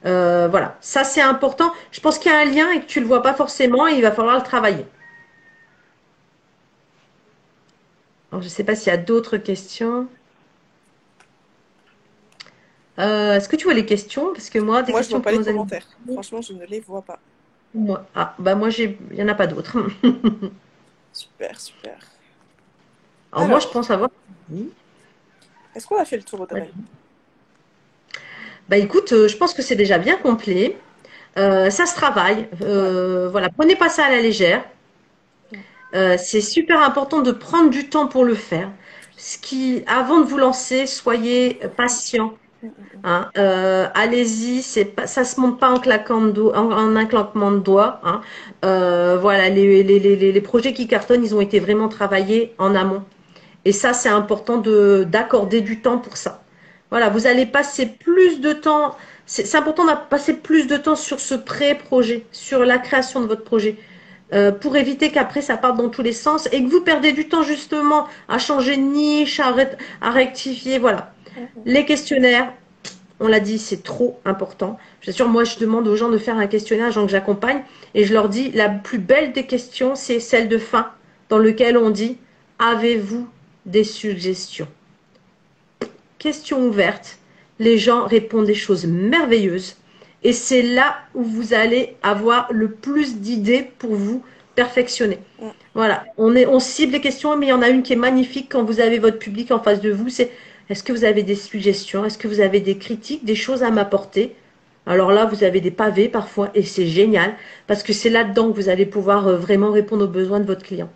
Euh, 0.05 0.47
voilà, 0.49 0.77
ça 0.81 1.03
c'est 1.03 1.21
important. 1.21 1.71
Je 1.91 1.99
pense 1.99 2.19
qu'il 2.19 2.31
y 2.31 2.35
a 2.35 2.39
un 2.39 2.45
lien 2.45 2.71
et 2.71 2.81
que 2.81 2.85
tu 2.85 2.99
ne 2.99 3.03
le 3.03 3.07
vois 3.07 3.21
pas 3.21 3.33
forcément 3.33 3.87
et 3.87 3.93
il 3.93 4.01
va 4.01 4.11
falloir 4.11 4.35
le 4.37 4.43
travailler. 4.43 4.85
Alors, 8.35 8.43
je 8.43 8.47
ne 8.47 8.53
sais 8.53 8.65
pas 8.65 8.75
s'il 8.75 8.91
y 8.91 8.93
a 8.93 8.97
d'autres 8.97 9.37
questions. 9.37 10.09
Est-ce 12.97 13.47
que 13.47 13.55
tu 13.55 13.63
vois 13.63 13.73
les 13.73 13.85
questions? 13.85 14.33
Parce 14.33 14.49
que 14.49 14.59
moi, 14.59 14.83
des 14.83 14.91
moi, 14.91 14.99
questions 14.99 15.19
je 15.19 15.23
vois 15.23 15.31
pas 15.31 15.37
les 15.37 15.53
commentaires. 15.53 15.87
Franchement, 16.11 16.41
je 16.41 16.51
ne 16.51 16.65
les 16.65 16.81
vois 16.81 17.01
pas. 17.01 17.17
Moi, 17.73 18.05
ah, 18.13 18.35
bah 18.37 18.55
moi, 18.55 18.67
il 18.77 18.97
n'y 19.13 19.23
en 19.23 19.29
a 19.29 19.35
pas 19.35 19.47
d'autres. 19.47 19.77
super, 21.13 21.61
super. 21.61 21.97
Alors, 23.31 23.47
moi, 23.47 23.59
je 23.59 23.67
pense 23.67 23.89
avoir. 23.89 24.09
Est-ce 25.73 25.87
qu'on 25.87 25.97
a 25.97 26.03
fait 26.03 26.17
le 26.17 26.23
tour 26.23 26.45
de 26.45 26.55
Bah 28.67 28.75
écoute, 28.75 29.13
euh, 29.13 29.29
je 29.29 29.37
pense 29.37 29.53
que 29.53 29.61
c'est 29.61 29.77
déjà 29.77 29.97
bien 29.97 30.17
complet. 30.17 30.77
Euh, 31.37 31.69
ça 31.69 31.85
se 31.85 31.95
travaille. 31.95 32.49
Euh, 32.61 33.29
voilà, 33.29 33.47
prenez 33.47 33.77
pas 33.77 33.87
ça 33.87 34.07
à 34.07 34.09
la 34.09 34.19
légère. 34.19 34.65
C'est 36.17 36.41
super 36.41 36.81
important 36.81 37.21
de 37.21 37.31
prendre 37.31 37.69
du 37.69 37.89
temps 37.89 38.07
pour 38.07 38.25
le 38.25 38.35
faire. 38.35 38.69
Ce 39.17 39.37
qui, 39.37 39.83
avant 39.87 40.19
de 40.19 40.25
vous 40.25 40.37
lancer, 40.37 40.87
soyez 40.87 41.59
patient. 41.77 42.33
Hein, 43.03 43.29
euh, 43.37 43.87
allez-y, 43.93 44.61
ça 44.61 45.23
se 45.23 45.39
monte 45.39 45.59
pas 45.59 45.69
en 45.69 45.79
claquant 45.79 46.21
en, 46.21 46.95
un 46.95 47.05
claquement 47.05 47.51
de 47.51 47.59
doigts. 47.59 47.99
Hein. 48.03 48.21
Euh, 48.63 49.17
voilà, 49.19 49.49
les, 49.49 49.83
les, 49.83 50.41
projets 50.41 50.73
qui 50.73 50.87
cartonnent, 50.87 51.23
ils 51.23 51.35
ont 51.35 51.41
été 51.41 51.59
vraiment 51.59 51.87
travaillés 51.89 52.53
en 52.57 52.75
amont. 52.75 53.03
Et 53.65 53.71
ça, 53.71 53.93
c'est 53.93 54.09
important 54.09 54.57
de 54.57 55.05
d'accorder 55.09 55.61
du 55.61 55.81
temps 55.81 55.97
pour 55.97 56.17
ça. 56.17 56.43
Voilà, 56.91 57.09
vous 57.09 57.27
allez 57.27 57.45
passer 57.45 57.87
plus 57.87 58.39
de 58.41 58.53
temps. 58.53 58.95
C'est 59.25 59.55
important 59.55 59.85
de 59.85 59.91
passer 60.09 60.33
plus 60.33 60.67
de 60.67 60.77
temps 60.77 60.95
sur 60.95 61.19
ce 61.19 61.35
pré-projet, 61.35 62.25
sur 62.31 62.63
la 62.65 62.77
création 62.77 63.21
de 63.21 63.27
votre 63.27 63.43
projet. 63.43 63.77
Euh, 64.33 64.51
pour 64.51 64.75
éviter 64.75 65.11
qu'après 65.11 65.41
ça 65.43 65.55
parte 65.55 65.77
dans 65.77 65.89
tous 65.89 66.01
les 66.01 66.11
sens 66.11 66.49
et 66.51 66.63
que 66.63 66.67
vous 66.67 66.81
perdez 66.81 67.11
du 67.11 67.27
temps 67.27 67.43
justement 67.43 68.07
à 68.27 68.39
changer 68.39 68.75
de 68.75 68.81
niche, 68.81 69.39
à, 69.39 69.53
à 70.01 70.09
rectifier. 70.09 70.79
Voilà. 70.79 71.13
Les 71.65 71.85
questionnaires, 71.85 72.51
on 73.19 73.27
l'a 73.27 73.39
dit, 73.39 73.59
c'est 73.59 73.83
trop 73.83 74.19
important. 74.25 74.79
Je 75.01 75.11
sûr, 75.11 75.29
moi, 75.29 75.43
je 75.43 75.59
demande 75.59 75.87
aux 75.87 75.95
gens 75.95 76.09
de 76.09 76.17
faire 76.17 76.37
un 76.37 76.47
questionnaire, 76.47 76.89
aux 76.89 76.91
gens 76.91 77.05
que 77.05 77.11
j'accompagne, 77.11 77.61
et 77.93 78.03
je 78.03 78.13
leur 78.13 78.27
dis, 78.29 78.51
la 78.51 78.67
plus 78.67 78.97
belle 78.97 79.31
des 79.31 79.45
questions, 79.45 79.95
c'est 79.95 80.19
celle 80.19 80.49
de 80.49 80.57
fin, 80.57 80.91
dans 81.29 81.37
lequel 81.37 81.77
on 81.77 81.91
dit, 81.91 82.17
avez-vous 82.59 83.27
des 83.65 83.83
suggestions? 83.83 84.67
Question 86.17 86.65
ouverte. 86.65 87.19
Les 87.59 87.77
gens 87.77 88.05
répondent 88.05 88.47
des 88.47 88.55
choses 88.55 88.85
merveilleuses. 88.85 89.75
Et 90.25 90.33
c'est 90.33 90.63
là 90.63 90.97
où 91.13 91.23
vous 91.23 91.53
allez 91.53 91.95
avoir 92.01 92.51
le 92.51 92.71
plus 92.71 93.17
d'idées 93.17 93.61
pour 93.77 93.93
vous 93.93 94.23
perfectionner. 94.55 95.19
Voilà, 95.75 96.03
on, 96.17 96.35
est, 96.35 96.47
on 96.47 96.59
cible 96.59 96.93
les 96.93 97.01
questions, 97.01 97.37
mais 97.37 97.45
il 97.45 97.49
y 97.49 97.53
en 97.53 97.61
a 97.61 97.69
une 97.69 97.83
qui 97.83 97.93
est 97.93 98.01
magnifique 98.09 98.47
quand 98.51 98.63
vous 98.63 98.79
avez 98.79 98.97
votre 98.97 99.19
public 99.19 99.51
en 99.51 99.59
face 99.59 99.81
de 99.81 99.91
vous. 99.91 100.09
C'est 100.09 100.31
est-ce 100.67 100.81
que 100.81 100.91
vous 100.91 101.05
avez 101.05 101.21
des 101.21 101.35
suggestions? 101.35 102.05
Est-ce 102.05 102.17
que 102.17 102.27
vous 102.27 102.39
avez 102.39 102.59
des 102.59 102.79
critiques, 102.79 103.23
des 103.23 103.35
choses 103.35 103.61
à 103.61 103.69
m'apporter? 103.69 104.35
Alors 104.87 105.11
là, 105.11 105.25
vous 105.25 105.43
avez 105.43 105.61
des 105.61 105.69
pavés 105.69 106.09
parfois 106.09 106.49
et 106.55 106.63
c'est 106.63 106.87
génial 106.87 107.35
parce 107.67 107.83
que 107.83 107.93
c'est 107.93 108.09
là-dedans 108.09 108.51
que 108.51 108.55
vous 108.55 108.69
allez 108.69 108.87
pouvoir 108.87 109.27
euh, 109.27 109.37
vraiment 109.37 109.71
répondre 109.71 110.05
aux 110.05 110.13
besoins 110.21 110.39
de 110.39 110.45
votre 110.45 110.63
client. 110.63 110.89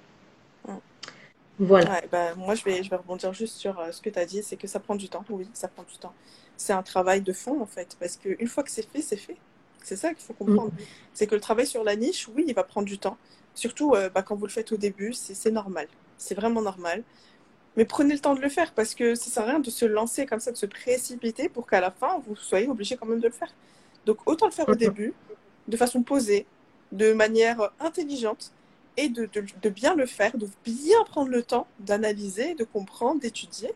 Voilà. 1.60 2.02
Bah, 2.12 2.34
moi, 2.36 2.56
je 2.56 2.64
vais, 2.64 2.82
je 2.82 2.90
vais 2.90 2.96
rebondir 2.96 3.32
juste 3.34 3.58
sur 3.58 3.78
euh, 3.80 3.92
ce 3.92 4.02
que 4.02 4.10
tu 4.10 4.18
as 4.18 4.26
dit, 4.26 4.42
c'est 4.42 4.56
que 4.56 4.68
ça 4.68 4.80
prend 4.80 4.96
du 4.96 5.08
temps. 5.08 5.24
Oui, 5.30 5.48
ça 5.54 5.68
prend 5.68 5.84
du 5.84 5.98
temps. 6.00 6.14
C'est 6.60 6.74
un 6.74 6.84
travail 6.84 7.22
de 7.22 7.32
fond, 7.32 7.62
en 7.62 7.66
fait, 7.66 7.96
parce 8.02 8.18
qu'une 8.18 8.48
fois 8.48 8.64
que 8.64 8.70
c'est 8.70 8.88
fait, 8.88 9.02
c'est 9.02 9.16
fait. 9.16 9.38
C'est 9.82 9.96
ça 9.96 10.14
qu'il 10.14 10.26
faut 10.26 10.34
comprendre. 10.34 10.74
Mm. 10.74 10.84
C'est 11.14 11.26
que 11.26 11.36
le 11.36 11.42
travail 11.42 11.66
sur 11.66 11.86
la 11.86 11.96
niche, 11.96 12.28
oui, 12.36 12.44
il 12.46 12.54
va 12.54 12.66
prendre 12.66 12.86
du 12.86 13.00
temps. 13.00 13.18
Surtout 13.56 13.94
euh, 13.96 14.10
bah, 14.10 14.24
quand 14.24 14.36
vous 14.36 14.46
le 14.46 14.52
faites 14.52 14.74
au 14.74 14.78
début, 14.78 15.14
c'est 15.14 15.52
normal. 15.52 15.88
C'est 16.18 16.36
vraiment 16.36 16.62
normal. 16.62 17.04
Mais 17.78 17.86
prenez 17.86 18.14
le 18.14 18.20
temps 18.20 18.36
de 18.36 18.42
le 18.42 18.50
faire 18.50 18.74
parce 18.74 18.94
que 18.94 19.16
ça 19.16 19.30
sert 19.30 19.44
à 19.44 19.46
rien 19.46 19.60
de 19.60 19.70
se 19.70 19.86
lancer 19.86 20.26
comme 20.26 20.42
ça, 20.42 20.52
de 20.52 20.58
se 20.58 20.66
précipiter 20.66 21.48
pour 21.48 21.66
qu'à 21.66 21.80
la 21.80 21.92
fin, 21.92 22.22
vous 22.28 22.36
soyez 22.36 22.68
obligé 22.68 22.98
quand 22.98 23.06
même 23.06 23.22
de 23.22 23.28
le 23.28 23.34
faire. 23.34 23.54
Donc 24.06 24.18
autant 24.26 24.48
le 24.48 24.52
faire 24.52 24.68
au 24.68 24.76
début, 24.76 25.14
de 25.70 25.78
façon 25.78 26.04
posée, 26.04 26.46
de 26.92 27.14
manière 27.14 27.72
intelligente 27.80 28.52
et 28.98 29.08
de, 29.08 29.30
de, 29.62 29.70
bien 29.70 29.96
le 29.96 30.06
faire, 30.06 30.36
de 30.36 30.50
bien 30.66 31.02
prendre 31.06 31.30
le 31.30 31.42
temps 31.42 31.68
d'analyser, 31.80 32.54
de 32.56 32.66
comprendre, 32.66 33.22
d'étudier, 33.22 33.72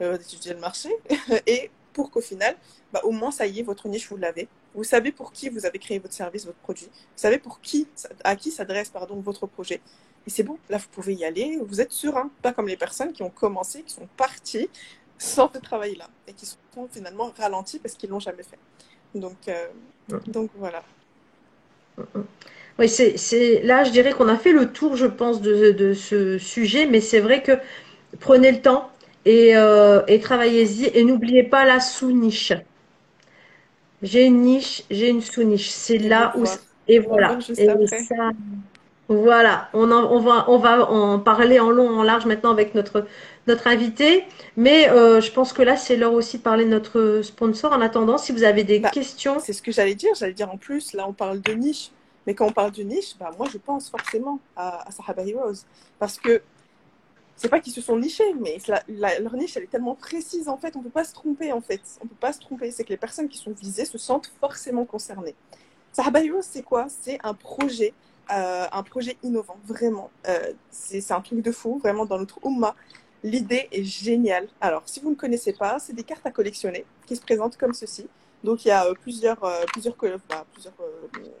euh, 0.00 0.18
d'étudier 0.18 0.54
le 0.54 0.60
marché 0.60 0.90
et 1.46 1.70
pour 1.94 2.10
qu'au 2.10 2.20
final, 2.20 2.54
bah, 2.92 3.00
au 3.04 3.12
moins 3.12 3.30
ça 3.30 3.46
y 3.46 3.60
est, 3.60 3.62
votre 3.62 3.88
niche, 3.88 4.08
vous 4.10 4.18
l'avez. 4.18 4.48
Vous 4.74 4.84
savez 4.84 5.12
pour 5.12 5.32
qui 5.32 5.48
vous 5.48 5.64
avez 5.64 5.78
créé 5.78 5.98
votre 5.98 6.12
service, 6.12 6.44
votre 6.44 6.58
produit. 6.58 6.86
Vous 6.86 7.22
savez 7.22 7.38
pour 7.38 7.60
qui, 7.60 7.88
à 8.24 8.36
qui 8.36 8.50
s'adresse 8.50 8.90
pardon, 8.90 9.20
votre 9.20 9.46
projet. 9.46 9.80
Et 10.26 10.30
c'est 10.30 10.42
bon, 10.42 10.58
là 10.68 10.78
vous 10.78 10.88
pouvez 10.90 11.14
y 11.14 11.24
aller, 11.24 11.58
vous 11.62 11.80
êtes 11.80 11.92
serein, 11.92 12.30
pas 12.42 12.52
comme 12.52 12.68
les 12.68 12.76
personnes 12.76 13.12
qui 13.12 13.22
ont 13.22 13.30
commencé, 13.30 13.82
qui 13.82 13.94
sont 13.94 14.08
parties 14.16 14.68
sans 15.18 15.50
ce 15.52 15.58
travail-là 15.58 16.08
et 16.26 16.32
qui 16.32 16.44
sont 16.46 16.88
finalement 16.90 17.32
ralentis 17.38 17.78
parce 17.78 17.94
qu'ils 17.94 18.10
l'ont 18.10 18.20
jamais 18.20 18.42
fait. 18.42 18.58
Donc, 19.14 19.48
euh, 19.48 19.68
donc 20.26 20.50
voilà. 20.56 20.82
Oui, 22.78 22.88
c'est 22.88 23.62
là, 23.62 23.84
je 23.84 23.92
dirais 23.92 24.12
qu'on 24.12 24.28
a 24.28 24.36
fait 24.36 24.52
le 24.52 24.72
tour, 24.72 24.96
je 24.96 25.06
pense, 25.06 25.40
de, 25.40 25.70
de 25.70 25.94
ce 25.94 26.38
sujet, 26.38 26.86
mais 26.86 27.00
c'est 27.00 27.20
vrai 27.20 27.42
que 27.42 27.52
prenez 28.18 28.50
le 28.50 28.60
temps 28.60 28.90
et, 29.24 29.56
euh, 29.56 30.02
et 30.06 30.20
travaillez-y 30.20 30.86
et 30.86 31.04
n'oubliez 31.04 31.42
pas 31.42 31.64
la 31.64 31.80
sous-niche. 31.80 32.52
J'ai 34.02 34.24
une 34.24 34.42
niche, 34.42 34.84
j'ai 34.90 35.08
une 35.08 35.22
sous-niche. 35.22 35.70
C'est 35.70 35.98
là 35.98 36.34
où 36.36 36.44
et 36.86 36.98
voilà. 36.98 37.38
Et 37.56 37.66
ça, 37.86 38.30
voilà, 39.08 39.68
on, 39.74 39.90
on, 39.90 40.20
va, 40.20 40.46
on 40.48 40.58
va 40.58 40.90
en 40.90 41.18
parler 41.18 41.60
en 41.60 41.70
long, 41.70 41.88
en 41.88 42.02
large 42.02 42.24
maintenant 42.26 42.50
avec 42.50 42.74
notre, 42.74 43.06
notre 43.46 43.66
invité. 43.66 44.24
Mais 44.56 44.88
euh, 44.90 45.20
je 45.20 45.30
pense 45.30 45.52
que 45.52 45.62
là, 45.62 45.76
c'est 45.76 45.96
l'heure 45.96 46.14
aussi 46.14 46.38
de 46.38 46.42
parler 46.42 46.64
de 46.64 46.70
notre 46.70 47.20
sponsor. 47.22 47.72
En 47.72 47.80
attendant, 47.80 48.18
si 48.18 48.32
vous 48.32 48.44
avez 48.44 48.64
des 48.64 48.78
bah, 48.80 48.90
questions. 48.90 49.38
C'est 49.40 49.52
ce 49.52 49.62
que 49.62 49.72
j'allais 49.72 49.94
dire. 49.94 50.10
J'allais 50.18 50.32
dire 50.32 50.50
en 50.50 50.56
plus, 50.56 50.94
là, 50.94 51.06
on 51.08 51.12
parle 51.12 51.40
de 51.40 51.52
niche. 51.52 51.90
Mais 52.26 52.34
quand 52.34 52.46
on 52.46 52.52
parle 52.52 52.72
de 52.72 52.82
niche, 52.82 53.16
bah, 53.18 53.30
moi, 53.38 53.46
je 53.52 53.58
pense 53.58 53.90
forcément 53.90 54.40
à, 54.56 54.88
à 54.88 54.90
Sahaba 54.90 55.22
Heroes. 55.26 55.64
Parce 55.98 56.18
que 56.18 56.40
c'est 57.36 57.48
pas 57.48 57.60
qu'ils 57.60 57.72
se 57.72 57.80
sont 57.80 57.98
nichés, 57.98 58.32
mais 58.40 58.58
leur 58.88 59.34
niche, 59.34 59.56
elle 59.56 59.64
est 59.64 59.70
tellement 59.70 59.94
précise, 59.94 60.48
en 60.48 60.56
fait, 60.56 60.76
on 60.76 60.82
peut 60.82 60.90
pas 60.90 61.04
se 61.04 61.12
tromper, 61.12 61.52
en 61.52 61.60
fait. 61.60 61.80
On 62.02 62.06
peut 62.06 62.14
pas 62.20 62.32
se 62.32 62.40
tromper. 62.40 62.70
C'est 62.70 62.84
que 62.84 62.90
les 62.90 62.96
personnes 62.96 63.28
qui 63.28 63.38
sont 63.38 63.52
visées 63.52 63.84
se 63.84 63.98
sentent 63.98 64.30
forcément 64.40 64.84
concernées. 64.84 65.34
Sahaba 65.92 66.22
Heroes, 66.22 66.42
c'est 66.42 66.62
quoi? 66.62 66.86
C'est 66.88 67.18
un 67.24 67.34
projet 67.34 67.92
euh, 68.30 68.66
un 68.72 68.82
projet 68.82 69.16
innovant, 69.22 69.56
vraiment. 69.66 70.10
Euh, 70.28 70.52
c'est 70.70 71.12
un 71.12 71.20
truc 71.20 71.42
de 71.42 71.52
fou, 71.52 71.78
vraiment, 71.78 72.06
dans 72.06 72.18
notre 72.18 72.38
Umma. 72.44 72.74
L'idée 73.22 73.68
est 73.70 73.84
géniale. 73.84 74.48
Alors, 74.60 74.82
si 74.86 75.00
vous 75.00 75.10
ne 75.10 75.14
connaissez 75.14 75.52
pas, 75.52 75.78
c'est 75.78 75.92
des 75.92 76.04
cartes 76.04 76.26
à 76.26 76.30
collectionner 76.30 76.84
qui 77.06 77.16
se 77.16 77.20
présentent 77.20 77.56
comme 77.56 77.74
ceci. 77.74 78.06
Donc 78.44 78.66
il 78.66 78.68
y 78.68 78.70
a 78.70 78.84
euh, 78.84 78.94
plusieurs, 78.94 79.42
euh, 79.42 79.64
plusieurs, 79.72 79.96
bah, 80.28 80.44
euh, 80.66 80.90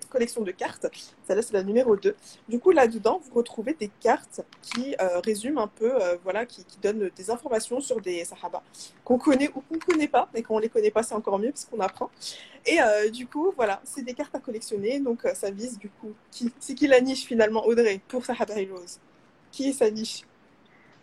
collections 0.08 0.40
de 0.40 0.50
cartes. 0.50 0.86
Celle-là, 1.26 1.42
c'est 1.42 1.52
la 1.52 1.62
numéro 1.62 1.96
2. 1.96 2.16
Du 2.48 2.58
coup, 2.58 2.70
là-dedans, 2.70 3.20
vous 3.22 3.34
retrouvez 3.34 3.74
des 3.74 3.90
cartes 4.00 4.40
qui 4.62 4.96
résument 5.24 5.62
un 5.62 5.68
peu, 5.68 5.92
voilà, 6.22 6.46
qui, 6.46 6.64
donnent 6.82 7.10
des 7.14 7.30
informations 7.30 7.80
sur 7.80 8.00
des 8.00 8.24
sahaba 8.24 8.62
qu'on 9.04 9.18
connaît 9.18 9.50
ou 9.54 9.60
qu'on 9.60 9.74
ne 9.74 9.80
connaît 9.80 10.08
pas. 10.08 10.28
Et 10.34 10.42
quand 10.42 10.54
on 10.54 10.58
ne 10.58 10.62
les 10.62 10.68
connaît 10.68 10.90
pas, 10.90 11.02
c'est 11.02 11.14
encore 11.14 11.38
mieux 11.38 11.50
parce 11.50 11.66
qu'on 11.66 11.80
apprend. 11.80 12.10
Et 12.66 12.78
du 13.10 13.26
coup, 13.26 13.52
voilà, 13.56 13.80
c'est 13.84 14.02
des 14.02 14.14
cartes 14.14 14.34
à 14.34 14.40
collectionner. 14.40 15.00
Donc 15.00 15.26
ça 15.34 15.50
vise, 15.50 15.78
du 15.78 15.90
coup, 15.90 16.12
qui 16.30 16.52
C'est 16.58 16.74
qui 16.74 16.86
la 16.86 17.00
niche 17.00 17.24
finalement, 17.26 17.66
Audrey, 17.66 18.00
pour 18.08 18.24
Sahaba 18.24 18.54
Rose 18.54 18.98
Qui 19.50 19.68
est 19.68 19.72
sa 19.72 19.90
niche? 19.90 20.24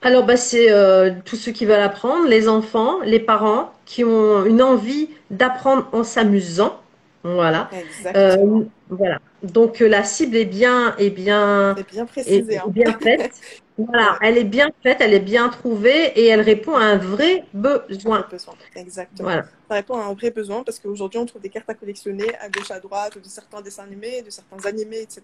Alors, 0.03 0.25
bah, 0.25 0.35
c'est 0.37 0.71
euh, 0.71 1.11
tous 1.25 1.35
ceux 1.35 1.51
qui 1.51 1.65
veulent 1.65 1.79
apprendre, 1.79 2.27
les 2.27 2.49
enfants, 2.49 2.99
les 3.01 3.19
parents 3.19 3.71
qui 3.85 4.03
ont 4.03 4.45
une 4.45 4.61
envie 4.61 5.09
d'apprendre 5.29 5.87
en 5.91 6.03
s'amusant. 6.03 6.79
Voilà. 7.23 7.69
Euh, 8.15 8.63
voilà. 8.89 9.19
Donc 9.43 9.79
euh, 9.79 9.87
la 9.87 10.03
cible 10.03 10.35
est 10.35 10.45
bien, 10.45 10.95
est 10.97 11.11
bien, 11.11 11.75
est 11.75 11.91
bien 11.91 12.05
précisée, 12.07 12.57
hein. 12.57 12.63
bien 12.67 12.93
faite. 13.01 13.39
voilà, 13.77 14.17
elle 14.23 14.39
est 14.39 14.43
bien 14.43 14.71
faite, 14.81 14.97
elle 15.01 15.13
est 15.13 15.19
bien 15.19 15.49
trouvée 15.49 16.07
et 16.19 16.27
elle 16.27 16.41
répond 16.41 16.75
à 16.75 16.83
un 16.83 16.97
vrai 16.97 17.43
besoin. 17.53 18.25
besoin. 18.29 18.55
Exactement. 18.75 19.29
Voilà. 19.29 19.43
Ça 19.69 19.75
répond 19.75 19.97
à 19.97 20.05
un 20.05 20.13
vrai 20.13 20.31
besoin 20.31 20.63
parce 20.63 20.79
qu'aujourd'hui 20.79 21.19
on 21.19 21.27
trouve 21.27 21.43
des 21.43 21.49
cartes 21.49 21.69
à 21.69 21.75
collectionner 21.75 22.35
à 22.39 22.49
gauche, 22.49 22.71
à 22.71 22.79
droite, 22.79 23.19
de 23.19 23.27
certains 23.27 23.61
dessins 23.61 23.83
animés, 23.83 24.23
de 24.23 24.31
certains 24.31 24.67
animés, 24.67 25.01
etc. 25.01 25.21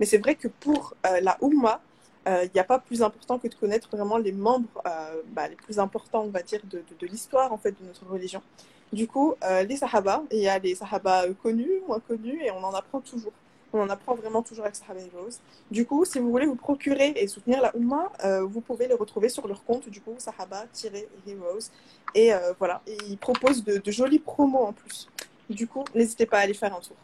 Mais 0.00 0.06
c'est 0.06 0.18
vrai 0.18 0.34
que 0.34 0.48
pour 0.48 0.94
la 1.04 1.36
Oumma, 1.42 1.82
il 2.28 2.32
euh, 2.32 2.46
n'y 2.54 2.60
a 2.60 2.64
pas 2.64 2.78
plus 2.78 3.02
important 3.02 3.38
que 3.38 3.48
de 3.48 3.54
connaître 3.54 3.88
vraiment 3.90 4.18
les 4.18 4.32
membres 4.32 4.82
euh, 4.86 5.22
bah, 5.32 5.48
les 5.48 5.56
plus 5.56 5.78
importants, 5.78 6.24
on 6.24 6.28
va 6.28 6.42
dire, 6.42 6.60
de, 6.64 6.82
l'histoire 7.06 7.52
en 7.52 7.58
fait 7.58 7.72
de 7.72 7.86
notre 7.86 8.04
religion. 8.06 8.42
Du 8.92 9.06
coup, 9.06 9.34
euh, 9.44 9.62
les 9.64 9.76
Sahaba, 9.76 10.22
il 10.30 10.40
y 10.40 10.48
a 10.48 10.58
les 10.58 10.74
Sahaba 10.74 11.24
connus, 11.42 11.80
moins 11.86 12.00
connus, 12.00 12.42
et 12.44 12.50
on 12.50 12.62
en 12.62 12.74
apprend 12.74 13.00
toujours. 13.00 13.32
On 13.72 13.80
en 13.80 13.88
apprend 13.88 14.14
vraiment 14.14 14.42
toujours 14.42 14.64
avec 14.64 14.76
Sahaba 14.76 15.00
Heroes. 15.00 15.38
Du 15.70 15.86
coup, 15.86 16.04
si 16.04 16.18
vous 16.18 16.30
voulez 16.30 16.46
vous 16.46 16.54
procurer 16.54 17.14
et 17.16 17.26
soutenir 17.28 17.62
la 17.62 17.74
Ummah, 17.74 18.12
vous 18.42 18.60
pouvez 18.60 18.88
les 18.88 18.94
retrouver 18.94 19.28
sur 19.28 19.46
leur 19.46 19.62
compte, 19.64 19.88
du 19.88 20.00
coup, 20.00 20.14
Sahaba-Heroes. 20.16 21.70
Et 22.14 22.30
voilà, 22.58 22.80
ils 23.06 23.18
proposent 23.18 23.62
de, 23.62 23.76
de 23.76 23.90
jolis 23.90 24.20
promos 24.20 24.64
en 24.64 24.72
plus. 24.72 25.08
Du 25.50 25.66
coup, 25.66 25.84
n'hésitez 25.94 26.24
pas 26.24 26.38
à 26.38 26.40
aller 26.42 26.54
faire 26.54 26.74
un 26.74 26.80
tour. 26.80 26.96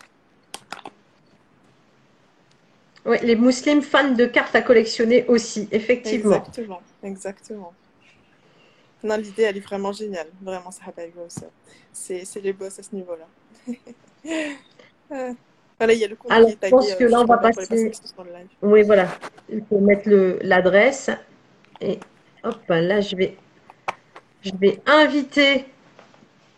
Oui, 3.07 3.19
les 3.23 3.37
musulmans 3.37 3.83
fans 3.83 4.13
de 4.13 4.25
cartes 4.25 4.55
à 4.55 4.63
collectionner 4.63 5.27
aussi, 5.29 5.69
effectivement. 5.71 6.37
Exactement, 6.37 6.83
exactement. 7.03 7.73
Non, 9.03 9.17
l'idée, 9.19 9.43
elle 9.43 9.59
est 9.59 9.61
vraiment 9.61 9.93
géniale. 9.93 10.29
Vraiment, 10.41 10.71
ça 10.71 10.85
C'est, 11.93 12.25
c'est 12.25 12.41
les 12.41 12.55
boss 12.55 12.79
à 12.79 12.83
ce 12.83 12.95
niveau-là. 12.95 13.27
voilà, 15.79 15.93
il 15.93 15.99
y 15.99 16.05
a 16.05 16.09
le 16.09 16.17
compte 16.17 16.33
Alors, 16.33 16.49
qui 16.49 16.55
est 16.55 16.57
tagué, 16.57 16.71
je 16.71 16.77
pense 16.77 16.95
que 16.95 17.05
là, 17.05 17.21
on 17.21 17.27
va 17.27 17.37
passer. 17.37 17.93
Oui, 18.63 18.83
voilà. 18.83 19.09
Il 19.51 19.63
faut 19.69 19.79
mettre 19.81 20.09
le, 20.09 20.39
l'adresse. 20.41 21.11
Et 21.83 21.99
hop, 22.43 22.63
là, 22.69 23.03
je 23.03 23.15
vais, 23.15 23.37
je 24.41 24.53
vais 24.59 24.81
inviter. 24.87 25.67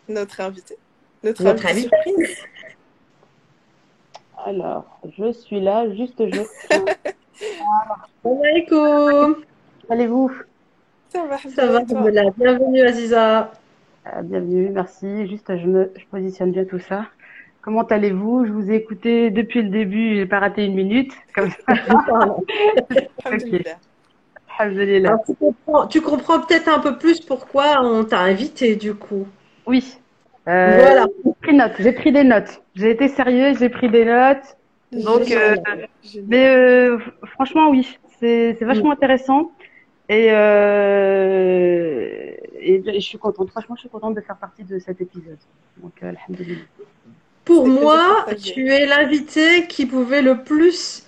Notre 0.07 0.39
invité. 0.39 0.77
Notre, 1.23 1.43
Notre 1.43 1.65
invité. 1.65 1.89
Alors, 4.47 4.85
je 5.17 5.33
suis 5.33 5.59
là, 5.59 5.93
juste 5.93 6.23
je. 6.25 6.39
Salam 8.23 8.41
alaikum. 8.41 9.43
Allez-vous? 9.89 10.31
Ça 11.09 11.25
va, 11.25 11.37
ça 11.37 11.65
va. 11.65 11.81
Bienvenue 12.37 12.79
Aziza. 12.79 13.51
Euh, 14.05 14.21
bienvenue, 14.21 14.69
merci. 14.69 15.27
Juste, 15.27 15.53
je 15.53 15.67
me 15.67 15.91
je 15.97 16.05
positionne 16.05 16.53
bien 16.53 16.63
tout 16.63 16.79
ça. 16.79 17.07
Comment 17.61 17.83
allez-vous? 17.83 18.45
Je 18.45 18.53
vous 18.53 18.71
ai 18.71 18.75
écouté 18.75 19.31
depuis 19.31 19.63
le 19.63 19.67
début, 19.67 20.15
j'ai 20.15 20.25
pas 20.25 20.39
raté 20.39 20.63
une 20.63 20.75
minute. 20.75 21.11
Comme 21.35 21.49
ça. 21.49 21.57
tu 25.27 25.35
comprends, 25.35 25.87
tu 25.87 25.99
comprends 25.99 26.39
peut-être 26.39 26.69
un 26.69 26.79
peu 26.79 26.97
plus 26.97 27.19
pourquoi 27.19 27.81
on 27.83 28.05
t'a 28.05 28.19
invité 28.19 28.77
du 28.77 28.93
coup? 28.93 29.27
Oui, 29.65 29.99
euh, 30.47 30.77
voilà. 30.79 31.07
J'ai 31.25 31.33
pris 31.41 31.55
notes, 31.55 31.73
j'ai 31.79 31.91
pris 31.91 32.11
des 32.11 32.23
notes. 32.23 32.61
J'ai 32.75 32.91
été 32.91 33.07
sérieuse, 33.09 33.59
j'ai 33.59 33.69
pris 33.69 33.89
des 33.89 34.05
notes. 34.05 34.57
Donc, 34.91 35.29
euh, 35.31 35.55
mais 36.27 36.47
euh, 36.47 36.97
franchement, 37.33 37.69
oui, 37.69 37.99
c'est 38.19 38.57
vachement 38.61 38.91
intéressant. 38.91 39.51
Et, 40.09 40.27
et, 40.27 40.31
je 42.85 42.99
suis 42.99 43.17
contente. 43.17 43.49
Franchement, 43.49 43.75
je 43.75 43.81
suis 43.81 43.89
contente 43.89 44.15
de 44.15 44.21
faire 44.21 44.37
partie 44.37 44.63
de 44.63 44.79
cet 44.79 45.01
épisode. 45.01 45.39
Donc, 45.77 45.91
alhamdoulilah. 46.01 46.61
Pour 47.43 47.67
moi, 47.67 48.25
tu 48.41 48.69
es 48.69 48.85
l'invité 48.85 49.67
qui 49.67 49.85
pouvait 49.85 50.21
le 50.21 50.43
plus 50.43 51.05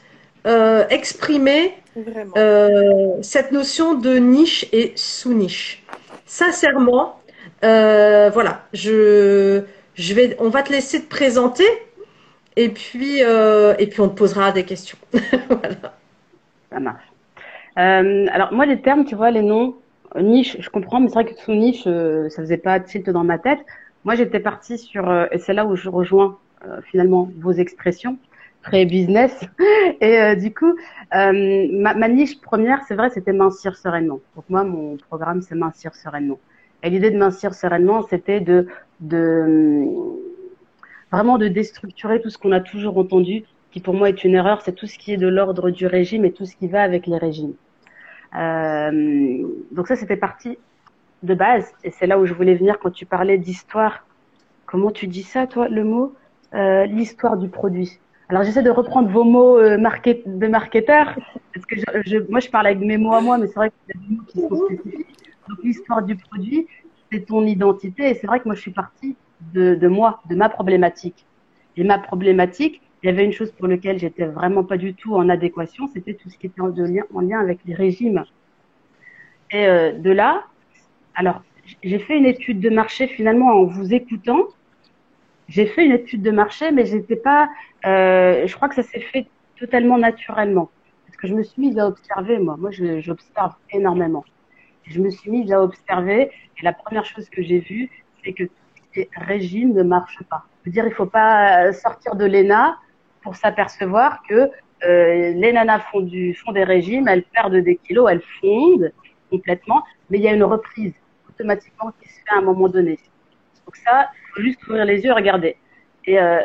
exprimer 0.89 1.75
cette 3.21 3.53
notion 3.53 3.93
de 3.93 4.17
niche 4.17 4.67
et 4.73 4.91
sous-niche. 4.95 5.85
Sincèrement, 6.25 7.18
euh, 7.63 8.29
voilà, 8.29 8.61
je, 8.73 9.63
je 9.95 10.13
vais, 10.13 10.35
on 10.39 10.49
va 10.49 10.63
te 10.63 10.71
laisser 10.71 11.03
te 11.03 11.09
présenter 11.09 11.65
et 12.55 12.69
puis, 12.69 13.23
euh, 13.23 13.75
et 13.79 13.87
puis 13.87 14.01
on 14.01 14.09
te 14.09 14.15
posera 14.15 14.51
des 14.51 14.63
questions. 14.63 14.97
voilà. 15.49 15.95
Ça 16.71 16.79
marche. 16.79 17.03
Euh, 17.77 18.27
alors 18.31 18.53
moi 18.53 18.65
les 18.65 18.81
termes, 18.81 19.05
tu 19.05 19.15
vois, 19.15 19.31
les 19.31 19.41
noms, 19.41 19.75
niche, 20.19 20.57
je 20.59 20.69
comprends, 20.69 20.99
mais 20.99 21.07
c'est 21.07 21.15
vrai 21.15 21.25
que 21.25 21.35
sous 21.39 21.53
niche, 21.53 21.83
ça 21.83 22.41
faisait 22.41 22.57
pas 22.57 22.79
tilt 22.79 23.09
dans 23.09 23.23
ma 23.23 23.37
tête. 23.37 23.59
Moi 24.05 24.15
j'étais 24.15 24.39
partie 24.39 24.77
sur, 24.77 25.11
et 25.31 25.37
c'est 25.39 25.53
là 25.53 25.65
où 25.65 25.75
je 25.75 25.89
rejoins 25.89 26.37
finalement 26.83 27.29
vos 27.39 27.51
expressions 27.51 28.17
très 28.61 28.85
business. 28.85 29.39
Et 30.01 30.35
du 30.35 30.53
coup, 30.53 30.75
ma, 31.11 31.93
ma, 31.93 32.07
niche 32.09 32.41
première, 32.41 32.83
c'est 32.87 32.95
vrai, 32.95 33.09
c'était 33.09 33.31
mincir 33.31 33.77
sereinement. 33.77 34.19
Donc 34.35 34.45
moi, 34.49 34.63
mon 34.63 34.97
programme, 34.97 35.41
c'est 35.41 35.55
mincir 35.55 35.95
sereinement. 35.95 36.39
Et 36.83 36.89
l'idée 36.89 37.11
de 37.11 37.17
mincir 37.17 37.53
sereinement, 37.53 38.03
c'était 38.03 38.39
de, 38.39 38.67
de, 39.01 39.85
vraiment 41.11 41.37
de 41.37 41.47
déstructurer 41.47 42.21
tout 42.21 42.29
ce 42.29 42.37
qu'on 42.37 42.51
a 42.51 42.59
toujours 42.59 42.97
entendu, 42.97 43.43
qui 43.71 43.81
pour 43.81 43.93
moi 43.93 44.09
est 44.09 44.23
une 44.23 44.35
erreur, 44.35 44.61
c'est 44.61 44.73
tout 44.73 44.87
ce 44.87 44.97
qui 44.97 45.13
est 45.13 45.17
de 45.17 45.27
l'ordre 45.27 45.69
du 45.69 45.85
régime 45.87 46.25
et 46.25 46.31
tout 46.31 46.45
ce 46.45 46.55
qui 46.55 46.67
va 46.67 46.81
avec 46.81 47.05
les 47.05 47.17
régimes. 47.17 47.53
Euh, 48.35 49.43
donc 49.71 49.87
ça, 49.87 49.95
c'était 49.95 50.17
parti 50.17 50.57
de 51.23 51.33
base, 51.33 51.73
et 51.83 51.91
c'est 51.91 52.07
là 52.07 52.17
où 52.17 52.25
je 52.25 52.33
voulais 52.33 52.55
venir 52.55 52.79
quand 52.79 52.91
tu 52.91 53.05
parlais 53.05 53.37
d'histoire. 53.37 54.05
Comment 54.65 54.91
tu 54.91 55.07
dis 55.07 55.23
ça, 55.23 55.47
toi, 55.47 55.67
le 55.67 55.83
mot? 55.83 56.15
Euh, 56.53 56.85
L'histoire 56.85 57.37
du 57.37 57.49
produit. 57.49 57.99
Alors 58.29 58.43
j'essaie 58.43 58.63
de 58.63 58.69
reprendre 58.69 59.09
vos 59.09 59.23
mots 59.23 59.57
euh, 59.57 59.77
de 59.77 60.47
marketeur, 60.47 61.15
parce 61.53 61.65
que 61.65 61.75
je, 62.05 62.17
moi 62.29 62.39
je 62.39 62.49
parle 62.49 62.67
avec 62.67 62.79
mes 62.79 62.97
mots 62.97 63.13
à 63.13 63.21
moi, 63.21 63.37
mais 63.37 63.47
c'est 63.47 63.55
vrai 63.55 63.71
qu'il 63.71 63.95
y 63.95 63.97
a 63.97 64.07
des 64.07 64.15
mots 64.15 64.23
qui 64.27 64.39
sont 64.41 64.65
spécifiques. 64.65 65.07
Donc 65.49 65.57
l'histoire 65.63 66.03
du 66.03 66.15
produit, 66.15 66.67
c'est 67.11 67.25
ton 67.25 67.45
identité, 67.45 68.09
et 68.09 68.13
c'est 68.13 68.27
vrai 68.27 68.39
que 68.39 68.45
moi 68.45 68.55
je 68.55 68.61
suis 68.61 68.71
partie 68.71 69.15
de, 69.53 69.87
moi, 69.87 70.21
de 70.29 70.35
ma 70.35 70.49
problématique. 70.49 71.25
Et 71.75 71.83
ma 71.83 71.97
problématique, 71.97 72.81
il 73.01 73.07
y 73.07 73.09
avait 73.09 73.25
une 73.25 73.31
chose 73.33 73.51
pour 73.51 73.67
laquelle 73.67 73.99
j'étais 73.99 74.25
vraiment 74.25 74.63
pas 74.63 74.77
du 74.77 74.93
tout 74.93 75.15
en 75.15 75.29
adéquation, 75.29 75.87
c'était 75.93 76.13
tout 76.13 76.29
ce 76.29 76.37
qui 76.37 76.47
était 76.47 76.61
en, 76.61 76.67
lien, 76.67 77.03
en 77.13 77.21
lien 77.21 77.39
avec 77.39 77.59
les 77.65 77.73
régimes. 77.73 78.23
Et 79.51 79.65
euh, 79.65 79.93
de 79.93 80.11
là, 80.11 80.43
alors 81.15 81.41
j'ai 81.83 81.99
fait 81.99 82.17
une 82.17 82.25
étude 82.25 82.59
de 82.59 82.69
marché 82.69 83.07
finalement 83.07 83.47
en 83.47 83.63
vous 83.65 83.93
écoutant 83.93 84.47
j'ai 85.49 85.65
fait 85.65 85.85
une 85.85 85.91
étude 85.91 86.21
de 86.21 86.31
marché, 86.31 86.71
mais 86.71 86.85
j'étais 86.85 87.15
pas. 87.15 87.49
Euh, 87.85 88.45
je 88.45 88.55
crois 88.55 88.69
que 88.69 88.75
ça 88.75 88.83
s'est 88.83 88.99
fait 88.99 89.27
totalement 89.57 89.97
naturellement, 89.97 90.69
parce 91.05 91.17
que 91.17 91.27
je 91.27 91.33
me 91.33 91.43
suis 91.43 91.61
mise 91.61 91.77
à 91.79 91.87
observer 91.87 92.37
moi. 92.37 92.55
Moi, 92.57 92.69
j'observe 92.71 93.55
énormément. 93.71 94.23
Je 94.83 94.99
me 94.99 95.09
suis 95.09 95.29
mise 95.29 95.51
à 95.51 95.61
observer, 95.61 96.31
et 96.57 96.63
la 96.63 96.73
première 96.73 97.05
chose 97.05 97.29
que 97.29 97.41
j'ai 97.41 97.59
vue, 97.59 97.89
c'est 98.23 98.33
que 98.33 98.43
les 98.95 99.09
régimes 99.15 99.73
ne 99.73 99.83
marchent 99.83 100.23
pas. 100.29 100.43
Je 100.63 100.69
veux 100.69 100.73
dire, 100.73 100.85
il 100.87 100.93
faut 100.93 101.05
pas 101.05 101.71
sortir 101.73 102.15
de 102.15 102.25
l'ENA 102.25 102.77
pour 103.21 103.35
s'apercevoir 103.35 104.21
que 104.27 104.49
euh, 104.83 105.33
les 105.33 105.51
nanas 105.51 105.79
font, 105.91 106.01
du, 106.01 106.33
font 106.33 106.51
des 106.51 106.63
régimes, 106.63 107.07
elles 107.07 107.23
perdent 107.23 107.55
des 107.55 107.75
kilos, 107.75 108.09
elles 108.09 108.23
fondent 108.39 108.91
complètement, 109.29 109.83
mais 110.09 110.17
il 110.17 110.23
y 110.23 110.27
a 110.27 110.33
une 110.33 110.43
reprise 110.43 110.93
automatiquement 111.27 111.91
qui 112.01 112.09
se 112.09 112.15
fait 112.15 112.35
à 112.35 112.37
un 112.37 112.41
moment 112.41 112.69
donné. 112.69 112.97
Donc 113.65 113.75
ça, 113.75 114.09
il 114.13 114.33
faut 114.33 114.41
juste 114.41 114.65
ouvrir 114.67 114.85
les 114.85 115.03
yeux 115.03 115.09
et 115.09 115.13
regarder. 115.13 115.57
Et 116.05 116.19
euh, 116.19 116.41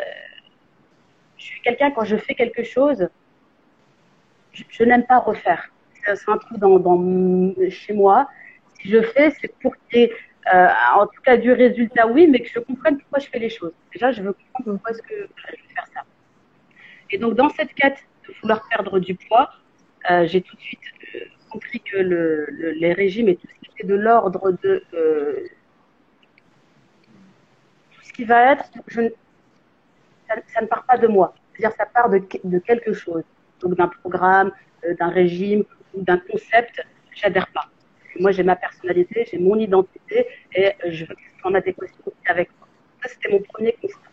je 1.39 1.45
suis 1.45 1.61
quelqu'un, 1.63 1.91
quand 1.91 2.05
je 2.05 2.17
fais 2.17 2.35
quelque 2.35 2.65
chose, 2.65 3.09
je, 4.53 4.85
n'aime 4.85 5.07
pas 5.07 5.19
refaire. 5.19 5.71
C'est 6.05 6.29
un 6.29 6.39
truc 6.39 6.59
dans, 6.59 7.55
chez 7.71 7.93
moi. 7.93 8.29
Si 8.81 8.91
je 8.91 9.03
fais, 9.03 9.31
c'est 9.41 9.53
pour 9.61 9.75
qu'il 9.77 10.01
y 10.01 10.03
ait, 10.05 10.13
euh, 10.53 10.69
en 10.97 11.07
tout 11.07 11.21
cas, 11.23 11.37
du 11.37 11.53
résultat, 11.53 12.07
oui, 12.07 12.27
mais 12.27 12.41
que 12.41 12.49
je 12.49 12.59
comprenne 12.59 12.99
pourquoi 12.99 13.19
je 13.19 13.29
fais 13.29 13.39
les 13.39 13.49
choses. 13.49 13.73
Déjà, 13.93 14.13
je 14.13 14.23
veux 14.23 14.35
comprendre 14.35 14.79
pourquoi 14.79 14.91
est-ce 14.91 15.03
que 15.03 15.15
je 15.15 15.53
vais 15.53 15.75
faire 15.75 15.87
ça. 15.95 16.03
Et 17.11 17.19
donc, 17.19 17.35
dans 17.35 17.49
cette 17.51 17.73
quête 17.75 17.99
de 18.29 18.35
vouloir 18.43 18.67
perdre 18.69 18.99
du 18.99 19.15
poids, 19.15 19.51
euh, 20.11 20.27
j'ai 20.27 20.43
tout 20.43 20.57
de 20.57 20.61
suite 20.61 20.81
compris 21.51 21.81
que 21.81 21.97
le, 21.97 22.47
les 22.51 22.93
régimes 22.93 23.29
et 23.29 23.37
tout 23.37 23.47
ce 23.47 23.55
qui 23.55 23.71
était 23.75 23.87
de 23.87 23.95
l'ordre 23.95 24.53
de 24.63 24.85
qui 28.15 28.25
va 28.25 28.53
être, 28.53 28.65
ça, 28.89 30.61
ne 30.61 30.67
part 30.67 30.85
pas 30.85 30.97
de 30.97 31.07
moi. 31.07 31.35
C'est-à-dire, 31.53 31.77
ça 31.77 31.87
part 31.87 32.09
de, 32.09 32.59
quelque 32.59 32.93
chose. 32.93 33.23
Donc, 33.61 33.75
d'un 33.75 33.89
programme, 33.89 34.53
euh, 34.85 34.95
d'un 34.95 35.09
régime 35.09 35.65
d'un 35.97 36.19
concept, 36.19 36.81
j'adhère 37.15 37.49
pas. 37.49 37.69
Moi, 38.21 38.31
j'ai 38.33 38.43
ma 38.43 38.57
personnalité, 38.57 39.27
j'ai 39.31 39.39
mon 39.39 39.59
identité 39.59 40.27
et 40.55 40.73
je 40.87 41.05
veux 41.05 41.15
que 41.15 41.21
ce 41.21 41.41
soit 41.41 41.51
en 41.51 41.55
adéquation 41.55 42.05
avec 42.27 42.51
moi. 42.59 42.69
Ça, 43.03 43.09
c'était 43.09 43.31
mon 43.31 43.41
premier 43.41 43.73
constat. 43.73 44.11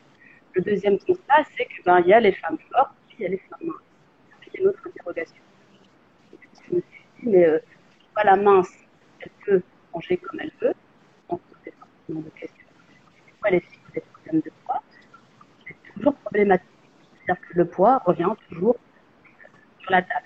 Le 0.54 0.62
deuxième 0.62 1.00
constat, 1.00 1.44
c'est 1.56 1.66
que 1.66 1.84
ben, 1.86 2.02
y 2.02 2.14
a 2.14 2.20
les 2.20 2.34
femmes 2.34 2.58
fortes, 2.72 2.96
puis 3.08 3.18
il 3.20 3.24
y 3.24 3.26
a 3.26 3.30
les 3.30 3.42
femmes 3.50 3.70
a 3.70 4.60
une 4.60 4.68
autre 4.68 4.82
interrogation. 4.86 5.42
je 6.70 6.76
me 6.76 6.82
suis 6.82 7.04
dit, 7.22 7.30
mais 7.30 7.46
euh, 7.46 7.60
la 8.24 8.36
mince, 8.36 8.72
elle 9.22 9.32
peut 9.46 9.62
manger 9.94 10.18
comme 10.18 10.40
elle 10.40 10.52
veut. 10.62 10.74
Donc, 11.30 11.42
c'est 11.64 11.74
forcément 11.74 12.22
de. 12.22 12.32
Pourquoi 13.32 13.50
les 13.50 13.62
filles 13.62 14.42
de 14.44 14.52
poids, 14.66 14.84
c'est 15.66 15.94
toujours 15.94 16.16
problématique. 16.16 16.68
C'est-à-dire 17.26 17.48
que 17.48 17.58
le 17.58 17.66
poids 17.66 17.98
revient 18.06 18.34
toujours 18.50 18.78
sur 19.80 19.92
la 19.92 20.02
table. 20.02 20.21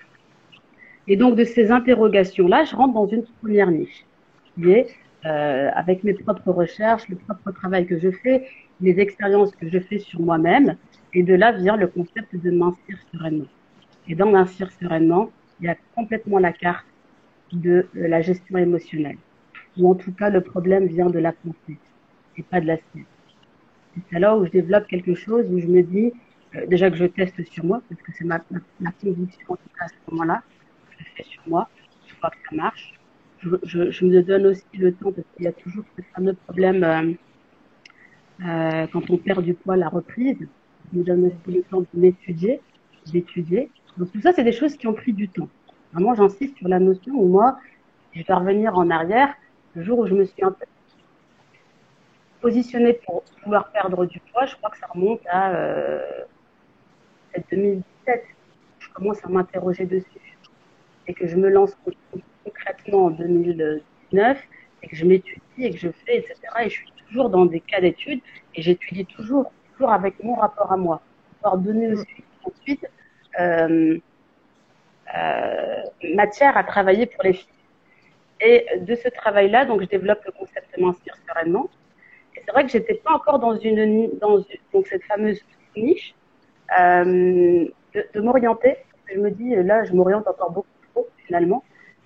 Et 1.07 1.17
donc, 1.17 1.35
de 1.35 1.43
ces 1.43 1.71
interrogations-là, 1.71 2.63
je 2.65 2.75
rentre 2.75 2.93
dans 2.93 3.07
une 3.07 3.23
première 3.41 3.71
niche, 3.71 4.05
qui 4.55 4.71
est, 4.71 4.87
euh, 5.25 5.69
avec 5.73 6.03
mes 6.03 6.13
propres 6.13 6.51
recherches, 6.51 7.07
le 7.09 7.15
propre 7.15 7.51
travail 7.51 7.85
que 7.85 7.99
je 7.99 8.11
fais, 8.11 8.47
les 8.81 8.99
expériences 8.99 9.55
que 9.55 9.69
je 9.69 9.79
fais 9.79 9.99
sur 9.99 10.19
moi-même, 10.21 10.77
et 11.13 11.23
de 11.23 11.33
là 11.33 11.51
vient 11.51 11.77
le 11.77 11.87
concept 11.87 12.35
de 12.35 12.51
mincir 12.51 12.97
sereinement. 13.11 13.47
Et 14.07 14.15
dans 14.15 14.29
mincir 14.31 14.71
sereinement, 14.71 15.29
il 15.59 15.67
y 15.67 15.69
a 15.69 15.75
complètement 15.95 16.39
la 16.39 16.51
carte 16.51 16.85
de 17.53 17.87
la 17.93 18.21
gestion 18.21 18.57
émotionnelle. 18.57 19.17
Ou 19.77 19.89
en 19.89 19.95
tout 19.95 20.11
cas, 20.11 20.29
le 20.29 20.41
problème 20.41 20.87
vient 20.87 21.09
de 21.09 21.19
la 21.19 21.31
pensée 21.31 21.79
et 22.37 22.43
pas 22.43 22.59
de 22.59 22.67
la 22.67 22.77
sienne 22.77 23.05
c'est 24.11 24.19
là 24.19 24.37
où 24.37 24.45
je 24.45 24.51
développe 24.51 24.87
quelque 24.87 25.15
chose 25.15 25.45
où 25.49 25.59
je 25.59 25.67
me 25.67 25.81
dis, 25.81 26.11
euh, 26.55 26.65
déjà 26.67 26.89
que 26.89 26.97
je 26.97 27.05
teste 27.05 27.41
sur 27.45 27.65
moi, 27.65 27.81
parce 27.89 28.01
que 28.01 28.11
c'est 28.17 28.25
ma, 28.25 28.41
ma, 28.79 28.91
conviction 28.91 29.45
tout 29.47 29.69
cas 29.77 29.85
à 29.85 29.87
ce 29.87 30.11
moment-là, 30.11 30.43
je 30.99 31.05
fais 31.15 31.23
sur 31.23 31.41
moi, 31.47 31.69
je 32.07 32.15
crois 32.15 32.29
que 32.29 32.37
ça 32.49 32.55
marche. 32.55 32.93
Je, 33.63 34.05
me 34.05 34.21
donne 34.21 34.47
aussi 34.47 34.65
le 34.73 34.93
temps, 34.93 35.11
parce 35.11 35.27
qu'il 35.35 35.45
y 35.45 35.47
a 35.47 35.51
toujours 35.51 35.83
ce 35.95 36.01
fameux 36.15 36.33
problème 36.33 36.83
euh, 36.83 37.13
euh, 38.45 38.87
quand 38.91 39.09
on 39.09 39.17
perd 39.17 39.43
du 39.43 39.53
poids, 39.53 39.77
la 39.77 39.89
reprise. 39.89 40.37
Je 40.91 40.97
me 40.99 41.03
donne 41.03 41.25
aussi 41.25 41.57
le 41.57 41.61
temps 41.63 41.83
d'étudier, 41.93 42.61
d'étudier. 43.11 43.69
Donc 43.97 44.11
tout 44.11 44.21
ça, 44.21 44.33
c'est 44.33 44.43
des 44.43 44.51
choses 44.51 44.75
qui 44.75 44.87
ont 44.87 44.93
pris 44.93 45.13
du 45.13 45.29
temps. 45.29 45.47
Vraiment, 45.93 46.15
j'insiste 46.15 46.57
sur 46.57 46.67
la 46.67 46.79
notion 46.79 47.13
où 47.13 47.27
moi, 47.27 47.59
je 48.13 48.23
vais 48.23 48.33
revenir 48.33 48.77
en 48.77 48.89
arrière, 48.89 49.33
le 49.75 49.83
jour 49.83 49.99
où 49.99 50.07
je 50.07 50.13
me 50.13 50.25
suis 50.25 50.43
un 50.43 50.51
peu 50.51 50.65
positionné 52.41 52.93
pour 53.05 53.23
pouvoir 53.43 53.71
perdre 53.71 54.05
du 54.05 54.19
poids, 54.31 54.45
je 54.45 54.55
crois 54.55 54.69
que 54.69 54.77
ça 54.77 54.87
remonte 54.87 55.21
à 55.31 55.51
2017. 57.51 57.83
Euh, 58.07 58.13
je 58.79 58.89
commence 58.93 59.23
à 59.23 59.29
m'interroger 59.29 59.85
dessus 59.85 60.24
et 61.07 61.13
que 61.13 61.27
je 61.27 61.35
me 61.35 61.49
lance 61.49 61.77
concrètement 62.43 63.05
en 63.05 63.09
2019 63.11 64.39
et 64.83 64.87
que 64.87 64.95
je 64.95 65.05
m'étudie 65.05 65.41
et 65.59 65.71
que 65.71 65.77
je 65.77 65.89
fais, 65.89 66.17
etc. 66.17 66.35
Et 66.61 66.69
je 66.69 66.75
suis 66.75 66.91
toujours 67.07 67.29
dans 67.29 67.45
des 67.45 67.59
cas 67.59 67.81
d'études 67.81 68.21
et 68.55 68.61
j'étudie 68.61 69.05
toujours, 69.05 69.51
toujours 69.73 69.91
avec 69.91 70.23
mon 70.23 70.35
rapport 70.35 70.71
à 70.71 70.77
moi, 70.77 71.01
pour 71.41 71.57
donner 71.57 71.93
aussi 71.93 72.23
ensuite 72.43 72.87
euh, 73.39 73.97
euh, 75.17 75.81
matière 76.13 76.57
à 76.57 76.63
travailler 76.63 77.05
pour 77.05 77.23
les 77.23 77.33
filles. 77.33 77.49
Et 78.41 78.65
de 78.81 78.95
ce 78.95 79.07
travail-là, 79.07 79.65
donc 79.65 79.81
je 79.81 79.87
développe 79.87 80.23
le 80.25 80.31
concept 80.33 80.77
m'inspire 80.77 81.15
sereinement 81.27 81.69
c'est 82.45 82.51
vrai 82.51 82.65
que 82.65 82.71
j'étais 82.71 82.95
pas 82.95 83.13
encore 83.13 83.39
dans 83.39 83.55
une 83.57 84.09
dans 84.19 84.37
donc 84.73 84.87
cette 84.87 85.03
fameuse 85.03 85.41
niche 85.75 86.15
euh, 86.79 87.65
de, 87.93 88.21
m'orienter. 88.21 88.77
Je 89.13 89.19
me 89.19 89.31
dis 89.31 89.55
là, 89.55 89.83
je 89.83 89.93
m'oriente 89.93 90.27
encore 90.27 90.51
beaucoup 90.51 90.67
finalement 91.25 91.63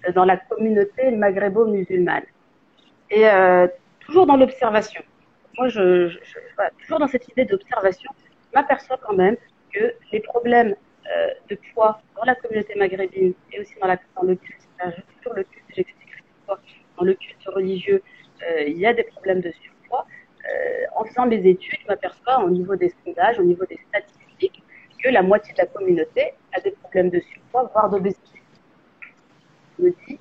euh, 0.08 0.12
dans 0.12 0.26
la 0.26 0.38
communauté 0.38 1.12
maghrébo-musulmane 1.12 2.26
et 3.10 3.28
euh, 3.28 3.68
toujours 4.00 4.26
dans 4.26 4.38
l'observation. 4.38 5.02
Moi, 5.58 5.68
toujours 5.68 7.00
dans 7.00 7.08
cette 7.08 7.28
idée 7.28 7.46
d'observation, 7.46 8.12
je 8.20 8.60
m'aperçois 8.60 8.98
quand 9.02 9.16
même 9.16 9.36
que 9.74 9.94
les 10.12 10.22
problèmes 10.22 10.76
euh, 11.12 11.28
de 11.50 11.58
poids 11.74 12.02
dans 12.16 12.24
la 12.24 12.36
communauté 12.36 12.76
maghrébine 12.76 13.34
et 13.52 13.60
aussi 13.60 13.74
dans, 13.82 13.88
le 14.24 14.36
culte, 17.16 17.46
religieux, 17.48 18.02
il 18.68 18.78
y 18.78 18.86
a 18.86 18.94
des 18.94 19.04
problèmes 19.04 19.42
de 19.42 19.52
surpoids. 19.52 20.06
En 20.96 21.04
faisant 21.04 21.26
les 21.26 21.46
études, 21.48 21.80
je 21.82 21.88
m'aperçois 21.88 22.44
au 22.44 22.50
niveau 22.50 22.76
des 22.76 22.94
sondages, 23.04 23.40
au 23.40 23.44
niveau 23.44 23.66
des 23.66 23.80
statistiques, 23.90 24.64
que 25.04 25.10
la 25.10 25.22
moitié 25.22 25.54
de 25.54 25.60
la 25.60 25.66
communauté 25.66 26.34
a 26.54 26.62
des 26.62 26.72
problèmes 26.72 27.10
de 27.10 27.20
surpoids, 27.20 27.70
voire 27.74 27.90
d'obésité. 27.90 28.40
Me 29.80 29.94
dis, 30.08 30.20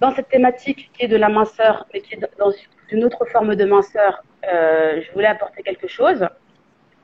dans 0.00 0.14
cette 0.14 0.28
thématique 0.28 0.90
qui 0.92 1.04
est 1.04 1.08
de 1.08 1.16
la 1.16 1.28
minceur, 1.28 1.86
mais 1.92 2.00
qui 2.00 2.14
est 2.14 2.20
dans 2.38 2.52
une 2.90 3.04
autre 3.04 3.24
forme 3.26 3.56
de 3.56 3.64
minceur, 3.64 4.22
euh, 4.52 5.00
je 5.00 5.12
voulais 5.12 5.26
apporter 5.26 5.62
quelque 5.62 5.88
chose. 5.88 6.26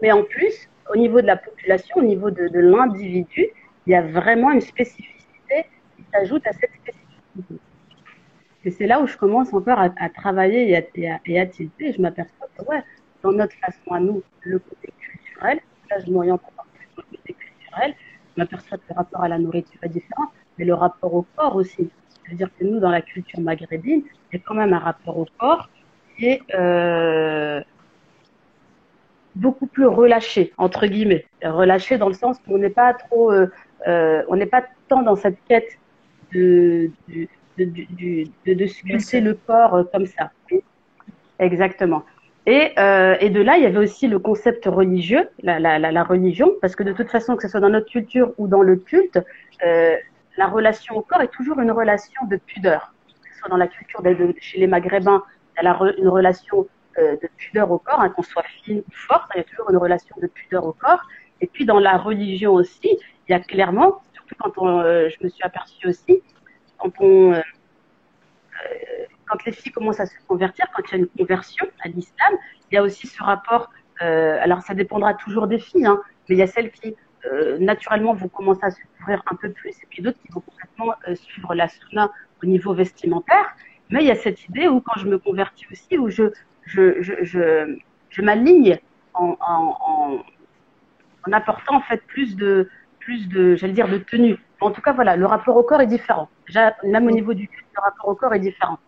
Mais 0.02 0.12
en 0.12 0.24
plus, 0.24 0.68
au 0.92 0.96
niveau 0.96 1.20
de 1.20 1.26
la 1.26 1.36
population, 1.36 1.96
au 1.96 2.02
niveau 2.02 2.30
de, 2.30 2.48
l'individu, 2.52 3.46
il 3.86 3.92
y 3.92 3.94
a 3.94 4.02
vraiment 4.02 4.50
une 4.50 4.60
spécificité 4.60 5.66
qui 5.96 6.04
s'ajoute 6.12 6.46
à 6.46 6.52
cette 6.52 6.72
spécificité. 6.74 7.54
Et 8.64 8.70
c'est 8.70 8.86
là 8.86 9.00
où 9.00 9.06
je 9.06 9.16
commence 9.16 9.54
encore 9.54 9.78
à, 9.78 10.08
travailler 10.10 10.70
et 10.94 11.08
à, 11.08 11.18
et 11.24 11.48
tilter. 11.48 11.92
je 11.94 12.00
m'aperçois 12.02 12.46
que, 12.58 12.64
ouais, 12.66 12.82
dans 13.22 13.32
notre 13.32 13.56
façon 13.56 13.92
à 13.92 14.00
nous, 14.00 14.22
le 14.42 14.58
côté 14.58 14.92
culturel, 14.98 15.60
là, 15.90 15.98
je 16.04 16.10
m'oriente 16.10 16.42
encore 16.44 16.66
plus 16.74 16.86
sur 16.92 17.02
le 17.10 17.16
côté 17.16 17.32
culturel, 17.32 17.94
je 18.36 18.42
m'aperçois 18.42 18.76
que 18.78 18.82
le 18.90 18.94
rapport 18.96 19.22
à 19.22 19.28
la 19.28 19.38
nourriture 19.38 19.80
est 19.82 19.88
différent, 19.88 20.26
mais 20.60 20.66
le 20.66 20.74
rapport 20.74 21.14
au 21.14 21.24
corps 21.36 21.56
aussi. 21.56 21.88
C'est-à-dire 22.22 22.50
que 22.56 22.64
nous, 22.64 22.78
dans 22.78 22.90
la 22.90 23.00
culture 23.00 23.40
maghrébine, 23.40 24.02
il 24.30 24.36
y 24.36 24.40
a 24.40 24.42
quand 24.46 24.54
même 24.54 24.74
un 24.74 24.78
rapport 24.78 25.16
au 25.18 25.26
corps 25.38 25.70
qui 26.16 26.26
est 26.26 26.42
euh, 26.54 27.62
plus 29.72 29.86
relâché 29.86 30.52
entre 30.58 30.86
guillemets, 30.86 31.24
relâché 31.42 31.96
dans 31.96 32.08
le 32.08 32.14
sens 32.14 32.36
où 32.46 32.56
on 32.56 32.58
n'est 32.58 32.76
pas 32.82 32.92
trop, 32.92 33.32
euh, 33.32 33.46
euh, 33.88 34.22
on 34.28 34.36
n'est 34.36 34.52
pas 34.56 34.64
tant 34.88 35.02
dans 35.02 35.16
cette 35.16 35.38
quête 35.48 35.78
de 36.32 36.90
de, 37.08 37.26
de, 37.58 37.64
de, 38.46 38.54
de 38.54 38.66
sculpter 38.66 39.20
le 39.20 39.34
corps 39.34 39.84
comme 39.92 40.06
ça. 40.06 40.30
Exactement. 41.38 42.04
Et, 42.46 42.72
euh, 42.78 43.16
et, 43.20 43.30
de 43.30 43.40
là, 43.40 43.58
il 43.58 43.62
y 43.62 43.66
avait 43.66 43.78
aussi 43.78 44.08
le 44.08 44.18
concept 44.18 44.64
religieux, 44.64 45.28
la, 45.42 45.60
la, 45.60 45.78
la, 45.78 46.02
religion, 46.02 46.52
parce 46.60 46.74
que 46.74 46.82
de 46.82 46.92
toute 46.92 47.10
façon, 47.10 47.36
que 47.36 47.42
ce 47.42 47.48
soit 47.48 47.60
dans 47.60 47.68
notre 47.68 47.90
culture 47.90 48.32
ou 48.38 48.48
dans 48.48 48.62
le 48.62 48.76
culte, 48.76 49.20
euh, 49.64 49.94
la 50.40 50.46
relation 50.46 50.96
au 50.96 51.02
corps 51.02 51.20
est 51.20 51.34
toujours 51.38 51.60
une 51.60 51.70
relation 51.70 52.20
de 52.26 52.36
pudeur. 52.36 52.94
Que 53.08 53.28
ce 53.30 53.38
soit 53.38 53.50
dans 53.50 53.58
la 53.58 53.68
culture 53.68 54.02
chez 54.40 54.58
les 54.58 54.66
Maghrébins, 54.66 55.22
il 55.60 55.64
y 55.64 55.68
a 55.68 55.78
une 55.98 56.08
relation 56.08 56.66
euh, 56.98 57.16
de 57.22 57.28
pudeur 57.36 57.70
au 57.70 57.78
corps, 57.78 58.00
hein, 58.00 58.08
qu'on 58.08 58.22
soit 58.22 58.46
fine 58.62 58.78
ou 58.78 58.92
forte, 59.08 59.30
il 59.34 59.38
y 59.38 59.40
a 59.42 59.44
toujours 59.44 59.68
une 59.70 59.76
relation 59.76 60.16
de 60.22 60.26
pudeur 60.26 60.64
au 60.64 60.72
corps. 60.72 61.02
Et 61.42 61.46
puis 61.46 61.66
dans 61.66 61.78
la 61.78 61.98
religion 61.98 62.54
aussi, 62.54 62.90
il 63.28 63.32
y 63.32 63.34
a 63.34 63.40
clairement, 63.40 64.00
surtout 64.14 64.34
quand 64.42 64.52
on, 64.56 64.80
euh, 64.80 65.10
je 65.10 65.22
me 65.22 65.28
suis 65.28 65.42
aperçue 65.42 65.86
aussi, 65.86 66.22
quand 66.78 66.92
on 67.00 67.34
euh, 67.34 67.42
quand 69.28 69.44
les 69.44 69.52
filles 69.52 69.72
commencent 69.72 70.00
à 70.00 70.06
se 70.06 70.14
convertir, 70.26 70.64
quand 70.74 70.82
il 70.88 70.92
y 70.92 70.94
a 70.94 70.98
une 71.00 71.08
conversion 71.18 71.66
à 71.84 71.88
l'islam, 71.88 72.32
il 72.70 72.76
y 72.76 72.78
a 72.78 72.82
aussi 72.82 73.06
ce 73.06 73.22
rapport. 73.22 73.70
Alors 74.46 74.62
ça 74.62 74.72
dépendra 74.72 75.12
toujours 75.12 75.46
des 75.46 75.58
filles, 75.58 75.84
hein, 75.84 76.00
mais 76.26 76.36
il 76.36 76.38
y 76.38 76.42
a 76.42 76.46
celles 76.46 76.70
qui 76.70 76.96
euh, 77.26 77.58
naturellement 77.58 78.14
vont 78.14 78.28
commencer 78.28 78.64
à 78.64 78.70
se 78.70 78.78
couvrir 78.98 79.22
un 79.30 79.36
peu 79.36 79.50
plus, 79.50 79.70
et 79.70 79.86
puis 79.88 80.02
d'autres 80.02 80.18
qui 80.20 80.32
vont 80.32 80.40
complètement 80.40 80.94
euh, 81.08 81.14
suivre 81.14 81.54
la 81.54 81.68
sunna 81.68 82.10
au 82.42 82.46
niveau 82.46 82.74
vestimentaire. 82.74 83.54
Mais 83.90 84.02
il 84.02 84.06
y 84.06 84.10
a 84.10 84.16
cette 84.16 84.44
idée 84.48 84.68
où 84.68 84.80
quand 84.80 84.98
je 84.98 85.06
me 85.06 85.18
convertis 85.18 85.66
aussi, 85.70 85.98
où 85.98 86.08
je 86.08 86.32
m'aligne 88.22 88.78
en, 89.14 89.36
apportant 91.32 91.76
en 91.76 91.80
fait 91.82 92.02
plus 92.06 92.36
de 92.36 92.68
plus 92.98 93.28
de 93.28 93.54
j'allais 93.56 93.72
dire 93.72 93.88
de 93.88 93.98
tenue. 93.98 94.38
En 94.60 94.70
tout 94.70 94.80
cas 94.80 94.92
voilà, 94.92 95.16
le 95.16 95.26
rapport 95.26 95.56
au 95.56 95.62
corps 95.62 95.80
est 95.80 95.86
différent. 95.86 96.28
Même 96.84 97.06
au 97.06 97.10
niveau 97.10 97.34
du 97.34 97.48
culte, 97.48 97.66
le 97.74 97.82
rapport 97.82 98.08
au 98.08 98.14
corps 98.14 98.34
est 98.34 98.40
différent. 98.40 98.78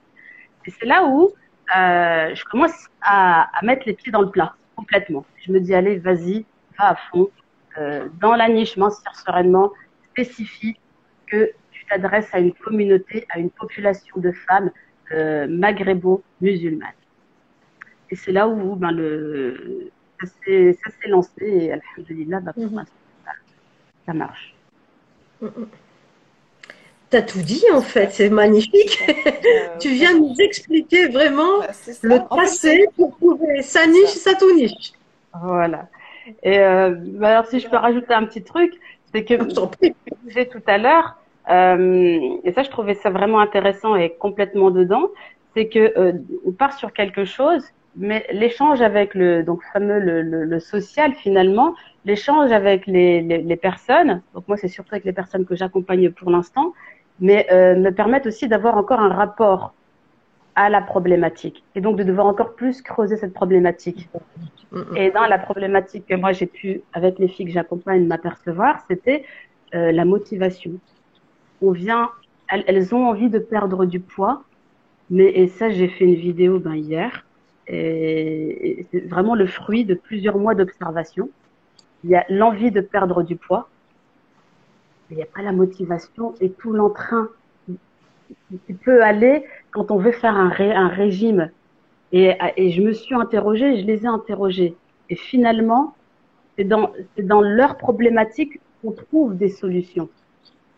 Et 0.67 0.71
c'est 0.71 0.87
là 0.87 1.05
où 1.05 1.31
euh, 1.77 2.35
je 2.35 2.45
commence 2.45 2.89
à, 3.01 3.49
mettre 3.63 3.85
les 3.87 3.95
pieds 3.95 4.13
dans 4.13 4.23
le 4.23 4.31
plat 4.31 4.55
complètement. 4.77 5.25
Je 5.45 5.53
me 5.53 5.61
dis, 5.61 5.75
allez, 5.75 5.99
vas-y, 5.99 6.45
va 6.79 6.91
à 6.91 6.95
fond. 6.97 7.31
Euh, 7.79 8.09
dans 8.21 8.35
la 8.35 8.49
niche, 8.49 8.77
m'inspire 8.77 9.15
sereinement, 9.17 9.73
spécifie 10.11 10.77
que 11.27 11.53
tu 11.71 11.85
t'adresses 11.87 12.29
à 12.33 12.39
une 12.39 12.53
communauté, 12.53 13.27
à 13.31 13.39
une 13.39 13.51
population 13.51 14.15
de 14.19 14.33
femmes 14.33 14.71
euh, 15.13 15.47
maghrébo-musulmanes. 15.49 16.91
Et 18.11 18.17
c'est 18.17 18.33
là 18.33 18.47
où 18.49 18.77
ben, 18.77 18.91
le, 18.93 19.91
ça 20.21 20.27
s'est 20.45 21.09
lancé 21.09 21.33
et 21.41 21.73
alhamdulillah, 21.73 22.41
ben, 22.41 22.53
mm 22.57 22.67
-hmm. 22.67 22.85
ça, 23.25 23.33
ça 24.07 24.13
marche. 24.13 24.55
Mm 25.41 25.47
-hmm. 25.49 25.67
Tu 27.11 27.17
as 27.19 27.23
tout 27.23 27.43
dit 27.43 27.65
en 27.79 27.83
fait, 27.83 28.11
c'est 28.17 28.31
magnifique. 28.31 28.95
Euh, 29.09 29.79
tu 29.83 29.89
viens 29.99 30.15
nous 30.23 30.35
expliquer 30.49 31.03
vraiment 31.09 31.55
bah, 31.61 31.69
le 32.11 32.17
tracé 32.33 32.75
pour 32.97 33.11
trouver 33.19 33.55
sa 33.75 33.83
niche, 33.87 34.17
sa 34.27 34.33
tout 34.41 34.53
niche. 34.61 34.93
Voilà. 35.51 35.81
Et 36.43 36.59
euh, 36.61 36.95
bah 36.99 37.31
alors 37.31 37.47
si 37.47 37.61
je 37.61 37.69
peux 37.69 37.77
rajouter 37.77 38.15
un 38.15 38.25
petit 38.25 38.43
truc, 38.43 38.75
c'est 39.13 39.25
que 39.25 39.35
j'ai 40.29 40.49
tout 40.49 40.63
à 40.67 40.79
l'heure, 40.79 41.17
euh, 41.51 42.39
et 42.45 42.53
ça 42.53 42.63
je 42.63 42.71
trouvais 42.71 42.95
ça 42.95 43.11
vraiment 43.11 43.41
intéressant 43.41 43.97
et 43.97 44.11
complètement 44.11 44.71
dedans, 44.71 45.09
c'est 45.55 45.69
que 45.69 45.93
euh, 45.99 46.13
on 46.47 46.53
part 46.53 46.73
sur 46.73 46.93
quelque 46.93 47.25
chose, 47.25 47.65
mais 47.97 48.27
l'échange 48.33 48.81
avec 48.81 49.15
le 49.15 49.43
donc 49.43 49.61
fameux 49.73 49.99
le, 49.99 50.23
le, 50.23 50.45
le 50.45 50.61
social 50.61 51.15
finalement, 51.15 51.75
l'échange 52.05 52.53
avec 52.53 52.87
les, 52.87 53.21
les, 53.23 53.39
les, 53.39 53.57
personnes, 53.57 54.23
donc 54.35 54.47
moi 54.49 54.57
c'est 54.57 54.69
surtout 54.69 54.95
avec 54.95 55.05
les 55.05 55.13
personnes 55.13 55.45
que 55.45 55.57
j'accompagne 55.57 56.11
pour 56.11 56.31
l'instant, 56.31 56.73
mais 57.21 57.47
euh, 57.53 57.77
me 57.77 57.91
permettent 57.91 58.27
aussi 58.27 58.49
d'avoir 58.49 58.77
encore 58.77 59.01
un 59.01 59.13
rapport 59.13 59.75
à 60.55 60.69
la 60.69 60.83
problématique 60.83 61.65
et 61.75 61.81
donc 61.81 61.97
de 61.97 62.03
devoir 62.03 62.27
encore 62.27 62.55
plus 62.55 62.83
creuser 62.83 63.17
cette 63.17 63.33
problématique. 63.33 64.09
Et 64.97 65.11
dans 65.11 65.27
la 65.27 65.39
problématique 65.39 66.07
que 66.07 66.15
moi 66.15 66.33
j'ai 66.33 66.47
pu, 66.47 66.81
avec 66.95 67.19
les 67.19 67.29
filles 67.29 67.47
que 67.47 67.53
j'accompagne, 67.53 68.07
m'apercevoir, 68.07 68.85
c'était 68.89 69.25
euh, 69.75 69.93
la 69.93 70.05
motivation. 70.05 70.73
On 71.61 71.73
vient, 71.73 72.11
elles, 72.49 72.65
elles, 72.67 72.95
ont 72.95 73.07
envie 73.07 73.29
de 73.29 73.39
perdre 73.39 73.85
du 73.85 74.01
poids, 74.01 74.45
mais 75.11 75.27
et 75.27 75.49
ça 75.49 75.71
j'ai 75.71 75.89
fait 75.89 76.05
une 76.05 76.15
vidéo 76.15 76.59
ben, 76.59 76.75
hier, 76.75 77.27
et, 77.67 78.81
et 78.81 78.87
c'est 78.91 79.01
vraiment 79.01 79.35
le 79.35 79.47
fruit 79.47 79.85
de 79.85 79.95
plusieurs 79.95 80.39
mois 80.39 80.55
d'observation. 80.55 81.29
Il 82.05 82.11
y 82.11 82.17
a 82.17 82.25
l'envie 82.31 82.71
de 82.71 82.81
perdre 82.81 83.23
du 83.23 83.37
poids, 83.37 83.69
il 85.11 85.17
n'y 85.17 85.23
a 85.23 85.27
pas 85.27 85.43
la 85.43 85.53
motivation 85.53 86.35
et 86.41 86.51
tout 86.51 86.73
l'entrain 86.73 87.29
qui 88.67 88.73
peut 88.75 89.03
aller 89.03 89.45
quand 89.71 89.91
on 89.91 89.97
veut 89.97 90.13
faire 90.13 90.37
un, 90.37 90.49
ré, 90.49 90.73
un 90.73 90.89
régime. 90.89 91.51
Et, 92.13 92.37
et, 92.57 92.71
je 92.71 92.83
me 92.83 92.93
suis 92.93 93.15
interrogée, 93.15 93.81
je 93.81 93.87
les 93.87 94.05
ai 94.05 94.07
interrogés. 94.07 94.75
Et 95.09 95.17
finalement, 95.17 95.95
c'est 96.57 96.65
dans, 96.65 96.93
dans 97.19 97.41
leur 97.41 97.79
problématique 97.79 98.61
qu'on 98.83 98.93
trouve 98.93 99.37
des 99.37 99.49
solutions. 99.49 100.09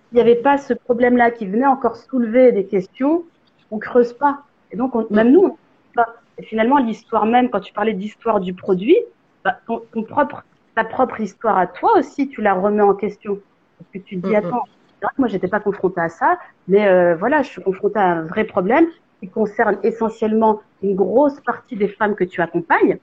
S'il 0.09 0.17
n'y 0.17 0.21
avait 0.21 0.37
pas 0.37 0.59
ce 0.59 0.75
problème-là 0.75 1.33
qui 1.33 1.47
venait 1.47 1.67
encore 1.67 1.97
soulever 1.97 2.53
des 2.53 2.67
questions, 2.67 3.25
on 3.71 3.79
creuse 3.79 4.13
pas. 4.13 4.43
Et 4.71 4.77
donc, 4.77 4.95
on, 4.95 5.07
même 5.11 5.33
nous, 5.33 5.45
on 5.45 5.57
pas. 5.95 6.15
Et 6.39 6.45
finalement, 6.45 6.79
l'histoire 6.79 7.27
même, 7.27 7.51
quand 7.51 7.61
tu 7.61 7.73
parlais 7.73 7.95
d'histoire 7.95 8.41
du 8.41 8.55
produit, 8.55 8.97
bah, 9.45 9.59
ton, 9.67 9.83
ton 9.93 10.05
propre, 10.05 10.45
ta 10.75 10.85
propre 10.85 11.21
histoire 11.21 11.59
à 11.59 11.67
toi 11.67 11.99
aussi, 11.99 12.29
tu 12.29 12.43
la 12.43 12.55
remets 12.55 12.83
en 12.83 12.95
question. 12.95 13.41
Parce 13.79 13.91
que 13.93 13.99
tu 13.99 14.21
te 14.21 14.29
dis, 14.29 14.37
attends, 14.37 14.65
c'est 15.05 15.09
vrai 15.09 15.17
que 15.17 15.21
moi, 15.21 15.29
j'étais 15.29 15.49
pas 15.49 15.61
confrontée 15.61 16.01
à 16.01 16.09
ça, 16.09 16.39
mais 16.67 16.89
euh, 16.89 17.15
voilà, 17.15 17.43
je 17.43 17.51
suis 17.51 17.63
confrontée 17.63 17.99
à 17.99 18.07
un 18.07 18.23
vrai 18.23 18.45
problème 18.45 18.87
qui 19.21 19.29
concerne 19.29 19.79
essentiellement 19.83 20.63
une 20.83 20.95
grosse 20.95 21.39
partie 21.41 21.77
des 21.77 21.89
femmes 21.89 22.15
que 22.15 22.25
tu 22.25 22.41
accompagnes. 22.41 22.97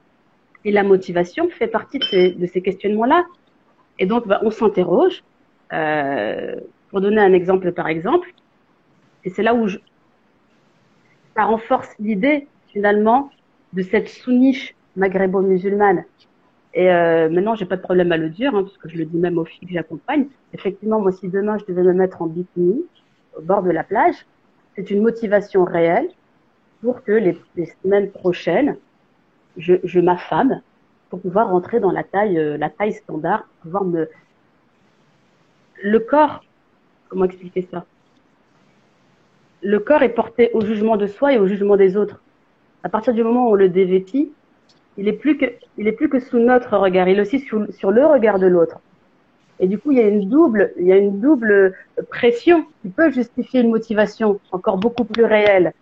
Et 0.66 0.72
la 0.72 0.82
motivation 0.82 1.48
fait 1.50 1.68
partie 1.68 2.00
de 2.00 2.46
ces, 2.48 2.62
questionnements-là. 2.64 3.26
Et 4.00 4.08
donc, 4.08 4.28
bah, 4.28 4.40
on 4.42 4.50
s'interroge. 4.50 5.24
Euh, 5.74 6.56
pour 6.90 7.02
donner 7.02 7.22
un 7.22 7.34
exemple, 7.34 7.72
par 7.72 7.88
exemple, 7.88 8.34
et 9.24 9.30
c'est 9.30 9.44
là 9.44 9.54
où 9.54 9.70
ça 9.70 11.44
renforce 11.44 11.90
l'idée, 12.00 12.48
finalement, 12.70 13.30
de 13.74 13.84
cette 13.84 14.10
sous-niche 14.10 14.76
maghrébo-musulmane 14.98 16.04
et 16.74 16.90
euh, 16.90 17.30
maintenant, 17.30 17.56
j'ai 17.56 17.66
pas 17.66 17.76
de 17.76 17.82
problème 17.82 18.12
à 18.12 18.18
le 18.18 18.30
dire, 18.30 18.56
hein, 18.56 18.64
parce 18.64 18.78
que 18.78 18.88
je 18.88 18.98
le 18.98 19.06
dis 19.06 19.18
même 19.18 19.38
aux 19.38 19.46
filles 19.46 19.68
que 19.68 19.74
j'accompagne. 19.74 20.28
Effectivement, 20.54 21.02
moi, 21.02 21.12
si 21.12 21.28
demain 21.28 21.58
je 21.58 21.66
devais 21.66 21.84
me 21.84 21.94
mettre 21.94 22.22
en 22.22 22.28
bikini 22.28 22.86
au 23.38 23.42
bord 23.42 23.62
de 23.64 23.72
la 23.72 23.84
plage, 23.84 24.16
c'est 24.76 24.90
une 24.90 25.02
motivation 25.02 25.66
réelle 25.66 26.10
pour 26.82 27.04
que 27.04 27.12
les, 27.12 27.38
les 27.56 27.66
semaines 27.84 28.10
prochaines, 28.10 28.78
je, 29.58 29.76
je 29.84 30.00
m'affame 30.00 30.62
pour 31.10 31.20
pouvoir 31.20 31.50
rentrer 31.50 31.82
dans 31.82 31.92
la 31.92 32.04
taille, 32.04 32.38
euh, 32.38 32.58
la 32.58 32.70
taille 32.70 32.94
standard, 32.94 33.44
pour 33.44 33.64
pouvoir 33.64 33.84
me. 33.84 34.10
Le 35.84 36.00
corps, 36.00 36.44
comment 37.10 37.26
expliquer 37.26 37.68
ça? 37.70 37.86
Le 39.62 39.80
corps 39.80 40.04
est 40.04 40.10
porté 40.10 40.52
au 40.54 40.62
jugement 40.62 40.96
de 40.96 41.06
soi 41.06 41.34
et 41.34 41.38
au 41.38 41.48
jugement 41.48 41.76
des 41.76 41.98
autres. 41.98 42.22
À 42.84 42.90
partir 42.90 43.14
du 43.14 43.24
moment 43.24 43.48
où 43.48 43.52
on 43.52 43.56
le 43.56 43.70
dévêtit, 43.70 44.32
il 44.98 45.08
est 45.08 45.14
plus 45.14 45.38
que, 45.38 45.46
il 45.78 45.88
est 45.88 45.92
plus 45.92 46.10
que 46.10 46.20
sous 46.20 46.40
notre 46.40 46.78
regard, 46.78 47.08
il 47.08 47.18
est 47.18 47.22
aussi 47.22 47.40
sur, 47.40 47.66
sur 47.74 47.92
le 47.92 48.06
regard 48.06 48.40
de 48.40 48.48
l'autre. 48.48 48.80
Et 49.60 49.68
du 49.68 49.78
coup, 49.78 49.92
il 49.92 50.00
y 50.00 50.02
a 50.02 50.08
une 50.08 50.28
double, 50.28 50.74
il 50.80 50.88
y 50.88 50.92
a 50.92 50.98
une 50.98 51.20
double 51.20 51.76
pression 52.10 52.66
qui 52.82 52.90
peut 52.90 53.12
justifier 53.12 53.62
une 53.62 53.70
motivation 53.70 54.40
encore 54.52 54.78
beaucoup 54.78 55.06
plus 55.06 55.24
réelle 55.24 55.74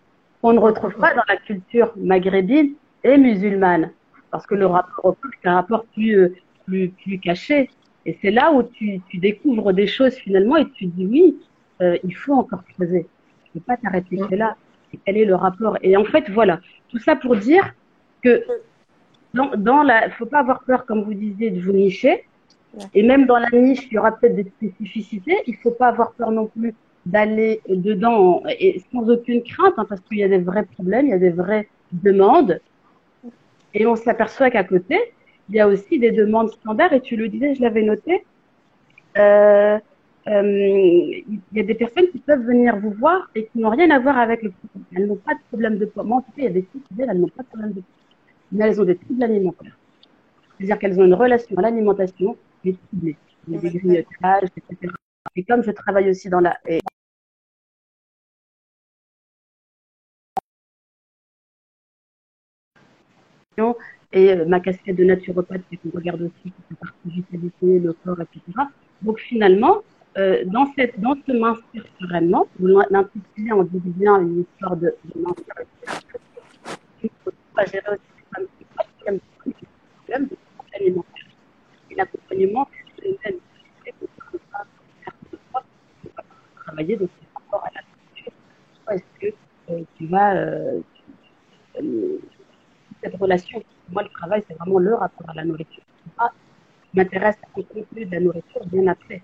qu'on 0.41 0.53
ne 0.53 0.60
retrouve 0.60 0.93
pas 0.95 1.14
dans 1.14 1.24
la 1.28 1.38
culture 1.38 1.93
maghrébine 1.95 2.74
et 3.03 3.18
musulmane, 3.18 3.91
parce 4.32 4.45
que 4.45 4.55
le 4.55 4.66
rapport 4.66 5.05
au 5.05 5.12
est 5.12 5.47
un 5.47 5.55
rapport 5.55 5.86
plus, 5.93 6.34
plus, 6.66 6.89
plus 6.89 7.20
caché. 7.20 7.70
Et 8.05 8.18
c'est 8.22 8.32
là 8.32 8.51
où 8.51 8.64
tu, 8.64 9.01
tu 9.10 9.18
découvres 9.18 9.74
des 9.74 9.88
choses 9.88 10.14
finalement 10.16 10.57
et 10.57 10.70
tu 10.72 10.86
dis 10.86 11.05
oui, 11.05 11.38
euh, 11.82 11.97
il 12.03 12.16
faut 12.16 12.34
encore 12.34 12.64
creuser. 12.76 13.07
Tu 13.45 13.51
peux 13.53 13.60
pas 13.62 13.78
t'arrêter 13.78 14.18
là. 14.32 14.55
Et 14.93 14.99
quel 15.05 15.18
est 15.18 15.26
le 15.26 15.36
rapport? 15.36 15.78
Et 15.82 15.95
en 15.95 16.05
fait, 16.05 16.30
voilà, 16.30 16.60
tout 16.89 16.99
ça 16.99 17.16
pour 17.16 17.36
dire 17.36 17.74
que 18.22 18.43
dans, 19.34 19.52
dans 19.56 19.84
la, 19.84 20.10
faut 20.12 20.26
pas 20.26 20.40
avoir 20.40 20.64
peur, 20.64 20.86
comme 20.86 21.04
vous 21.04 21.14
disiez, 21.14 21.52
de 21.52 21.62
vous 21.62 21.72
nicher. 21.72 22.26
Ouais. 22.74 22.86
Et 22.94 23.04
même 23.04 23.26
dans 23.26 23.38
la 23.38 23.50
niche, 23.52 23.88
il 23.90 23.94
y 23.94 23.98
aura 23.98 24.12
peut-être 24.12 24.36
des 24.36 24.44
spécificités. 24.44 25.38
Il 25.48 25.56
faut 25.58 25.72
pas 25.72 25.88
avoir 25.88 26.12
peur 26.14 26.32
non 26.32 26.48
plus 26.48 26.74
d'aller 27.06 27.62
dedans 27.68 28.44
et 28.48 28.82
sans 28.92 29.10
aucune 29.10 29.42
crainte, 29.44 29.74
hein, 29.78 29.86
parce 29.88 30.02
qu'il 30.02 30.18
y 30.18 30.24
a 30.24 30.28
des 30.28 30.38
vrais 30.38 30.66
problèmes, 30.66 31.08
il 31.08 31.10
y 31.10 31.14
a 31.14 31.20
des 31.20 31.32
vraies 31.32 31.68
demandes. 31.92 32.60
Et 33.74 33.86
on 33.86 33.96
s'aperçoit 33.96 34.50
qu'à 34.50 34.64
côté, 34.64 34.98
il 35.50 35.56
y 35.56 35.60
a 35.60 35.68
aussi 35.68 36.00
des 36.00 36.12
demandes 36.12 36.50
standards. 36.52 36.94
Et 36.94 37.02
tu 37.02 37.16
le 37.16 37.30
disais, 37.30 37.56
je 37.56 37.62
l'avais 37.62 37.84
noté. 37.84 38.26
Euh, 39.18 39.78
euh, 40.28 40.42
il 40.44 41.40
y 41.54 41.60
a 41.60 41.64
des 41.64 41.74
personnes 41.74 42.08
qui 42.12 42.20
peuvent 42.20 42.44
venir 42.44 42.78
vous 42.78 42.92
voir 42.92 43.30
et 43.36 43.46
qui 43.46 43.60
n'ont 43.60 43.70
rien 43.70 43.90
à 43.90 44.00
voir 44.00 44.18
avec 44.18 44.44
le 44.44 44.52
problème. 44.52 44.86
Elles 44.96 45.08
n'ont 45.08 45.16
pas 45.16 45.34
de 45.34 45.40
problème 45.50 45.78
de 45.78 45.86
poids. 45.86 46.04
Moi, 46.04 46.18
en 46.18 46.22
tout 46.22 46.32
cas, 46.32 46.38
il 46.40 46.44
y 46.44 46.48
a 46.48 46.52
des 46.52 46.62
filles 46.62 46.82
qui 46.88 46.94
disent 46.94 47.08
elles 47.10 47.20
n'ont 47.20 47.30
pas 47.30 47.44
de 47.44 47.48
problème 47.48 47.72
de 47.72 47.82
poids 47.82 47.99
mais 48.52 48.66
elles 48.66 48.82
ont 48.82 48.86
des 48.86 48.97
troubles 48.97 49.24
alimentaires. 49.24 49.78
C'est-à-dire 50.58 50.80
qu'elles 50.80 51.00
ont 51.00 51.06
une 51.06 51.14
relation 51.14 51.58
à 51.58 51.62
l'alimentation, 51.62 52.38
mais 52.64 52.76
ciblée. 52.89 53.18
Il 53.47 53.56
y 53.56 53.58
a 53.58 53.62
des 53.62 53.70
grignotages, 53.70 54.50
etc. 54.58 54.93
Et 55.36 55.43
comme 55.43 55.64
je 55.64 55.72
travaille 55.72 56.10
aussi 56.10 56.30
dans 56.30 56.39
la... 56.39 56.58
Et 56.68 56.80
et 64.12 64.32
euh, 64.32 64.45
ma 64.45 64.60
casquette 64.60 64.95
de 64.95 65.04
naturopathe, 65.04 65.62
c'est 65.70 65.78
qu'on 65.78 65.95
regarde 65.95 66.22
aussi 66.22 66.43
toute 66.43 66.54
la 66.72 66.78
partie 66.78 67.10
vitalité, 67.10 67.80
le 67.80 67.93
corps, 67.93 68.22
etc. 68.22 68.41
Donc 69.02 69.20
finalement, 69.20 69.82
euh, 70.18 70.43
dans, 70.45 70.72
cette, 70.76 71.00
dans 71.00 71.16
ce 71.28 71.32
mincir 71.34 71.86
sereinement, 72.00 72.47
l'intitulé 72.60 73.52
en 73.52 73.64
dit 73.64 73.80
bien 73.86 74.20
une 74.22 74.41
histoire 74.41 74.76
de, 74.78 74.95
de 75.06 75.24
faut 77.24 77.32
gérer 77.72 77.89
aussi 77.91 78.18
les 79.45 79.53
problèmes 79.97 80.28
de 80.28 80.38
alimentaire. 80.74 81.26
Et 81.89 81.95
l'accompagnement, 81.95 82.68
c'est 82.95 83.05
le 83.05 83.18
même. 83.26 83.39
travailler 86.55 86.97
dans 86.97 87.07
ce 87.07 87.34
rapport 87.34 87.66
à 87.66 87.72
la 87.74 87.82
culture. 87.82 88.32
Est-ce 88.91 89.20
que 89.20 89.36
euh, 89.72 89.84
tu 89.97 90.05
vas, 90.05 90.36
euh, 90.36 90.82
tu, 90.93 91.84
cette 93.01 93.16
relation 93.16 93.64
moi, 93.91 94.03
le 94.03 94.10
travail, 94.10 94.43
c'est 94.47 94.55
vraiment 94.55 94.80
le 94.80 94.93
rapport 94.93 95.30
à 95.30 95.34
la 95.34 95.45
nourriture. 95.45 95.84
Ah, 96.18 96.32
je 96.93 96.99
m'intéresse 96.99 97.38
au 97.55 97.64
contenu 97.64 98.05
de 98.05 98.12
la 98.12 98.20
nourriture 98.20 98.66
bien 98.68 98.86
après. 98.88 99.22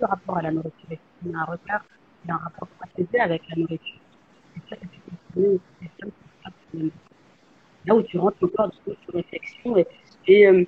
Le 0.00 0.06
rapport 0.06 0.36
à 0.38 0.42
la 0.42 0.52
nourriture. 0.52 0.98
Il 1.24 1.32
y 1.32 1.34
a 1.34 1.38
un 1.40 1.44
regard, 1.44 1.84
il 2.24 2.28
y 2.28 2.30
a 2.30 2.34
un 2.34 2.38
rapport 2.38 2.68
apaisé 2.80 3.18
avec 3.18 3.42
la 3.48 3.56
nourriture. 3.56 4.00
C'est 4.54 4.70
ça 4.70 4.76
que 4.76 4.86
tu 4.86 5.00
peux 5.34 5.58
Là 7.86 7.94
où 7.94 8.02
tu 8.02 8.18
rentres 8.18 8.42
encore 8.44 8.70
dans 8.86 8.92
une 8.92 9.20
réflexion 9.20 9.76
et, 9.76 9.86
et 10.26 10.46
euh, 10.46 10.64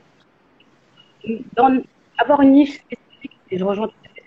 dans, 1.55 1.83
avoir 2.19 2.41
une 2.41 2.53
niche 2.53 2.75
spécifique, 2.81 3.39
et 3.51 3.59
je 3.59 3.65
rejoins 3.65 3.89
tout 3.89 3.95
à 4.05 4.09
fait 4.15 4.25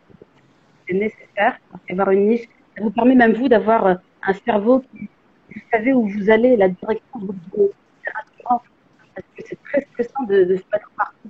c'est 0.87 0.93
nécessaire, 0.93 1.57
qu'avoir 1.87 2.11
une 2.11 2.27
niche, 2.27 2.47
ça 2.75 2.83
vous 2.83 2.91
permet 2.91 3.15
même 3.15 3.33
vous 3.33 3.49
d'avoir 3.49 3.85
euh, 3.87 3.95
un 4.21 4.33
cerveau 4.33 4.81
qui, 4.81 5.09
vous 5.53 5.61
savez 5.71 5.93
où 5.93 6.07
vous 6.07 6.29
allez, 6.29 6.55
la 6.57 6.69
direction 6.69 7.19
de 7.19 7.25
votre 7.27 7.73
parce 9.15 9.27
que 9.37 9.43
c'est 9.47 9.61
très 9.63 9.81
stressant 9.81 10.23
de, 10.23 10.43
de, 10.43 10.57
se 10.57 10.63
mettre 10.73 10.91
partout. 10.97 11.29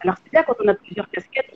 Alors 0.00 0.16
c'est 0.22 0.30
bien 0.30 0.44
quand 0.44 0.54
on 0.64 0.68
a 0.68 0.74
plusieurs 0.74 1.10
casquettes, 1.10 1.52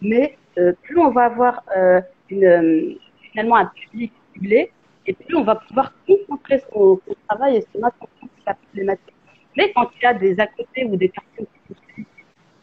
mais 0.00 0.38
euh, 0.58 0.72
plus 0.82 0.98
on 0.98 1.10
va 1.10 1.24
avoir 1.24 1.62
euh, 1.76 2.00
une, 2.30 2.44
euh, 2.44 2.94
finalement 3.30 3.56
un 3.56 3.66
public 3.66 4.12
ciblé, 4.32 4.72
et 5.06 5.12
plus 5.14 5.36
on 5.36 5.44
va 5.44 5.56
pouvoir 5.56 5.92
concentrer 6.06 6.58
son, 6.72 7.00
son 7.06 7.14
travail 7.28 7.56
et 7.56 7.60
se 7.62 7.78
mettre 7.80 7.96
sur 8.18 8.28
la 8.46 8.54
problématique. 8.54 9.14
Mais 9.56 9.72
quand 9.72 9.90
il 9.96 10.02
y 10.02 10.06
a 10.06 10.14
des 10.14 10.38
à 10.40 10.46
côté 10.46 10.84
ou 10.84 10.96
des 10.96 11.08
personnes 11.08 11.46
qui 11.66 11.74
sont 11.74 12.04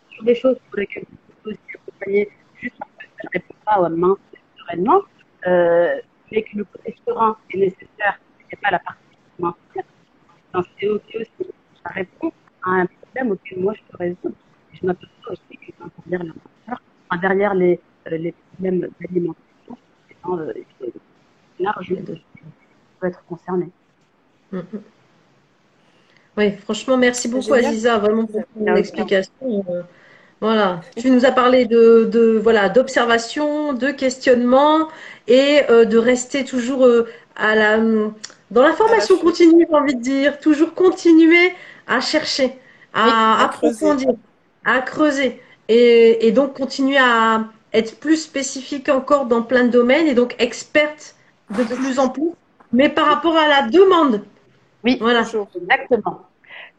sur 0.09 0.23
des 0.23 0.35
choses 0.35 0.57
pour 0.69 0.79
lesquelles 0.79 1.05
vous 1.09 1.17
pouvez 1.41 1.53
aussi 1.53 1.75
accompagner 1.75 2.29
juste 2.61 2.75
parce 2.77 2.91
que 2.91 3.05
ça 3.05 3.23
ne 3.23 3.29
répond 3.39 3.55
pas 3.65 3.81
aux 3.81 3.89
mains 3.89 4.17
sereinement, 4.57 5.01
euh, 5.47 5.95
mais 6.31 6.43
que 6.43 6.57
le 6.57 6.63
côté 6.65 6.95
serein 7.07 7.37
est 7.53 7.57
nécessaire, 7.57 8.19
c'est 8.49 8.59
pas 8.59 8.71
la 8.71 8.79
partie 8.79 9.03
c'est 10.79 10.87
ok 10.87 11.15
aussi. 11.15 11.51
Ça 11.83 11.89
répond 11.89 12.31
à 12.63 12.71
un 12.71 12.85
problème 12.85 13.31
auquel 13.31 13.59
moi 13.59 13.73
je 13.73 13.81
peux 13.89 13.97
résoudre. 13.97 14.35
Et 14.73 14.77
je 14.77 14.85
m'aperçois 14.85 15.31
aussi 15.31 15.57
que 15.57 15.71
derrière 16.05 16.33
la 16.67 16.73
enfin, 17.09 17.21
derrière 17.21 17.53
les, 17.53 17.79
euh, 18.07 18.17
les 18.17 18.31
problèmes 18.31 18.89
d'alimentation, 18.99 19.77
euh, 20.29 20.53
large 21.59 21.89
de 21.89 22.17
peut 22.99 23.07
être 23.07 23.23
concerné. 23.29 23.69
Mm 24.51 24.59
-hmm. 24.59 24.81
Oui, 26.37 26.51
franchement, 26.63 26.97
merci 26.97 27.27
beaucoup 27.27 27.53
Aziza, 27.53 27.97
vraiment 27.99 28.25
pour 28.25 28.41
ton 28.53 28.75
explication. 28.75 29.65
Euh, 29.69 29.81
voilà, 30.41 30.81
tu 30.97 31.09
nous 31.11 31.25
as 31.25 31.31
parlé 31.31 31.65
de, 31.65 32.05
de 32.05 32.39
voilà 32.41 32.69
d'observation, 32.69 33.73
de 33.73 33.89
questionnement 33.91 34.89
et 35.27 35.61
euh, 35.69 35.85
de 35.85 35.97
rester 35.97 36.43
toujours 36.43 36.85
euh, 36.85 37.07
à 37.35 37.55
la 37.55 37.77
dans 38.51 38.61
la 38.61 38.73
formation 38.73 39.17
continue, 39.17 39.65
j'ai 39.69 39.75
envie 39.75 39.95
de 39.95 40.01
dire, 40.01 40.39
toujours 40.39 40.73
continuer 40.75 41.53
à 41.87 41.99
chercher, 42.01 42.53
à, 42.93 43.05
à 43.41 43.45
approfondir, 43.45 44.09
creuser. 44.09 44.19
à 44.65 44.81
creuser. 44.81 45.41
Et, 45.69 46.27
et, 46.27 46.31
donc 46.31 46.55
continuer 46.55 46.97
à 46.97 47.45
être 47.73 47.99
plus 47.99 48.17
spécifique 48.17 48.89
encore 48.89 49.25
dans 49.25 49.41
plein 49.41 49.63
de 49.63 49.69
domaines 49.69 50.07
et 50.07 50.13
donc 50.13 50.35
experte 50.39 51.15
de 51.51 51.63
plus 51.63 51.99
en 51.99 52.09
plus, 52.09 52.31
mais 52.71 52.89
par 52.89 53.07
rapport 53.07 53.37
à 53.37 53.47
la 53.47 53.67
demande. 53.67 54.21
Oui, 54.83 54.97
voilà. 54.99 55.21
exactement. 55.21 56.21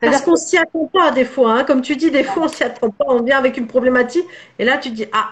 Parce 0.00 0.22
qu'on 0.22 0.36
s'y 0.36 0.58
attend 0.58 0.90
pas 0.92 1.10
des 1.12 1.24
fois, 1.24 1.52
hein. 1.52 1.64
comme 1.64 1.80
tu 1.80 1.96
dis, 1.96 2.10
des 2.10 2.24
fois 2.24 2.44
on 2.44 2.48
s'y 2.48 2.62
attend 2.62 2.90
pas, 2.90 3.06
on 3.08 3.22
vient 3.22 3.38
avec 3.38 3.56
une 3.56 3.66
problématique 3.66 4.26
et 4.58 4.64
là 4.64 4.76
tu 4.76 4.90
dis 4.90 5.06
ah 5.12 5.30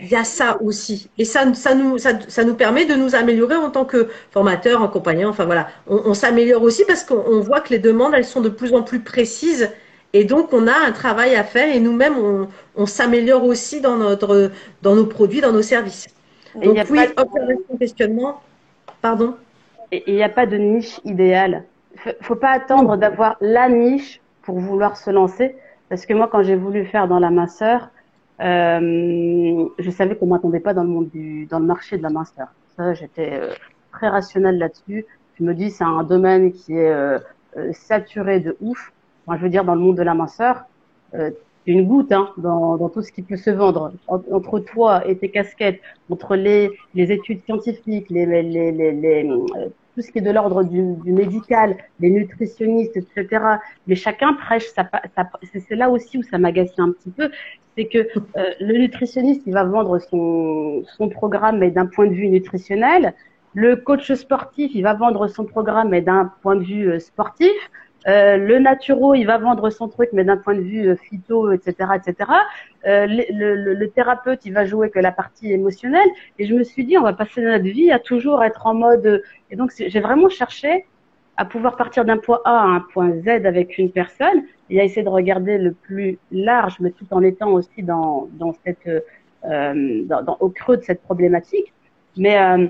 il 0.00 0.08
y 0.08 0.16
a 0.16 0.24
ça 0.24 0.58
aussi. 0.62 1.10
Et 1.18 1.24
ça, 1.24 1.52
ça, 1.54 1.74
nous, 1.74 1.98
ça, 1.98 2.12
ça, 2.28 2.44
nous 2.44 2.54
permet 2.54 2.86
de 2.86 2.94
nous 2.94 3.14
améliorer 3.14 3.56
en 3.56 3.70
tant 3.70 3.84
que 3.84 4.08
formateur, 4.30 4.82
en 4.82 4.88
compagnon. 4.88 5.28
Enfin 5.28 5.44
voilà, 5.44 5.68
on, 5.86 6.00
on 6.06 6.14
s'améliore 6.14 6.62
aussi 6.62 6.84
parce 6.86 7.04
qu'on 7.04 7.40
voit 7.40 7.60
que 7.60 7.70
les 7.70 7.78
demandes, 7.78 8.14
elles 8.14 8.24
sont 8.24 8.40
de 8.40 8.48
plus 8.48 8.72
en 8.72 8.82
plus 8.82 9.00
précises. 9.00 9.70
Et 10.12 10.24
donc, 10.24 10.52
on 10.52 10.66
a 10.66 10.74
un 10.74 10.92
travail 10.92 11.34
à 11.36 11.44
faire 11.44 11.74
et 11.74 11.80
nous-mêmes, 11.80 12.18
on, 12.18 12.48
on 12.76 12.86
s'améliore 12.86 13.44
aussi 13.44 13.80
dans, 13.80 13.96
notre, 13.96 14.50
dans 14.82 14.96
nos 14.96 15.06
produits, 15.06 15.40
dans 15.40 15.52
nos 15.52 15.62
services. 15.62 16.08
Et 16.60 16.66
donc, 16.66 16.76
oui, 16.90 16.98
de... 16.98 17.20
observation, 17.20 17.76
questionnement. 17.78 18.40
Pardon 19.02 19.36
Et 19.92 20.04
il 20.06 20.14
n'y 20.14 20.22
a 20.22 20.28
pas 20.28 20.46
de 20.46 20.56
niche 20.56 21.00
idéale. 21.04 21.64
Il 22.06 22.14
ne 22.20 22.24
faut 22.24 22.36
pas 22.36 22.50
attendre 22.50 22.96
d'avoir 22.96 23.36
la 23.40 23.68
niche 23.68 24.20
pour 24.42 24.58
vouloir 24.58 24.96
se 24.96 25.10
lancer. 25.10 25.56
Parce 25.88 26.06
que 26.06 26.14
moi, 26.14 26.28
quand 26.30 26.42
j'ai 26.42 26.56
voulu 26.56 26.84
faire 26.86 27.08
dans 27.08 27.18
la 27.18 27.30
minceur, 27.30 27.90
euh, 28.40 29.68
je 29.78 29.90
savais 29.90 30.16
qu'on 30.16 30.26
m'attendait 30.26 30.60
pas 30.60 30.72
dans 30.72 30.84
le 30.84 30.88
monde 30.88 31.08
du, 31.10 31.46
dans 31.46 31.58
le 31.58 31.66
marché 31.66 31.98
de 31.98 32.02
la 32.02 32.10
minceur. 32.10 32.48
Ça, 32.76 32.94
j'étais 32.94 33.32
euh, 33.32 33.52
très 33.92 34.08
rationnelle 34.08 34.58
là-dessus. 34.58 35.04
Je 35.38 35.44
me 35.44 35.54
dis, 35.54 35.70
c'est 35.70 35.84
un 35.84 36.02
domaine 36.02 36.52
qui 36.52 36.74
est 36.74 36.90
euh, 36.90 37.18
euh, 37.56 37.72
saturé 37.72 38.40
de 38.40 38.56
ouf. 38.60 38.92
Moi, 39.26 39.36
je 39.36 39.42
veux 39.42 39.48
dire, 39.48 39.64
dans 39.64 39.74
le 39.74 39.80
monde 39.80 39.96
de 39.96 40.02
la 40.02 40.14
minceur, 40.14 40.64
euh, 41.14 41.30
une 41.70 41.86
goutte 41.86 42.12
hein, 42.12 42.30
dans, 42.36 42.76
dans 42.76 42.88
tout 42.88 43.02
ce 43.02 43.12
qui 43.12 43.22
peut 43.22 43.36
se 43.36 43.50
vendre. 43.50 43.92
entre 44.08 44.60
toi 44.60 45.06
et 45.06 45.16
tes 45.16 45.30
casquettes, 45.30 45.80
entre 46.10 46.36
les, 46.36 46.70
les 46.94 47.12
études 47.12 47.42
scientifiques, 47.44 48.10
les, 48.10 48.26
les, 48.26 48.42
les, 48.42 48.92
les 48.92 49.30
tout 49.94 50.02
ce 50.02 50.10
qui 50.12 50.18
est 50.18 50.22
de 50.22 50.30
l'ordre 50.30 50.62
du, 50.62 50.94
du, 51.04 51.12
médical, 51.12 51.76
les 51.98 52.10
nutritionnistes, 52.10 52.96
etc. 52.96 53.44
Mais 53.86 53.94
chacun 53.94 54.34
prêche 54.34 54.66
sa, 54.68 54.88
sa 55.16 55.30
c'est 55.68 55.76
là 55.76 55.90
aussi 55.90 56.18
où 56.18 56.22
ça 56.22 56.38
m'agace 56.38 56.78
un 56.78 56.92
petit 56.92 57.10
peu, 57.10 57.30
c'est 57.76 57.86
que 57.86 57.98
euh, 57.98 58.44
le 58.60 58.78
nutritionniste, 58.78 59.42
il 59.46 59.52
va 59.52 59.64
vendre 59.64 59.98
son, 59.98 60.82
son 60.96 61.08
programme, 61.08 61.58
mais 61.58 61.70
d'un 61.70 61.86
point 61.86 62.06
de 62.06 62.14
vue 62.14 62.28
nutritionnel. 62.28 63.14
Le 63.52 63.74
coach 63.76 64.12
sportif, 64.12 64.70
il 64.74 64.82
va 64.82 64.94
vendre 64.94 65.26
son 65.26 65.44
programme, 65.44 65.88
mais 65.88 66.02
d'un 66.02 66.32
point 66.42 66.56
de 66.56 66.62
vue 66.62 66.88
euh, 66.88 66.98
sportif. 67.00 67.50
Euh, 68.06 68.36
le 68.36 68.58
naturo, 68.58 69.14
il 69.14 69.24
va 69.24 69.38
vendre 69.38 69.68
son 69.70 69.88
truc, 69.88 70.10
mais 70.12 70.24
d'un 70.24 70.38
point 70.38 70.54
de 70.54 70.60
vue 70.60 70.88
euh, 70.88 70.96
phyto, 70.96 71.52
etc., 71.52 71.90
etc. 71.96 72.30
Euh, 72.86 73.06
le, 73.06 73.54
le, 73.56 73.74
le, 73.74 73.90
thérapeute, 73.90 74.46
il 74.46 74.54
va 74.54 74.64
jouer 74.64 74.90
que 74.90 74.98
la 74.98 75.12
partie 75.12 75.52
émotionnelle. 75.52 76.08
Et 76.38 76.46
je 76.46 76.54
me 76.54 76.64
suis 76.64 76.84
dit, 76.84 76.96
on 76.96 77.02
va 77.02 77.12
passer 77.12 77.42
notre 77.42 77.64
vie 77.64 77.90
à 77.90 77.98
toujours 77.98 78.42
être 78.42 78.66
en 78.66 78.74
mode. 78.74 79.22
Et 79.50 79.56
donc, 79.56 79.72
j'ai 79.76 80.00
vraiment 80.00 80.28
cherché 80.28 80.86
à 81.36 81.44
pouvoir 81.44 81.76
partir 81.76 82.04
d'un 82.04 82.18
point 82.18 82.40
A 82.44 82.60
à 82.60 82.64
un 82.64 82.80
point 82.80 83.12
Z 83.22 83.28
avec 83.46 83.78
une 83.78 83.90
personne 83.90 84.44
et 84.68 84.80
à 84.80 84.84
essayer 84.84 85.02
de 85.02 85.08
regarder 85.08 85.58
le 85.58 85.72
plus 85.72 86.18
large, 86.30 86.76
mais 86.80 86.90
tout 86.90 87.06
en 87.10 87.22
étant 87.22 87.50
aussi 87.50 87.82
dans, 87.82 88.28
dans 88.32 88.54
cette, 88.64 88.88
euh, 89.44 90.02
dans, 90.04 90.22
dans, 90.22 90.36
au 90.40 90.48
creux 90.48 90.76
de 90.76 90.82
cette 90.82 91.02
problématique. 91.02 91.72
Mais 92.16 92.38
euh, 92.38 92.66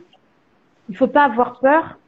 il 0.89 0.97
faut 0.97 1.09
pas 1.09 1.25
avoir 1.25 1.61
peur 1.61 1.99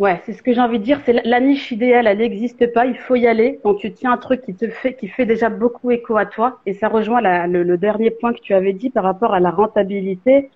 Ouais, 0.00 0.22
c'est 0.24 0.32
ce 0.32 0.42
que 0.42 0.54
j'ai 0.54 0.62
envie 0.62 0.78
de 0.78 0.84
dire. 0.84 0.98
C'est 1.04 1.12
la 1.12 1.40
niche 1.40 1.70
idéale, 1.72 2.06
elle 2.06 2.18
n'existe 2.18 2.72
pas. 2.72 2.86
Il 2.86 2.96
faut 2.96 3.16
y 3.16 3.26
aller. 3.26 3.60
Quand 3.62 3.74
tu 3.74 3.92
tiens 3.92 4.12
un 4.12 4.16
truc 4.16 4.40
qui 4.40 4.54
te 4.54 4.66
fait, 4.66 4.94
qui 4.94 5.08
fait 5.08 5.26
déjà 5.26 5.50
beaucoup 5.50 5.90
écho 5.90 6.16
à 6.16 6.24
toi, 6.24 6.58
et 6.64 6.72
ça 6.72 6.88
rejoint 6.88 7.20
la, 7.20 7.46
le, 7.46 7.62
le, 7.62 7.76
dernier 7.76 8.10
point 8.10 8.32
que 8.32 8.40
tu 8.40 8.54
avais 8.54 8.72
dit 8.72 8.88
par 8.88 9.04
rapport 9.04 9.34
à 9.34 9.40
la 9.40 9.50
rentabilité. 9.50 10.50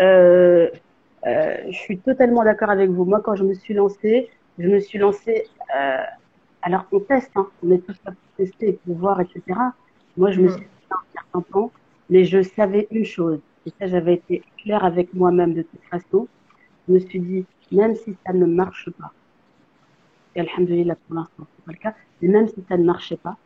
Euh, 0.00 0.68
euh, 1.26 1.56
je 1.68 1.76
suis 1.76 1.98
totalement 1.98 2.44
d'accord 2.44 2.70
avec 2.70 2.88
vous. 2.90 3.04
Moi, 3.04 3.20
quand 3.24 3.34
je 3.34 3.42
me 3.42 3.54
suis 3.54 3.74
lancée, 3.74 4.30
je 4.56 4.68
me 4.68 4.78
suis 4.78 5.00
lancée. 5.00 5.48
Euh, 5.76 5.96
alors 6.62 6.84
on 6.92 7.00
teste, 7.00 7.32
hein, 7.34 7.48
on 7.64 7.72
est 7.72 7.84
tous 7.84 7.96
là 8.04 8.12
pour 8.12 8.36
tester, 8.36 8.78
pour 8.86 8.96
voir, 8.96 9.20
etc. 9.20 9.42
Moi, 10.16 10.30
je 10.30 10.40
me 10.40 10.48
suis 10.48 10.60
fait 10.60 10.92
un 10.92 11.12
certain 11.12 11.52
temps, 11.52 11.72
mais 12.08 12.24
je 12.24 12.40
savais 12.40 12.86
une 12.92 13.04
chose, 13.04 13.40
et 13.66 13.70
ça, 13.80 13.86
j'avais 13.88 14.14
été 14.14 14.44
claire 14.58 14.84
avec 14.84 15.12
moi-même 15.12 15.54
de 15.54 15.62
toute 15.62 15.82
façon. 15.90 16.28
Je 16.86 16.94
me 16.94 16.98
suis 17.00 17.18
dit, 17.18 17.44
même 17.72 17.94
si 17.94 18.16
ça 18.26 18.32
ne 18.32 18.46
marche 18.46 18.90
pas, 18.90 19.12
et 20.34 20.40
alhamdoulilah 20.40 20.96
pour 21.06 21.16
l'instant, 21.16 21.46
c'est 21.56 21.64
pas 21.64 21.72
le 21.72 21.78
cas, 21.78 21.94
mais 22.20 22.28
même 22.28 22.48
si 22.48 22.62
ça 22.68 22.76
ne 22.76 22.84
marchait 22.84 23.16
pas, 23.16 23.36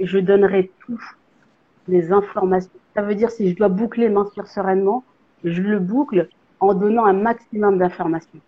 je 0.00 0.18
donnerai 0.18 0.70
tout 0.80 1.00
les 1.86 2.12
informations. 2.12 2.70
Ça 2.94 3.02
veut 3.02 3.14
dire 3.14 3.30
si 3.30 3.50
je 3.50 3.56
dois 3.56 3.68
boucler 3.68 4.08
mentir 4.08 4.46
sereinement, 4.46 5.04
je 5.44 5.62
le 5.62 5.78
boucle 5.78 6.28
en 6.60 6.74
donnant 6.74 7.04
un 7.04 7.12
maximum 7.12 7.78
d'informations. 7.78 8.40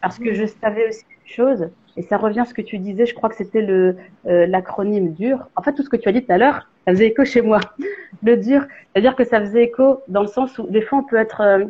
parce 0.00 0.18
que 0.18 0.32
je 0.32 0.46
savais 0.46 0.88
aussi 0.88 1.04
une 1.10 1.32
chose, 1.32 1.68
et 1.96 2.02
ça 2.02 2.16
revient 2.16 2.40
à 2.40 2.44
ce 2.44 2.54
que 2.54 2.62
tu 2.62 2.78
disais, 2.78 3.06
je 3.06 3.14
crois 3.14 3.28
que 3.28 3.34
c'était 3.34 3.62
le 3.62 3.96
euh, 4.26 4.46
l'acronyme 4.46 5.14
dur. 5.14 5.48
En 5.56 5.62
fait, 5.62 5.72
tout 5.72 5.82
ce 5.82 5.88
que 5.88 5.96
tu 5.96 6.08
as 6.08 6.12
dit 6.12 6.24
tout 6.24 6.30
à 6.30 6.38
l'heure, 6.38 6.68
ça 6.86 6.92
faisait 6.92 7.08
écho 7.08 7.24
chez 7.24 7.42
moi. 7.42 7.60
Le 8.22 8.36
dur, 8.36 8.66
c'est-à-dire 8.92 9.16
que 9.16 9.24
ça 9.24 9.40
faisait 9.40 9.64
écho 9.64 10.00
dans 10.08 10.22
le 10.22 10.28
sens 10.28 10.58
où 10.58 10.66
des 10.68 10.82
fois 10.82 10.98
on 10.98 11.02
peut 11.02 11.16
être 11.16 11.40
euh, 11.40 11.64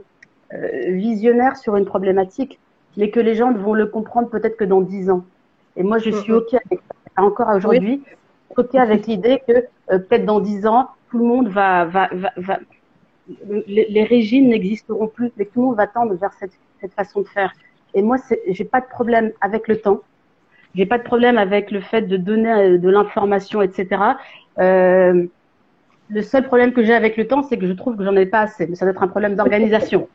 visionnaire 0.53 1.57
sur 1.57 1.77
une 1.77 1.85
problématique, 1.85 2.59
mais 2.97 3.11
que 3.11 3.21
les 3.21 3.35
gens 3.35 3.53
vont 3.53 3.75
le 3.75 3.87
comprendre 3.87 4.29
peut-être 4.29 4.57
que 4.57 4.65
dans 4.65 4.81
dix 4.81 5.11
ans. 5.11 5.25
Et 5.77 5.83
moi, 5.83 5.99
je 5.99 6.11
suis 6.11 6.33
ok 6.33 6.55
avec 6.55 6.81
ça. 6.81 7.23
Encore 7.23 7.49
aujourd'hui, 7.55 8.03
ok 8.57 8.75
avec 8.77 9.07
l'idée 9.07 9.43
que 9.47 9.67
peut-être 9.89 10.25
dans 10.25 10.41
dix 10.41 10.67
ans, 10.67 10.89
tout 11.11 11.19
le 11.19 11.25
monde 11.25 11.49
va, 11.49 11.85
va, 11.85 12.09
va, 12.13 12.31
va 12.37 12.59
les, 13.67 13.87
les, 13.89 14.05
régimes 14.05 14.49
n'existeront 14.49 15.09
plus, 15.09 15.31
mais 15.37 15.45
tout 15.45 15.61
le 15.61 15.67
monde 15.67 15.77
va 15.77 15.87
tendre 15.87 16.15
vers 16.15 16.33
cette, 16.35 16.53
cette 16.81 16.95
façon 16.95 17.21
de 17.21 17.29
faire. 17.29 17.53
Et 17.95 18.03
moi, 18.03 18.17
j'ai 18.49 18.65
pas 18.65 18.81
de 18.81 18.87
problème 18.87 19.33
avec 19.41 19.69
le 19.69 19.81
temps. 19.81 20.01
J'ai 20.75 20.87
pas 20.87 20.99
de 20.99 21.03
problème 21.03 21.39
avec 21.39 21.71
le 21.71 21.81
fait 21.81 22.03
de 22.03 22.17
donner 22.17 22.53
euh, 22.53 22.79
de 22.79 22.89
l'information, 22.89 23.63
etc. 23.63 24.03
Euh, 24.59 25.27
le 26.11 26.23
seul 26.23 26.45
problème 26.45 26.73
que 26.73 26.85
j'ai 26.85 26.95
avec 26.95 27.17
le 27.17 27.27
temps, 27.27 27.43
c'est 27.43 27.59
que 27.59 27.67
je 27.67 27.73
trouve 27.73 27.97
que 27.97 28.05
j'en 28.05 28.17
ai 28.17 28.27
pas 28.27 28.41
assez. 28.41 28.67
Mais 28.67 28.77
ça 28.77 28.85
doit 28.85 28.93
être 28.93 29.03
un 29.03 29.09
problème 29.09 29.35
d'organisation. 29.35 30.09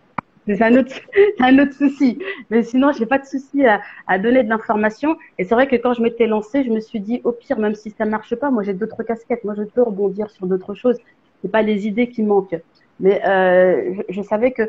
C'est 0.46 0.62
un 0.62 0.76
autre, 0.76 0.94
un 1.40 1.60
autre 1.60 1.74
souci. 1.74 2.20
Mais 2.50 2.64
sinon, 2.64 2.92
j'ai 2.92 3.06
pas 3.06 3.20
de 3.20 3.26
souci 3.26 3.66
à, 3.66 3.82
à 4.08 4.20
donner 4.20 4.44
de 4.44 4.50
l'information. 4.50 5.18
Et 5.38 5.44
c'est 5.44 5.56
vrai 5.56 5.68
que 5.68 5.76
quand 5.76 5.94
je 5.94 6.02
m'étais 6.02 6.28
lancée, 6.28 6.64
je 6.64 6.70
me 6.70 6.80
suis 6.80 7.00
dit, 7.00 7.22
au 7.24 7.32
pire, 7.32 7.60
même 7.60 7.76
si 7.76 7.92
ça 7.92 8.06
marche 8.06 8.36
pas, 8.36 8.52
moi 8.52 8.64
j'ai 8.64 8.74
d'autres 8.74 9.04
casquettes. 9.04 9.44
Moi, 9.44 9.56
je 9.58 9.64
peux 9.64 9.84
rebondir 9.84 10.30
sur 10.30 10.48
d'autres 10.48 10.74
choses. 10.74 10.98
C'est 11.42 11.52
pas 11.52 11.62
les 11.62 11.88
idées 11.88 12.10
qui 12.10 12.24
manquent. 12.24 12.60
Mais 13.00 13.22
euh, 13.26 14.02
je, 14.10 14.22
savais 14.22 14.52
que 14.52 14.64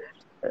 euh, 0.44 0.48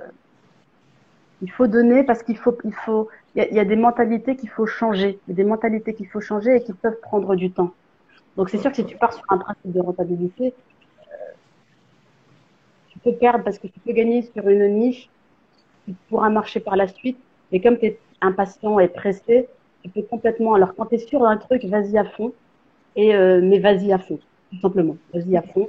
il 1.42 1.52
faut 1.52 1.68
donner 1.68 2.04
parce 2.04 2.24
qu'il 2.24 2.38
faut, 2.38 2.58
il 2.64 2.74
faut, 2.74 3.10
il 3.36 3.48
y, 3.52 3.56
y, 3.56 3.60
a 3.60 3.66
des 3.66 3.76
mentalités 3.76 4.36
qu'il 4.36 4.50
faut 4.50 4.66
changer, 4.66 5.20
des 5.28 5.44
mentalités 5.44 5.94
qu'il 5.94 6.08
faut 6.08 6.22
changer 6.22 6.58
et 6.58 6.64
qui 6.64 6.74
peuvent 6.74 7.00
prendre 7.02 7.36
du 7.36 7.52
temps. 7.52 7.74
Donc 8.38 8.50
c'est 8.50 8.58
sûr 8.58 8.70
que 8.72 8.78
si 8.78 8.86
tu 8.86 8.98
pars 8.98 9.14
sur 9.14 9.24
un 9.30 9.38
principe 9.38 9.72
de 9.72 9.80
rentabilité, 9.80 10.54
peux 13.04 13.14
perdre 13.14 13.44
parce 13.44 13.60
que 13.60 13.68
tu 13.68 13.80
peux 13.80 13.94
gagner 13.94 14.22
sur 14.22 14.48
une 14.48 14.68
niche 14.68 15.10
qui 15.86 15.96
pourra 16.10 16.30
marcher 16.30 16.60
par 16.60 16.76
la 16.76 16.88
suite. 16.88 17.18
Mais 17.52 17.60
comme 17.60 17.78
tu 17.78 17.86
es 17.88 18.00
impatient 18.22 18.80
et 18.80 18.88
pressé, 18.88 19.48
tu 19.84 19.90
peux 19.90 20.02
complètement. 20.04 20.54
Alors 20.54 20.76
quand 20.76 20.88
tu 20.88 20.96
es 20.96 20.98
sûr 21.00 21.22
d'un 21.22 21.38
truc, 21.38 21.66
vas-y 21.66 21.98
à 21.98 22.06
fond. 22.06 22.34
Et 22.96 23.16
euh, 23.16 23.42
mais 23.44 23.60
vas-y 23.60 23.92
à 23.92 23.98
fond, 23.98 24.20
tout 24.52 24.60
simplement. 24.60 24.98
Vas-y 25.14 25.36
à 25.36 25.42
fond. 25.42 25.68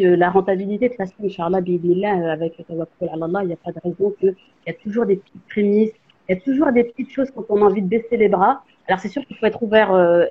Euh, 0.00 0.16
la 0.16 0.30
rentabilité, 0.30 0.88
de 0.88 0.94
toute 0.94 0.98
façon, 0.98 1.14
Inch'Allah, 1.24 1.60
là, 1.60 2.32
avec 2.32 2.58
le 2.58 2.64
tawakkul 2.64 3.08
Allah, 3.08 3.40
il 3.42 3.46
n'y 3.46 3.52
a 3.52 3.56
pas 3.56 3.72
de 3.72 3.80
raison 3.82 4.14
qu'il 4.18 4.34
y 4.66 4.70
a 4.70 4.74
toujours 4.74 5.06
des 5.06 5.16
petites 5.16 5.42
prémices, 5.48 5.92
il 6.28 6.34
y 6.34 6.38
a 6.38 6.40
toujours 6.40 6.70
des 6.72 6.84
petites 6.84 7.10
choses 7.10 7.30
quand 7.30 7.44
on 7.48 7.62
a 7.62 7.64
envie 7.64 7.82
de 7.82 7.88
baisser 7.88 8.16
les 8.16 8.28
bras. 8.28 8.62
Alors 8.88 9.00
c'est 9.00 9.08
sûr 9.08 9.24
qu'il 9.26 9.36
faut 9.36 9.46
être 9.46 9.62
ouvert 9.62 9.92
euh, 9.92 10.26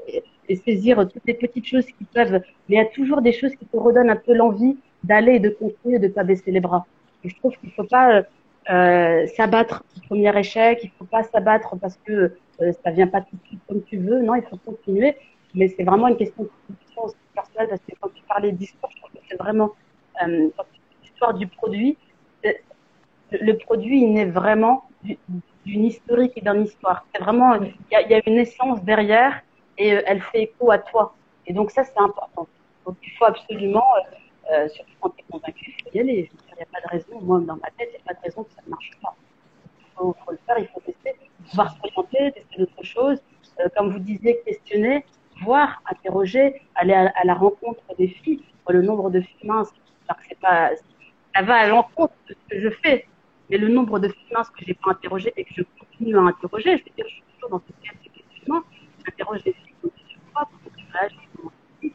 et 0.47 0.55
saisir 0.55 1.07
toutes 1.07 1.25
les 1.25 1.33
petites 1.33 1.65
choses 1.65 1.85
qui 1.85 2.05
peuvent, 2.13 2.41
mais 2.69 2.75
il 2.75 2.75
y 2.75 2.79
a 2.79 2.85
toujours 2.85 3.21
des 3.21 3.31
choses 3.31 3.55
qui 3.55 3.65
te 3.65 3.77
redonnent 3.77 4.09
un 4.09 4.15
peu 4.15 4.33
l'envie 4.33 4.77
d'aller 5.05 5.35
et 5.35 5.39
de 5.39 5.49
continuer, 5.49 5.99
de 5.99 6.07
ne 6.07 6.13
pas 6.13 6.23
baisser 6.23 6.51
les 6.51 6.59
bras. 6.59 6.85
Et 7.23 7.29
je 7.29 7.35
trouve 7.37 7.55
qu'il 7.57 7.71
faut 7.71 7.83
pas 7.83 8.23
euh, 8.69 9.27
s'abattre 9.35 9.83
au 9.97 10.07
premier 10.07 10.37
échec, 10.37 10.79
il 10.83 10.91
faut 10.97 11.05
pas 11.05 11.23
s'abattre 11.23 11.75
parce 11.79 11.97
que 12.05 12.35
euh, 12.61 12.71
ça 12.83 12.91
vient 12.91 13.07
pas 13.07 13.21
tout 13.21 13.35
de 13.35 13.47
suite 13.47 13.61
comme 13.67 13.83
tu 13.83 13.97
veux. 13.97 14.21
Non, 14.21 14.35
il 14.35 14.43
faut 14.43 14.57
continuer. 14.57 15.15
Mais 15.53 15.67
c'est 15.69 15.83
vraiment 15.83 16.07
une 16.07 16.17
question 16.17 16.43
de 16.43 16.49
personnelle 17.33 17.69
parce 17.69 17.81
que 17.81 17.95
quand 17.99 18.09
tu 18.13 18.23
parlais 18.23 18.51
d'histoire, 18.51 18.91
je 18.93 18.97
trouve 18.99 19.11
que 19.11 19.19
c'est 19.29 19.37
vraiment 19.37 19.71
euh, 20.23 20.49
l'histoire 21.03 21.33
du 21.33 21.47
produit. 21.47 21.97
Le 23.31 23.53
produit, 23.53 24.01
il 24.01 24.13
naît 24.13 24.25
vraiment 24.25 24.83
d'une 25.65 25.85
historique 25.85 26.33
et 26.35 26.41
d'une 26.41 26.63
histoire. 26.63 27.05
C'est 27.13 27.21
vraiment, 27.21 27.55
il 27.55 27.73
y, 27.91 27.95
a, 27.95 28.01
y 28.07 28.13
a 28.13 28.21
une 28.25 28.37
essence 28.37 28.83
derrière 28.83 29.41
et 29.77 29.93
euh, 29.93 30.01
elle 30.05 30.21
fait 30.21 30.43
écho 30.43 30.71
à 30.71 30.77
toi. 30.77 31.15
Et 31.47 31.53
donc 31.53 31.71
ça, 31.71 31.83
c'est 31.83 31.99
important. 31.99 32.47
Donc 32.85 32.97
il 33.03 33.11
faut 33.17 33.25
absolument, 33.25 33.85
euh, 34.51 34.67
surtout 34.69 34.91
quand 34.99 35.09
tu 35.11 35.21
es 35.21 35.25
convaincu, 35.31 35.73
il 35.77 35.83
faut 35.83 35.89
y 35.93 35.99
aller. 35.99 36.29
Il 36.49 36.55
n'y 36.55 36.61
a 36.61 36.65
pas 36.65 36.81
de 36.81 36.87
raison, 36.87 37.21
moi 37.21 37.39
dans 37.39 37.55
ma 37.55 37.69
tête, 37.77 37.89
il 37.91 37.95
n'y 37.95 38.01
a 38.01 38.05
pas 38.05 38.13
de 38.13 38.21
raison 38.21 38.43
que 38.43 38.51
ça 38.51 38.61
ne 38.65 38.69
marche 38.69 38.91
pas. 39.01 39.15
Il 39.79 39.97
faut, 39.97 40.15
le 40.31 40.39
faire, 40.45 40.59
il 40.59 40.67
faut 40.67 40.81
tester, 40.81 41.15
pouvoir 41.49 41.75
s'orienter, 41.77 42.31
tester 42.33 42.57
d'autres 42.57 42.83
choses. 42.83 43.19
Euh, 43.59 43.69
comme 43.75 43.91
vous 43.91 43.99
disiez, 43.99 44.41
questionner, 44.45 45.05
voir, 45.43 45.81
interroger, 45.89 46.61
aller 46.75 46.93
à, 46.93 47.23
la 47.23 47.33
rencontre 47.33 47.83
des 47.97 48.07
filles. 48.07 48.43
Le 48.67 48.81
nombre 48.81 49.09
de 49.11 49.21
filles 49.21 49.47
minces, 49.47 49.71
pas, 50.41 50.71
ça 51.35 51.41
va 51.43 51.55
à 51.55 51.67
l'encontre 51.67 52.13
de 52.27 52.33
ce 52.33 52.55
que 52.55 52.61
je 52.61 52.69
fais. 52.83 53.07
Mais 53.49 53.57
le 53.57 53.69
nombre 53.69 53.99
de 53.99 54.09
filles 54.09 54.33
minces 54.33 54.49
que 54.49 54.65
j'ai 54.65 54.73
pas 54.73 54.91
interrogées 54.91 55.33
et 55.37 55.45
que 55.45 55.53
je 55.55 55.63
continue 55.79 56.17
à 56.17 56.21
interroger, 56.21 56.77
je 56.77 56.83
veux 56.83 56.95
dire, 56.95 57.05
je 57.07 57.13
suis 57.13 57.23
toujours 57.35 57.49
dans 57.51 57.59
ce 57.59 57.87
cas 57.87 57.93
de 58.03 58.09
questionnement, 58.09 58.61
j'interroge 59.05 59.43
des 59.43 59.53
filles 59.53 59.75
sur 60.07 60.19
moi, 60.33 60.49
pour 60.49 60.71
je 60.77 61.89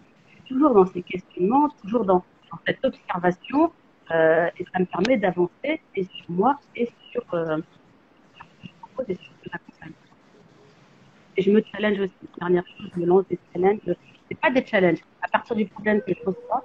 toujours 0.49 0.75
dans 0.75 0.87
ces 0.87 1.03
questionnements, 1.03 1.69
toujours 1.83 2.05
dans, 2.05 2.25
cette 2.67 2.85
observation, 2.85 3.73
euh, 4.11 4.49
et 4.59 4.65
ça 4.73 4.81
me 4.81 4.87
permet 4.87 5.17
d'avancer 5.19 5.81
et 5.95 6.05
sur 6.05 6.31
moi 6.31 6.59
et 6.75 6.91
sur, 7.11 7.23
euh, 7.33 7.59
sur 8.63 9.05
et 9.09 9.15
sur 9.15 9.33
ce 9.45 9.49
que 9.49 9.93
Et 11.37 11.43
je 11.43 11.51
me 11.51 11.63
challenge 11.63 12.01
aussi. 12.01 12.29
Dernière 12.39 12.65
chose, 12.67 12.91
je 12.95 13.01
me 13.01 13.07
lance 13.07 13.25
des 13.29 13.39
challenges. 13.53 13.95
C'est 14.29 14.41
pas 14.41 14.51
des 14.51 14.65
challenges. 14.67 15.01
À 15.23 15.29
partir 15.29 15.57
du 15.57 15.67
problème 15.67 16.01
que 16.03 16.13
je 16.13 16.25
reçois, 16.25 16.65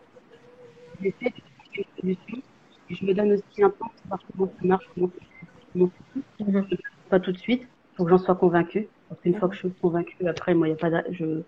j'essaie 1.02 1.30
de 1.30 1.42
trouver 1.64 1.86
une 1.86 2.02
solution 2.02 2.42
et 2.90 2.96
je 2.96 3.06
me 3.06 3.14
donne 3.14 3.32
aussi 3.34 3.64
un 3.64 3.70
temps 3.70 3.92
pour 3.96 4.08
voir 4.08 4.20
comment 4.32 4.52
ça 4.60 4.68
marche, 4.68 4.86
comment 4.96 5.92
ça 6.40 6.46
marche. 6.46 6.70
Pas 7.10 7.20
tout 7.20 7.32
de 7.32 7.38
suite. 7.38 7.68
Faut 7.96 8.06
que 8.06 8.10
j'en 8.10 8.18
sois 8.18 8.36
convaincue. 8.36 8.88
Parce 9.10 9.22
qu'une 9.22 9.36
fois 9.36 9.50
que 9.50 9.56
je 9.56 9.60
suis 9.60 9.72
convaincue, 9.82 10.28
après, 10.28 10.56
moi, 10.56 10.68
il 10.68 10.72
n'y 10.72 10.80
a 10.80 10.90
pas 10.90 11.04
je, 11.12 11.42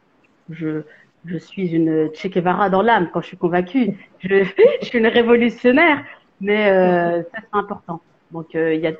je, 0.49 0.83
je 1.25 1.37
suis 1.37 1.69
une 1.73 2.09
Che 2.13 2.27
Guevara 2.27 2.69
dans 2.69 2.81
l'âme 2.81 3.09
quand 3.11 3.21
je 3.21 3.27
suis 3.27 3.37
convaincue. 3.37 3.93
Je, 4.19 4.43
suis 4.81 4.97
une 4.97 5.07
révolutionnaire, 5.07 6.03
mais 6.41 6.69
euh, 6.69 7.21
ça 7.23 7.39
c'est 7.41 7.57
important. 7.57 8.01
Donc 8.31 8.55
euh, 8.55 8.73
il 8.73 8.81
y 8.81 8.87
a, 8.87 8.93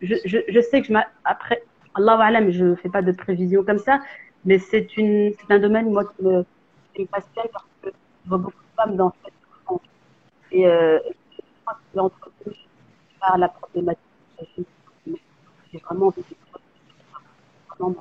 je, 0.00 0.60
sais 0.60 0.82
que 0.82 0.88
je 0.88 0.98
après 1.24 1.62
Allah 1.94 2.18
alam, 2.20 2.50
je 2.50 2.74
fais 2.74 2.88
pas 2.88 3.02
de 3.02 3.12
prévision 3.12 3.64
comme 3.64 3.78
ça, 3.78 4.00
mais 4.44 4.58
c'est 4.58 4.96
une 4.96 5.32
c'est 5.32 5.54
un 5.54 5.58
domaine 5.58 5.90
moi 5.90 6.04
qui 6.04 6.22
me, 6.24 6.44
qui 6.94 7.06
passionne 7.06 7.48
parce 7.52 7.64
que 7.82 7.90
je 8.24 8.28
vois 8.28 8.38
beaucoup 8.38 8.58
de 8.58 8.82
femmes 8.82 8.96
dans 8.96 9.12
cette 9.24 9.34
souffrance. 9.42 9.80
Et 10.52 10.66
euh, 10.66 10.98
je 11.32 11.42
crois 11.64 11.74
que 11.74 11.96
l'entreprise 11.96 12.54
par 13.20 13.38
la 13.38 13.48
problématique, 13.48 14.02
j'ai 15.06 15.78
vraiment 15.78 16.06
envie 16.06 16.22
de 16.22 16.36
vraiment 17.78 17.94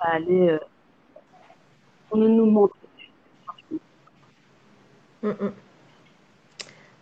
aller 0.00 0.58
on 2.12 2.16
ne 2.18 2.28
nous 2.28 2.46
montre 2.46 2.76
mm 5.22 5.30
-mm. 5.30 5.52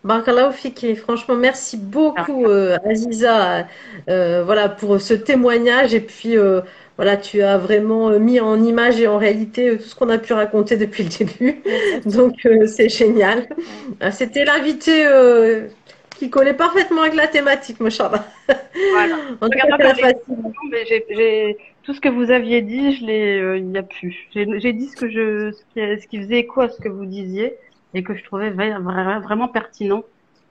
Barakallahu 0.05 0.53
Fiki, 0.53 0.95
franchement, 0.97 1.35
merci 1.35 1.77
beaucoup 1.77 2.47
euh, 2.47 2.79
Aziza 2.89 3.67
euh, 4.09 4.43
voilà, 4.45 4.69
pour 4.69 5.01
ce 5.01 5.13
témoignage. 5.13 5.93
Et 5.93 6.01
puis, 6.01 6.39
euh, 6.39 6.61
voilà, 6.97 7.17
tu 7.17 7.43
as 7.43 7.59
vraiment 7.59 8.11
mis 8.19 8.39
en 8.41 8.63
image 8.63 9.01
et 9.01 9.09
en 9.09 9.19
réalité 9.19 9.77
tout 9.77 9.83
ce 9.83 9.95
qu'on 9.95 10.09
a 10.09 10.19
pu 10.19 10.33
raconter 10.33 10.77
depuis 10.85 11.03
le 11.03 11.11
début. 11.11 11.63
Donc, 12.07 12.37
c'est 12.67 12.89
génial. 12.89 13.49
C'était 14.13 14.45
l'invité 14.45 15.07
qui 16.17 16.31
collait 16.31 16.55
parfaitement 16.55 17.03
avec 17.03 17.15
la 17.15 17.27
thématique, 17.27 17.81
Moshallah. 17.81 18.25
Voilà. 18.93 19.17
en 19.41 19.49
tout 19.49 19.59
cas, 19.59 19.95
mais 20.71 20.87
j'ai 20.89 21.01
tout 21.89 21.95
ce 21.95 22.03
que 22.03 22.11
vous 22.11 22.31
aviez 22.31 22.61
dit, 22.61 22.93
je 22.93 23.07
l'ai, 23.07 23.41
euh, 23.41 23.57
il 23.57 23.67
n'y 23.69 23.79
a 23.79 23.83
plus. 23.83 24.29
J'ai 24.35 24.75
dit 24.75 24.89
ce 24.89 24.95
que 24.95 25.09
je, 25.09 25.53
ce 25.53 25.63
qui, 25.73 26.03
ce 26.03 26.07
qui, 26.07 26.19
faisait 26.19 26.41
écho 26.41 26.61
à 26.61 26.69
ce 26.69 26.79
que 26.83 26.91
vous 26.91 27.07
disiez 27.07 27.57
et 27.95 28.03
que 28.03 28.15
je 28.15 28.23
trouvais 28.25 28.51
vraiment, 28.51 29.49
pertinent. 29.49 30.05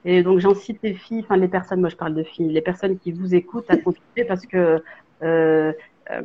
Et 0.03 0.23
donc 0.23 0.39
j'en 0.39 0.55
cite 0.55 0.79
les 0.81 0.95
filles, 0.95 1.19
enfin 1.19 1.37
les 1.37 1.47
personnes, 1.47 1.79
moi 1.79 1.89
je 1.89 1.95
parle 1.95 2.15
de 2.15 2.23
filles, 2.23 2.49
les 2.51 2.61
personnes 2.61 2.97
qui 2.97 3.11
vous 3.11 3.35
écoutent 3.35 3.69
à 3.69 3.77
continuer 3.77 4.23
parce 4.27 4.47
que 4.47 4.81
euh, 5.21 5.71
euh, 6.09 6.23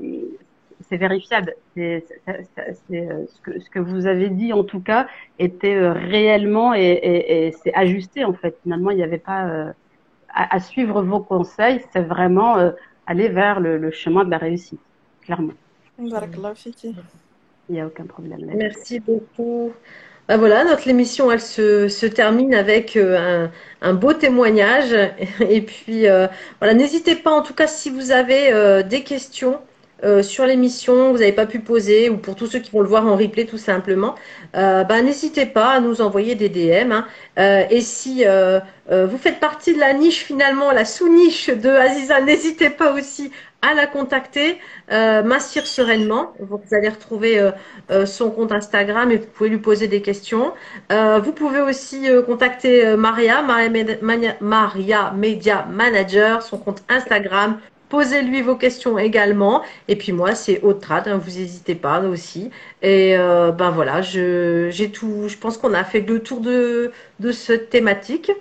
c'est 0.81 0.97
vérifiable. 0.97 1.57
C'est 1.77 2.07
euh, 2.27 3.27
ce 3.27 3.41
que, 3.43 3.61
ce 3.61 3.69
que 3.69 3.81
vous 3.81 4.07
avez 4.07 4.31
dit 4.31 4.55
en 4.55 4.65
tout 4.65 4.81
cas 4.81 5.09
était 5.39 5.75
euh, 5.75 5.93
réellement 5.93 6.73
et, 6.73 6.81
et, 6.81 7.49
et 7.49 7.53
c'est 7.53 7.75
ajusté 7.75 8.25
en 8.25 8.33
fait. 8.33 8.57
Finalement, 8.63 8.91
il 8.91 8.97
n'y 8.97 9.03
avait 9.03 9.19
pas 9.19 9.45
euh, 9.45 9.73
à, 10.33 10.57
à, 10.57 10.59
suivre 10.59 11.03
vos 11.03 11.21
conseils, 11.21 11.83
c'est 11.93 12.01
vraiment 12.01 12.57
aller 13.07 13.29
vers 13.29 13.61
le, 13.61 13.77
le 13.77 13.91
chemin 13.91 14.25
de 14.25 14.31
la 14.31 14.39
réussite 14.39 14.81
clairement. 15.25 15.55
Il 17.69 17.75
n'y 17.75 17.81
a 17.81 17.87
aucun 17.87 18.05
problème. 18.05 18.41
Là. 18.41 18.53
Merci 18.55 19.01
beaucoup. 19.01 19.73
Ben 20.29 20.37
voilà, 20.37 20.65
notre 20.65 20.87
émission, 20.89 21.31
elle 21.33 21.41
se, 21.41 21.89
se 21.89 22.07
termine 22.07 22.55
avec 22.55 22.97
euh, 22.97 23.49
un, 23.83 23.89
un, 23.89 23.95
beau 23.95 24.13
témoignage. 24.13 24.95
Et 25.41 25.63
puis, 25.63 26.07
euh, 26.07 26.29
voilà, 26.61 26.75
n'hésitez 26.75 27.17
pas, 27.17 27.33
en 27.33 27.43
tout 27.43 27.55
cas, 27.55 27.67
si 27.67 27.91
vous 27.91 28.13
avez 28.13 28.53
euh, 28.53 28.83
des 28.83 29.03
questions, 29.03 29.59
euh, 30.05 30.23
sur 30.25 30.47
l'émission, 30.47 31.13
vous 31.13 31.19
n'avez 31.19 31.33
pas 31.33 31.47
pu 31.47 31.61
poser, 31.61 32.11
ou 32.11 32.17
pour 32.17 32.35
tous 32.35 32.49
ceux 32.49 32.59
qui 32.59 32.73
vont 32.73 32.81
le 32.81 32.89
voir 32.89 33.07
en 33.07 33.17
replay 33.17 33.47
tout 33.47 33.59
simplement, 33.59 34.17
euh, 34.57 34.83
bah, 34.83 35.01
n'hésitez 35.01 35.47
pas 35.47 35.71
à 35.71 35.81
nous 35.81 36.01
envoyer 36.01 36.35
des 36.35 36.49
DM. 36.49 36.91
Hein. 36.91 37.07
Euh, 37.39 37.65
et 37.71 37.81
si 37.81 38.25
vous 38.91 39.19
faites 39.19 39.39
partie 39.39 39.75
de 39.75 39.79
la 39.79 39.93
niche 39.93 40.25
finalement, 40.25 40.73
la 40.73 40.85
sous-niche 40.85 41.49
de 41.51 41.69
Aziza, 41.69 42.21
n'hésitez 42.21 42.69
pas 42.71 42.93
aussi 42.93 43.31
à 43.63 43.75
la 43.75 43.87
contacter, 43.87 44.59
Massir 44.91 45.67
sereinement. 45.67 46.33
Vous 46.41 46.61
allez 46.73 46.89
retrouver 46.89 47.51
son 48.07 48.31
compte 48.31 48.53
Instagram 48.53 49.11
et 49.11 49.17
vous 49.19 49.27
pouvez 49.27 49.49
lui 49.51 49.59
poser 49.59 49.89
des 49.89 50.03
questions. 50.03 50.53
vous 50.91 51.33
pouvez 51.33 51.61
aussi 51.61 52.09
contacter 52.27 52.97
Maria, 52.97 53.43
Maria, 53.43 54.37
Maria 54.41 55.13
Media 55.13 55.67
Manager, 55.71 56.43
son 56.43 56.59
compte 56.59 56.83
Instagram, 56.89 57.59
Posez-lui 57.93 58.41
vos 58.41 58.57
questions 58.57 58.99
également. 58.99 59.63
Et 59.87 59.97
puis 59.97 60.13
moi, 60.13 60.35
c'est 60.35 60.63
Autrad, 60.63 61.07
hein, 61.07 61.19
vous 61.19 61.33
n'hésitez 61.33 61.75
pas 61.75 62.01
aussi. 62.01 62.51
Et 62.81 63.19
euh, 63.19 63.53
ben 63.53 63.71
voilà, 63.71 64.01
je, 64.01 64.71
j'ai 64.71 64.91
tout. 64.91 65.29
Je 65.29 65.37
pense 65.37 65.59
qu'on 65.59 65.75
a 65.75 65.85
fait 65.85 66.01
le 66.01 66.23
tour 66.23 66.41
de, 66.41 66.91
de 67.21 67.33
cette 67.33 67.69
thématique. 67.69 68.33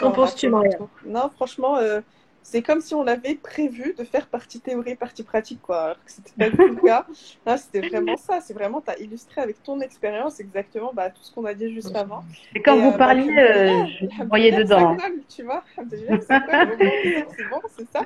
Qu'en 0.00 0.10
penses-tu, 0.10 0.48
Maria? 0.48 0.76
Non, 1.06 1.30
franchement, 1.36 1.76
euh, 1.76 2.00
c'est 2.48 2.62
comme 2.62 2.80
si 2.80 2.94
on 2.94 3.02
l'avait 3.02 3.34
prévu 3.34 3.92
de 3.98 4.04
faire 4.04 4.28
partie 4.28 4.60
théorie, 4.60 4.94
partie 4.94 5.24
pratique, 5.24 5.60
quoi. 5.60 5.82
Alors 5.82 5.96
que 6.04 6.12
c'était 6.12 6.48
pas 6.48 6.64
le 6.64 6.76
cas. 6.76 7.04
c'était 7.56 7.88
vraiment 7.88 8.16
ça. 8.16 8.40
C'est 8.40 8.54
vraiment, 8.54 8.80
tu 8.80 8.88
as 8.88 8.98
illustré 9.00 9.40
avec 9.40 9.60
ton 9.64 9.80
expérience 9.80 10.38
exactement 10.38 10.92
bah, 10.94 11.10
tout 11.10 11.22
ce 11.22 11.32
qu'on 11.32 11.44
a 11.44 11.54
dit 11.54 11.74
juste 11.74 11.96
avant. 11.96 12.22
Et 12.54 12.62
quand 12.62 12.76
vous 12.76 12.86
euh, 12.86 12.90
bah, 12.92 12.98
parliez, 12.98 13.98
je 14.00 14.24
voyais 14.28 14.52
dedans. 14.52 14.96
tu 15.28 15.42
vois, 15.42 15.64
c'est 15.76 17.48
bon, 17.50 17.60
c'est 17.76 17.90
ça. 17.90 18.04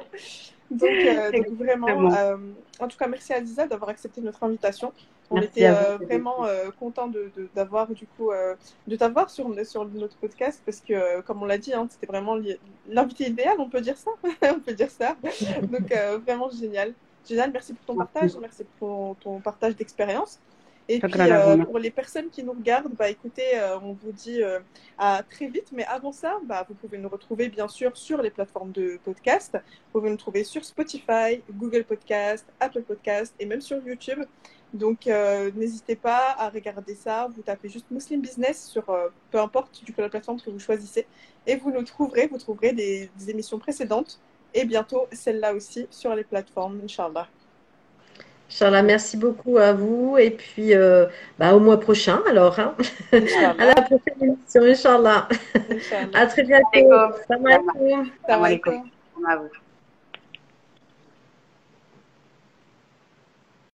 Donc, 0.71 0.91
euh, 0.91 1.31
donc 1.33 1.49
vraiment, 1.51 2.13
euh, 2.15 2.37
en 2.79 2.89
tout 2.89 2.97
cas, 2.97 3.09
merci 3.09 3.33
à 3.33 3.41
Lisa 3.41 3.67
d'avoir 3.67 3.91
accepté 3.91 4.21
notre 4.21 4.43
invitation. 4.43 4.93
On 5.33 5.41
était 5.41 5.69
euh, 5.69 5.97
vraiment 5.99 6.45
content 6.81 7.07
de, 7.07 7.31
d'avoir 7.55 7.87
du 7.89 8.05
coup 8.05 8.31
de 8.89 8.97
t'avoir 8.97 9.31
sur, 9.31 9.49
sur 9.65 9.85
notre 9.85 10.17
podcast 10.17 10.61
parce 10.67 10.81
que 10.81 11.21
comme 11.21 11.41
on 11.41 11.45
l'a 11.45 11.59
dit, 11.59 11.73
hein, 11.73 11.87
c'était 11.89 12.09
vraiment 12.09 12.37
l'invité 12.89 13.29
idéal, 13.29 13.55
on 13.61 13.69
peut 13.69 13.81
dire 13.81 13.97
ça, 13.97 14.11
on 14.53 14.59
peut 14.59 14.73
dire 14.73 14.91
ça. 14.91 15.17
Donc 15.63 15.95
vraiment 16.25 16.51
génial, 16.51 16.95
génial. 17.29 17.53
Merci 17.53 17.75
pour 17.75 17.87
ton 17.87 17.95
partage, 17.97 18.37
merci 18.41 18.65
pour 18.81 19.15
ton 19.21 19.39
partage 19.39 19.77
d'expérience. 19.77 20.41
Et 20.93 20.99
puis, 20.99 21.21
euh, 21.21 21.57
pour 21.59 21.79
les 21.79 21.93
personnes 21.93 22.31
qui 22.31 22.43
nous 22.43 22.51
regardent, 22.51 22.95
bah, 22.95 23.09
écoutez, 23.09 23.55
euh, 23.55 23.79
on 23.79 23.93
vous 23.93 24.11
dit 24.11 24.43
euh, 24.43 24.59
à 24.99 25.23
très 25.23 25.47
vite. 25.47 25.69
Mais 25.73 25.85
avant 25.85 26.11
ça, 26.11 26.41
bah, 26.45 26.67
vous 26.69 26.75
pouvez 26.75 26.99
nous 26.99 27.09
retrouver, 27.09 27.49
bien 27.49 27.69
sûr, 27.69 27.97
sur 27.97 28.21
les 28.21 28.31
plateformes 28.31 28.73
de 28.73 28.99
podcast. 29.05 29.53
Vous 29.55 30.01
pouvez 30.01 30.11
nous 30.11 30.17
trouver 30.17 30.43
sur 30.43 30.65
Spotify, 30.65 31.43
Google 31.53 31.85
Podcast, 31.85 32.45
Apple 32.59 32.83
Podcast 32.83 33.33
et 33.39 33.47
même 33.47 33.61
sur 33.61 33.77
YouTube. 33.87 34.25
Donc, 34.75 35.07
n'hésitez 35.55 35.95
pas 35.95 36.35
à 36.37 36.49
regarder 36.49 36.97
ça. 36.97 37.29
Vous 37.37 37.43
tapez 37.43 37.69
juste 37.69 37.87
Muslim 37.93 38.21
Business 38.21 38.67
sur 38.67 38.85
peu 39.31 39.39
importe 39.39 39.85
du 39.85 39.93
coup, 39.93 40.01
la 40.01 40.09
plateforme 40.09 40.41
que 40.41 40.51
vous 40.51 40.59
choisissez. 40.59 41.07
Et 41.47 41.55
vous 41.57 41.71
nous 41.71 41.85
trouverez, 41.85 42.27
vous 42.27 42.39
trouverez 42.39 42.73
des, 42.73 43.11
des 43.17 43.31
émissions 43.31 43.61
précédentes 43.61 44.21
et 44.55 44.65
bientôt 44.65 45.07
celle-là 45.13 45.55
aussi 45.55 45.87
sur 45.91 46.15
les 46.15 46.25
plateformes, 46.25 46.81
Inch'Allah. 46.85 47.29
Inch'Allah, 48.51 48.83
merci 48.83 49.17
beaucoup 49.17 49.59
à 49.59 49.73
vous. 49.73 50.17
Et 50.19 50.31
puis, 50.31 50.75
euh, 50.75 51.07
bah, 51.39 51.55
au 51.55 51.61
mois 51.61 51.79
prochain, 51.79 52.21
alors. 52.29 52.59
Hein. 52.59 52.75
à 53.13 53.65
la 53.65 53.75
prochaine 53.75 54.21
émission, 54.21 54.63
Inch'Allah. 54.63 55.29
À 56.15 56.27
très 56.27 56.43
bientôt. 56.43 57.15
Salam 57.29 57.47
alaikum. 57.47 58.11
Salam 58.27 58.45
alaikum. 58.45 59.51